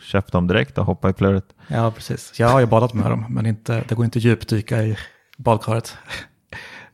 köpt 0.00 0.32
dem 0.32 0.46
direkt 0.46 0.78
och 0.78 0.86
hoppat 0.86 1.10
i 1.10 1.18
plurret. 1.18 1.44
Ja, 1.68 1.90
precis. 1.90 2.38
Jag 2.38 2.48
har 2.48 2.60
ju 2.60 2.66
badat 2.66 2.94
med 2.94 3.10
dem, 3.10 3.24
men 3.28 3.46
inte, 3.46 3.84
det 3.88 3.94
går 3.94 4.04
inte 4.04 4.18
djupdyka 4.18 4.82
i 4.82 4.96
badkaret. 5.38 5.96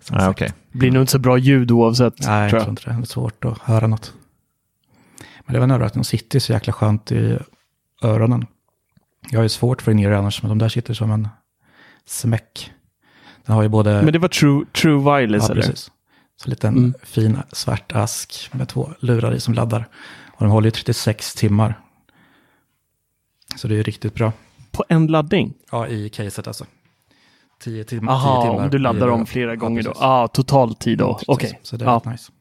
Sagt. 0.01 0.28
okej. 0.28 0.53
Blir 0.72 0.90
nog 0.90 1.03
inte 1.03 1.12
så 1.12 1.18
bra 1.18 1.38
ljud 1.38 1.70
oavsett. 1.70 2.14
Nej, 2.26 2.40
jag 2.42 2.51
tror 2.51 2.61
tror 2.61 2.62
jag. 2.66 2.72
inte 2.72 2.82
det. 2.90 2.96
Det 2.96 3.03
är 3.03 3.07
svårt 3.07 3.44
att 3.44 3.59
höra 3.59 3.86
något. 3.86 4.12
Men 5.46 5.53
det 5.53 5.59
var 5.59 5.64
en 5.64 5.70
överraskning. 5.70 6.03
De 6.03 6.05
sitter 6.09 6.38
så 6.38 6.53
jäkla 6.53 6.72
skönt 6.72 7.12
i 7.12 7.38
öronen. 8.03 8.46
Jag 9.30 9.38
har 9.38 9.42
ju 9.42 9.49
svårt 9.49 9.82
för 9.82 9.92
in 9.92 9.99
i 9.99 10.07
annars, 10.07 10.42
men 10.42 10.49
de 10.49 10.59
där 10.59 10.68
sitter 10.68 10.94
som 10.94 11.11
en 11.11 11.28
smäck. 12.07 12.72
Den 13.46 13.55
har 13.57 13.62
ju 13.62 13.68
både... 13.68 14.03
Men 14.03 14.12
det 14.12 14.18
var 14.18 14.28
True, 14.28 14.64
true 14.72 14.99
Wireless 14.99 15.44
ja, 15.49 15.53
eller? 15.53 15.62
precis. 15.62 15.90
Så 16.36 16.46
en 16.46 16.51
liten 16.51 16.76
Mm. 16.76 16.94
fin 17.03 17.38
svart 17.53 17.92
ask 17.92 18.51
med 18.53 18.68
två 18.68 18.92
lurar 19.01 19.34
i 19.34 19.40
som 19.40 19.55
laddar. 19.55 19.88
Och 20.34 20.44
de 20.44 20.51
håller 20.51 20.66
ju 20.66 20.70
36 20.70 21.34
timmar. 21.34 21.80
Så 23.57 23.68
det 23.68 23.74
är 23.74 23.76
ju 23.76 23.82
riktigt 23.82 24.14
bra. 24.14 24.32
På 24.70 24.84
en 24.88 25.07
laddning? 25.07 25.55
Ja, 25.70 25.86
i 25.88 26.09
caset 26.09 26.46
alltså. 26.46 26.66
10 27.65 27.85
tim- 27.85 28.01
10 28.01 28.11
Aha, 28.11 28.43
timmar. 28.43 28.65
om 28.65 28.71
du 28.71 28.79
laddar 28.79 29.09
om 29.09 29.27
flera 29.27 29.57
gånger 29.57 29.83
då. 29.83 29.89
precis. 29.91 30.01
Ja, 30.03 30.23
ah, 30.23 30.29
total 30.29 30.75
tid 30.75 30.99
då. 30.99 31.19
Okej. 31.27 31.59
Så 31.63 31.77
det 31.77 31.85
är 31.85 31.89
Ja. 31.89 31.97
rätt 31.97 32.05
nice. 32.05 32.33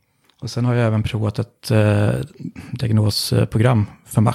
Och 0.41 0.49
sen 0.49 0.65
har 0.65 0.73
jag 0.73 0.87
även 0.87 1.03
provat 1.03 1.39
ett 1.39 1.71
eh, 1.71 2.09
diagnosprogram 2.71 3.85
för 4.05 4.21
Mac. 4.21 4.33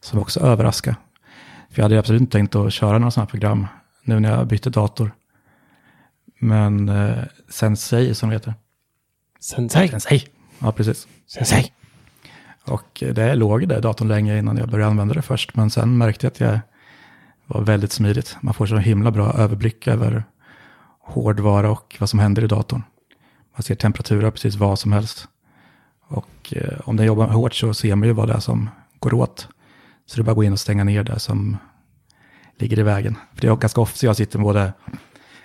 Som 0.00 0.18
också 0.18 0.40
överraskar. 0.40 0.96
För 1.70 1.78
jag 1.78 1.82
hade 1.84 1.98
absolut 1.98 2.20
inte 2.20 2.32
tänkt 2.32 2.54
att 2.54 2.72
köra 2.72 2.98
några 2.98 3.10
sådana 3.10 3.24
här 3.24 3.30
program 3.30 3.66
nu 4.04 4.20
när 4.20 4.30
jag 4.30 4.46
bytte 4.46 4.70
dator. 4.70 5.10
Men 6.40 6.88
eh, 6.88 7.18
Sensei 7.48 8.14
som 8.14 8.28
det 8.28 8.34
heter. 8.34 8.54
Sensei. 9.40 9.88
Sensei. 9.88 10.24
Ja, 10.58 10.72
precis. 10.72 11.08
Sensei. 11.26 11.72
Och 12.64 13.02
eh, 13.02 13.14
det 13.14 13.34
låg 13.34 13.62
i 13.62 13.66
det 13.66 13.80
datorn 13.80 14.08
länge 14.08 14.38
innan 14.38 14.56
jag 14.56 14.68
började 14.68 14.90
använda 14.90 15.14
det 15.14 15.22
först. 15.22 15.56
Men 15.56 15.70
sen 15.70 15.98
märkte 15.98 16.26
jag 16.26 16.30
att 16.32 16.40
jag 16.40 16.60
var 17.48 17.62
väldigt 17.62 17.92
smidigt. 17.92 18.36
Man 18.40 18.54
får 18.54 18.66
så 18.66 18.76
himla 18.76 19.10
bra 19.10 19.32
överblick 19.32 19.86
över 19.86 20.24
hårdvara 21.00 21.70
och 21.70 21.96
vad 22.00 22.10
som 22.10 22.18
händer 22.18 22.44
i 22.44 22.46
datorn. 22.46 22.82
Man 23.56 23.62
ser 23.62 23.74
temperaturer 23.74 24.30
precis 24.30 24.54
vad 24.54 24.78
som 24.78 24.92
helst. 24.92 25.28
Och 26.08 26.52
eh, 26.56 26.80
om 26.84 26.96
den 26.96 27.06
jobbar 27.06 27.26
hårt 27.26 27.54
så 27.54 27.74
ser 27.74 27.94
man 27.94 28.08
ju 28.08 28.14
vad 28.14 28.28
det 28.28 28.34
är 28.34 28.40
som 28.40 28.70
går 28.98 29.14
åt. 29.14 29.48
Så 30.06 30.16
det 30.16 30.22
är 30.22 30.24
bara 30.24 30.30
att 30.30 30.36
gå 30.36 30.44
in 30.44 30.52
och 30.52 30.60
stänga 30.60 30.84
ner 30.84 31.04
det 31.04 31.18
som 31.18 31.56
ligger 32.58 32.78
i 32.78 32.82
vägen. 32.82 33.16
För 33.34 33.40
det 33.40 33.48
är 33.48 33.56
ganska 33.56 33.80
ofta 33.80 34.06
jag 34.06 34.16
sitter 34.16 34.38
med 34.38 34.44
både 34.44 34.72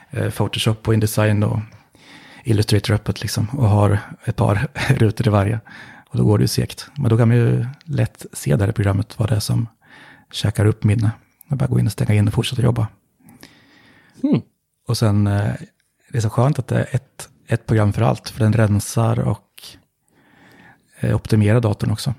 eh, 0.10 0.30
Photoshop 0.30 0.88
och 0.88 0.94
Indesign 0.94 1.44
och 1.44 1.60
Illustrator 2.44 2.94
öppet 2.94 3.22
liksom 3.22 3.48
och 3.50 3.70
har 3.70 4.00
ett 4.26 4.36
par 4.36 4.68
rutor 4.90 5.28
i 5.28 5.30
varje. 5.30 5.60
Och 6.10 6.18
då 6.18 6.26
går 6.26 6.38
det 6.38 6.44
ju 6.44 6.48
segt. 6.48 6.90
Men 6.96 7.10
då 7.10 7.18
kan 7.18 7.28
man 7.28 7.38
ju 7.38 7.66
lätt 7.86 8.26
se 8.34 8.56
där 8.56 8.68
i 8.68 8.74
programmet 8.74 9.20
vad 9.20 9.30
det 9.30 9.36
är 9.36 9.40
som 9.40 9.68
käkar 10.32 10.66
upp 10.66 10.84
minne. 10.84 11.12
Man 11.54 11.58
bara 11.58 11.68
gå 11.68 11.80
in 11.80 11.86
och 11.86 11.92
stänga 11.92 12.14
in 12.14 12.28
och 12.28 12.34
fortsätta 12.34 12.62
jobba. 12.62 12.88
Mm. 14.24 14.42
Och 14.88 14.98
sen, 14.98 15.28
eh, 15.28 15.54
det 16.12 16.18
är 16.18 16.22
så 16.22 16.30
skönt 16.30 16.60
att 16.60 16.68
det 16.68 16.76
är 16.76 16.96
ett, 16.96 17.30
ett 17.48 17.66
program 17.66 17.94
för 17.94 18.02
allt, 18.02 18.30
för 18.30 18.40
den 18.40 18.54
rensar 18.54 19.20
och 19.20 19.64
eh, 21.00 21.16
optimerar 21.16 21.60
datorn 21.60 21.92
också. 21.92 22.14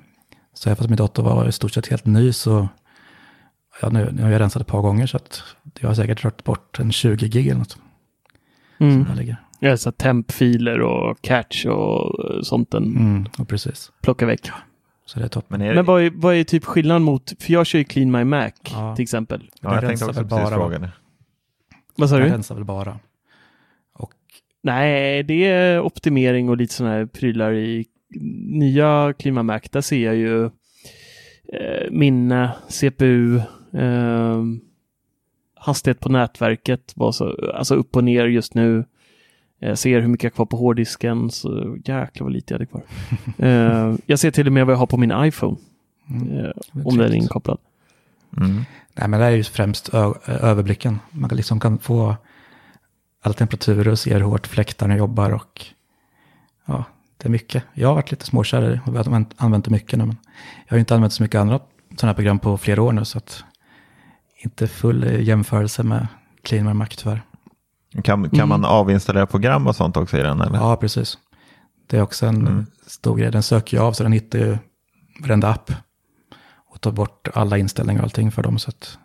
Så 0.53 0.69
även 0.69 0.77
fast 0.77 0.89
min 0.89 0.97
dator 0.97 1.23
var 1.23 1.49
i 1.49 1.53
stort 1.53 1.73
sett 1.73 1.87
helt 1.87 2.07
ny 2.07 2.33
så, 2.33 2.69
ja, 3.83 3.89
nu, 3.89 4.11
nu 4.13 4.23
har 4.23 4.31
jag 4.31 4.41
rensat 4.41 4.63
ett 4.63 4.69
par 4.69 4.81
gånger 4.83 5.07
så 5.07 5.17
att 5.17 5.43
jag 5.81 5.89
har 5.89 5.95
säkert 5.95 6.25
rört 6.25 6.45
bort 6.45 6.79
en 6.81 6.93
20 6.93 7.29
gig 7.29 7.47
eller 7.47 7.59
något. 7.59 7.79
Mm. 8.79 9.07
Som 9.07 9.17
ligger. 9.17 9.37
Ja, 9.59 9.77
så 9.77 9.93
tempfiler 9.93 10.81
och 10.81 11.23
catch 11.23 11.67
och 11.67 12.31
eh, 12.35 12.43
sånt 12.43 12.71
den 12.71 12.85
Mm, 12.85 13.27
och 13.39 13.49
precis. 13.49 13.93
plockar 14.03 14.27
väck. 14.27 14.51
Så 15.07 15.19
det 15.19 15.25
är 15.25 15.29
toppen. 15.29 15.59
Men, 15.59 15.69
är, 15.71 15.75
Men 15.75 15.85
vad 15.85 16.03
är, 16.03 16.11
vad 16.15 16.35
är 16.35 16.45
typ 16.45 16.65
skillnaden 16.65 17.03
mot, 17.03 17.33
för 17.43 17.53
jag 17.53 17.67
kör 17.67 17.79
ju 17.79 17.85
Clean 17.85 18.11
My 18.11 18.25
Mac 18.25 18.51
Ja. 18.73 18.97
till 18.97 19.03
exempel. 19.03 19.51
ja, 19.61 19.75
jag 19.75 19.81
tänkte 19.87 20.05
också 20.05 20.21
precis 20.21 20.31
bara, 20.31 20.49
fråga 20.57 20.79
det. 20.79 20.91
Vad 21.97 22.09
sa 22.09 22.17
Den 22.17 22.27
du? 22.27 22.33
rensar 22.33 22.55
väl 22.55 22.65
bara. 22.65 22.99
Och 23.93 24.13
Nej, 24.63 25.23
det 25.23 25.45
är 25.45 25.81
optimering 25.81 26.49
och 26.49 26.57
lite 26.57 26.75
sådana 26.75 26.95
här 26.95 27.07
prylar 27.07 27.53
i 27.53 27.87
nya 28.49 29.15
Clean 29.19 29.35
My 29.35 29.43
Mac. 29.43 29.61
Där 29.71 29.81
ser 29.81 30.05
jag 30.05 30.15
ju 30.17 30.45
eh, 30.45 31.91
minne, 31.91 32.51
CPU, 32.69 33.37
eh, 33.73 34.43
hastighet 35.55 36.01
på 36.01 36.09
nätverket, 36.09 36.93
vad 36.97 37.15
så, 37.15 37.51
alltså 37.55 37.75
upp 37.75 37.97
och 37.97 38.05
ner 38.05 38.27
just 38.27 38.55
nu. 38.55 38.85
Jag 39.67 39.79
ser 39.79 40.01
hur 40.01 40.09
mycket 40.09 40.25
jag 40.25 40.31
har 40.31 40.35
kvar 40.35 40.47
på 40.47 40.57
hårddisken, 40.57 41.31
så 41.31 41.77
jäklar 41.85 42.25
vad 42.25 42.33
lite 42.33 42.55
jag 42.55 42.59
hade 42.59 42.67
kvar. 42.67 42.83
eh, 43.39 43.95
jag 44.07 44.19
ser 44.19 44.31
till 44.31 44.47
och 44.47 44.53
med 44.53 44.67
vad 44.67 44.73
jag 44.73 44.79
har 44.79 44.87
på 44.87 44.97
min 44.97 45.13
iPhone, 45.17 45.57
mm, 46.11 46.45
eh, 46.45 46.51
om 46.87 46.99
den 46.99 47.13
är 47.13 47.15
inkopplad. 47.15 47.59
Mm. 48.37 48.65
Nej, 48.95 49.09
men 49.09 49.21
det 49.21 49.27
är 49.27 49.31
ju 49.31 49.45
främst 49.45 49.89
överblicken. 50.27 50.99
Man 51.11 51.29
kan 51.29 51.37
liksom 51.37 51.61
kan 51.61 51.79
få 51.79 52.17
alla 53.23 53.35
temperaturer 53.35 53.89
och 53.89 53.99
se 53.99 54.15
hur 54.15 54.21
hårt 54.21 54.47
fläktarna 54.47 54.97
jobbar 54.97 55.31
och 55.31 55.67
ja, 56.65 56.85
det 57.17 57.29
är 57.29 57.31
mycket. 57.31 57.65
Jag 57.75 57.89
har 57.89 57.95
varit 57.95 58.11
lite 58.11 58.27
småkär 58.27 58.81
och 58.87 58.93
har 58.93 59.05
använt, 59.05 59.35
använt 59.37 59.65
det 59.65 59.71
mycket 59.71 59.99
nu, 59.99 60.07
men 60.07 60.17
jag 60.67 60.73
har 60.73 60.77
ju 60.77 60.81
inte 60.81 60.95
använt 60.95 61.13
så 61.13 61.23
mycket 61.23 61.41
andra 61.41 61.61
sådana 61.97 62.11
här 62.11 62.15
program 62.15 62.39
på 62.39 62.59
flera 62.59 62.83
år 62.83 62.93
nu, 62.93 63.05
så 63.05 63.19
att 63.19 63.45
inte 64.37 64.69
full 64.69 65.05
eh, 65.05 65.21
jämförelse 65.21 65.83
med 65.83 66.07
Clean 66.43 66.67
My 66.67 66.73
Mac 66.73 66.87
tyvärr. 66.87 67.23
Kan, 68.03 68.31
kan 68.31 68.49
man 68.49 68.65
avinstallera 68.65 69.27
program 69.27 69.67
och 69.67 69.77
sånt 69.77 69.97
också 69.97 70.19
i 70.19 70.23
den? 70.23 70.41
Eller? 70.41 70.57
Ja, 70.59 70.77
precis. 70.77 71.19
Det 71.87 71.97
är 71.97 72.03
också 72.03 72.27
en 72.27 72.37
Mm. 72.47 72.67
stor 72.87 73.17
grej. 73.17 73.31
Den 73.31 73.43
söker 73.43 73.77
ju 73.77 73.83
av, 73.83 73.93
så 73.93 74.03
den 74.03 74.13
hittar 74.13 74.39
ju 74.39 74.59
varenda 75.21 75.49
app 75.49 75.73
och 76.57 76.81
tar 76.81 76.93
bort 76.93 77.29
alla 77.35 77.59
inställningar 77.59 78.01
och 78.01 78.05
allting 78.05 78.33
för 78.33 78.43
dem. 78.43 78.59
Så 78.59 78.69
att 78.71 78.99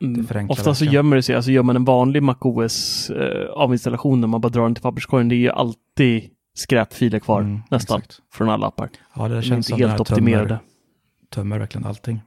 Mm. 0.00 0.50
Ofta 0.50 0.74
så 0.74 0.84
gömmer 0.84 1.16
det 1.16 1.22
sig, 1.22 1.34
alltså 1.34 1.50
gör 1.50 1.62
man 1.62 1.76
en 1.76 1.84
vanlig 1.84 2.22
MacOS 2.22 3.10
eh, 3.10 3.50
avinstallation 3.50 4.20
när 4.20 4.28
man 4.28 4.40
bara 4.40 4.48
drar 4.48 4.62
den 4.62 4.74
till 4.74 4.82
papperskorgen, 4.82 5.28
det 5.28 5.34
är 5.34 5.36
ju 5.38 5.50
alltid 5.50 6.30
skräpfiler 6.54 7.18
kvar, 7.18 7.40
Mm, 7.40 7.60
nästan, 7.70 7.98
exakt. 7.98 8.20
från 8.32 8.48
alla 8.50 8.66
appar. 8.66 8.88
Ja, 9.14 9.22
det 9.22 9.28
De 9.28 9.38
är 9.38 9.42
känns 9.42 9.52
inte 9.56 9.68
som 9.68 9.78
den 9.78 9.88
helt 9.90 10.08
här 10.08 10.14
optimerade. 10.14 10.48
Tömmer, 10.48 10.60
tömmer 11.30 11.58
verkligen 11.58 11.86
allting. 11.86 12.22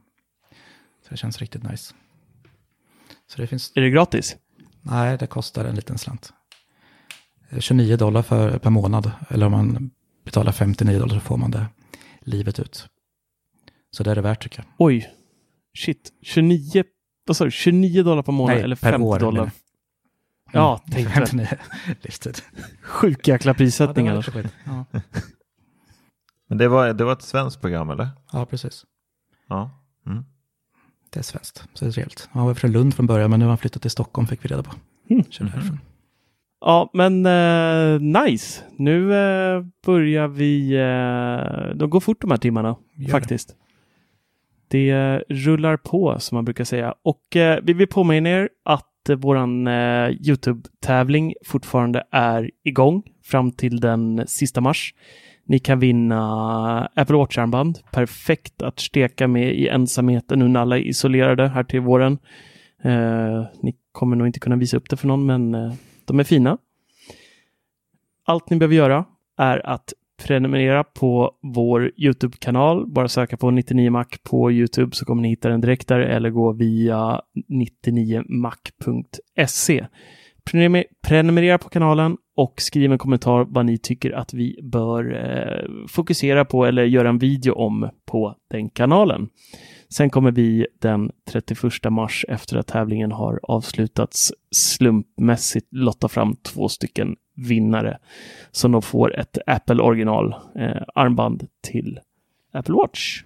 Så 1.04 1.08
det 1.10 1.18
känns 1.18 1.38
riktigt 1.38 1.64
nice. 1.64 1.93
Så 3.28 3.41
det 3.41 3.47
finns, 3.47 3.72
Är 3.76 3.82
det 3.82 3.89
gratis? 3.89 4.36
Nej, 4.82 5.17
det 5.17 5.27
kostar 5.27 5.65
en 5.65 5.75
liten 5.75 5.97
slant. 5.97 6.34
Eh, 7.49 7.59
29 7.59 7.97
dollar 7.97 8.21
för, 8.21 8.59
per 8.59 8.69
månad, 8.69 9.11
eller 9.29 9.45
om 9.45 9.51
man 9.51 9.91
betalar 10.25 10.51
59 10.51 10.99
dollar 10.99 11.13
så 11.15 11.19
får 11.19 11.38
man 11.38 11.51
det 11.51 11.65
livet 12.21 12.59
ut. 12.59 12.88
Så 13.91 14.03
det 14.03 14.11
är 14.11 14.15
det 14.15 14.21
värt 14.21 14.43
tycker 14.43 14.59
jag. 14.59 14.67
Oj, 14.77 15.09
shit, 15.77 16.11
29, 16.21 16.84
vad 17.27 17.38
sa 17.38 17.45
du, 17.45 17.51
29 17.51 18.03
dollar 18.03 18.23
per 18.23 18.32
månad 18.32 18.55
Nej, 18.55 18.63
eller 18.63 18.75
per 18.75 18.91
50 18.91 19.03
år, 19.05 19.19
dollar? 19.19 19.39
menar 19.41 19.51
Ja, 20.53 20.82
Mm, 20.88 20.91
tänkte 21.05 21.13
59 21.19 21.47
livstid. 22.01 22.38
Sjuk 22.82 23.27
jäkla 23.27 23.49
Ja, 23.49 23.53
det 23.53 23.57
prissättning 23.57 24.05
var 24.05 24.13
annars. 24.13 24.27
lite 24.27 24.41
skit. 24.43 24.53
ja, 24.65 24.86
Men 26.47 26.57
det 26.57 26.67
var, 26.67 26.93
det 26.93 27.03
var 27.03 27.13
ett 27.13 27.21
svenskt 27.21 27.61
program 27.61 27.89
eller? 27.89 28.09
ja, 28.32 28.45
precis. 28.45 28.86
Ja. 29.47 29.71
Mm. 30.05 30.23
Det 31.14 31.20
är 31.20 31.24
svenskt, 31.24 31.64
så 31.74 31.86
det 31.86 31.89
är 31.89 31.93
trevligt. 31.93 32.30
Han 32.32 32.45
var 32.45 32.53
från 32.53 32.72
Lund 32.72 32.93
från 32.93 33.07
början, 33.07 33.30
men 33.30 33.39
nu 33.39 33.45
har 33.45 33.49
han 33.49 33.57
flyttat 33.57 33.82
till 33.82 33.91
Stockholm, 33.91 34.28
fick 34.28 34.45
vi 34.45 34.49
reda 34.49 34.64
på. 34.64 34.72
Mm. 35.09 35.24
Kör 35.30 35.45
därifrån. 35.45 35.80
Ja, 36.66 36.89
men 36.93 37.26
eh, 37.26 38.22
nice. 38.24 38.64
Nu 38.78 39.14
eh, 39.14 39.64
börjar 39.86 40.28
vi, 40.28 40.72
eh, 40.74 41.76
de 41.76 41.89
går 41.89 41.99
fort 41.99 42.22
de 42.22 42.32
här 42.32 42.38
timmarna 42.38 42.68
Gör 42.95 43.05
det. 43.05 43.12
faktiskt. 43.12 43.55
Det 44.68 44.89
eh, 44.89 45.20
rullar 45.30 45.78
på 45.78 46.20
som 46.20 46.36
man 46.36 46.45
brukar 46.45 46.64
säga. 46.64 46.93
Och 47.03 47.36
eh, 47.36 47.59
vi 47.64 47.74
vill 47.74 47.88
påminna 47.88 48.30
er 48.30 48.49
att 48.66 48.88
våran 49.18 49.68
eh, 49.68 50.09
Youtube-tävling 50.09 51.34
fortfarande 51.45 52.03
är 52.12 52.51
igång 52.64 53.03
fram 53.24 53.51
till 53.51 53.80
den 53.80 54.24
sista 54.28 54.62
mars. 54.62 54.93
Ni 55.52 55.60
kan 55.60 55.80
vinna 55.80 56.89
Apple 56.95 57.16
Watch-armband. 57.16 57.80
Perfekt 57.91 58.62
att 58.62 58.80
steka 58.80 59.28
med 59.28 59.56
i 59.56 59.68
ensamheten 59.68 60.39
nu 60.39 60.47
när 60.47 60.60
alla 60.60 60.78
är 60.78 60.82
isolerade 60.82 61.47
här 61.47 61.64
till 61.64 61.80
våren. 61.80 62.18
Eh, 62.84 63.45
ni 63.62 63.76
kommer 63.91 64.16
nog 64.16 64.28
inte 64.28 64.39
kunna 64.39 64.56
visa 64.56 64.78
upp 64.78 64.89
det 64.89 64.97
för 64.97 65.08
någon, 65.08 65.26
men 65.26 65.56
eh, 65.56 65.74
de 66.06 66.20
är 66.20 66.24
fina. 66.24 66.58
Allt 68.26 68.49
ni 68.49 68.58
behöver 68.58 68.76
göra 68.76 69.06
är 69.38 69.68
att 69.68 69.93
prenumerera 70.24 70.84
på 70.84 71.32
vår 71.41 71.91
Youtube-kanal. 71.97 72.88
Bara 72.88 73.08
söka 73.08 73.38
på 73.38 73.52
99mac 73.52 74.18
på 74.24 74.52
Youtube 74.52 74.95
så 74.95 75.06
kommer 75.06 75.22
ni 75.22 75.30
hitta 75.30 75.49
den 75.49 75.62
direkt 75.62 75.88
där 75.88 75.99
eller 75.99 76.30
gå 76.30 76.52
via 76.52 77.22
99mac.se. 77.49 79.86
Prenumerera 81.02 81.58
på 81.58 81.70
kanalen 81.70 82.18
och 82.36 82.61
skriv 82.61 82.91
en 82.91 82.97
kommentar 82.97 83.45
vad 83.49 83.65
ni 83.65 83.77
tycker 83.77 84.11
att 84.11 84.34
vi 84.34 84.59
bör 84.63 85.13
eh, 85.13 85.88
fokusera 85.88 86.45
på 86.45 86.65
eller 86.65 86.84
göra 86.84 87.09
en 87.09 87.17
video 87.17 87.53
om 87.53 87.89
på 88.05 88.36
den 88.49 88.69
kanalen. 88.69 89.29
Sen 89.89 90.09
kommer 90.09 90.32
vi 90.32 90.67
den 90.79 91.11
31 91.32 91.61
mars 91.89 92.25
efter 92.27 92.57
att 92.57 92.67
tävlingen 92.67 93.11
har 93.11 93.39
avslutats 93.43 94.34
slumpmässigt 94.51 95.67
lotta 95.71 96.07
fram 96.07 96.36
två 96.36 96.69
stycken 96.69 97.15
vinnare 97.36 97.97
som 98.51 98.71
de 98.71 98.82
får 98.82 99.19
ett 99.19 99.38
Apple 99.47 99.82
original 99.84 100.36
eh, 100.55 100.82
armband 100.95 101.47
till 101.61 101.99
Apple 102.53 102.75
Watch. 102.75 103.23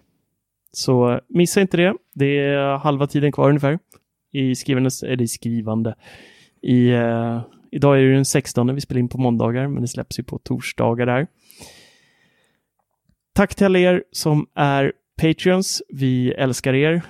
Så 0.72 1.12
eh, 1.12 1.20
missa 1.28 1.62
inte 1.62 1.78
det. 1.78 1.94
Det 2.14 2.40
är 2.40 2.78
halva 2.78 3.08
tiden 3.08 3.32
kvar 3.32 3.50
ungefär 3.50 3.80
i 4.32 4.56
skrivandes, 4.56 5.04
eller 5.04 5.22
i 5.22 5.28
skrivande. 5.28 5.96
I, 6.62 6.90
eh, 6.90 7.42
idag 7.72 8.00
är 8.00 8.04
det 8.04 8.14
den 8.14 8.26
16, 8.26 8.76
vi 8.76 8.82
spelar 8.82 9.00
in 9.00 9.10
på 9.10 9.18
måndagar, 9.18 9.68
men 9.68 9.82
det 9.82 9.88
släpps 9.88 10.20
ju 10.20 10.24
på 10.24 10.40
torsdagar 10.40 11.06
där. 11.06 11.28
Tack 13.36 13.56
till 13.56 13.66
alla 13.66 13.80
er 13.80 14.04
som 14.12 14.48
är 14.56 14.94
Patreons. 15.22 15.84
Vi 15.90 16.32
älskar 16.32 16.74
er. 16.74 17.02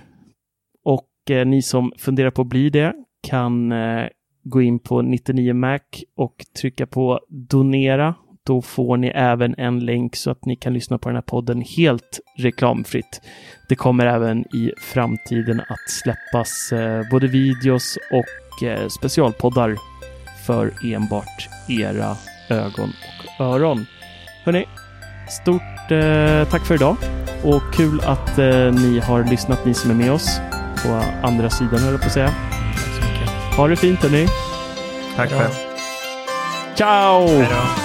Och 0.84 1.10
eh, 1.30 1.46
ni 1.46 1.62
som 1.62 1.92
funderar 1.98 2.32
på 2.32 2.42
att 2.42 2.48
bli 2.48 2.70
det 2.70 2.94
kan 3.28 3.72
eh, 3.72 4.08
gå 4.44 4.62
in 4.62 4.80
på 4.80 5.02
99mac 5.02 5.80
och 6.16 6.46
trycka 6.62 6.88
på 6.88 7.20
donera. 7.30 8.16
Då 8.46 8.62
får 8.62 8.98
ni 8.98 9.08
även 9.08 9.56
en 9.58 9.80
länk 9.80 10.16
så 10.16 10.32
att 10.32 10.46
ni 10.46 10.56
kan 10.56 10.74
lyssna 10.74 10.98
på 10.98 11.10
den 11.10 11.16
här 11.16 11.22
podden 11.22 11.62
helt 11.62 12.20
reklamfritt. 12.38 13.22
Det 13.70 13.76
kommer 13.76 14.06
även 14.06 14.56
i 14.56 14.72
framtiden 14.78 15.60
att 15.60 15.90
släppas 15.90 16.72
eh, 16.72 17.10
både 17.12 17.28
videos 17.28 17.98
och 18.12 18.64
eh, 18.68 18.88
specialpoddar 18.88 19.76
för 20.46 20.72
enbart 20.84 21.50
era 21.68 22.18
ögon 22.50 22.94
och 23.38 23.46
öron. 23.46 23.86
Hörrni, 24.44 24.66
stort 25.30 25.92
eh, 25.92 26.50
tack 26.50 26.66
för 26.66 26.76
idag 26.76 26.98
och 27.44 27.74
kul 27.74 28.02
att 28.06 28.40
eh, 28.40 28.72
ni 28.72 29.00
har 29.00 29.24
lyssnat, 29.24 29.66
ni 29.66 29.74
som 29.74 29.92
är 29.92 29.96
med 29.96 30.12
oss 30.12 30.40
på 30.86 31.02
andra 31.28 31.50
sidan 31.50 31.80
höll 31.80 31.92
jag 31.92 32.02
på 32.02 32.08
att 32.08 32.14
säga. 32.14 32.34
Tack 32.52 32.96
så 32.96 33.12
mycket. 33.12 33.58
Ha 33.58 33.68
det 33.68 33.76
fint 33.76 34.00
hörni! 34.00 34.28
Tack 35.16 35.30
själv. 35.30 35.54
Ciao! 36.76 37.28
Hej 37.28 37.85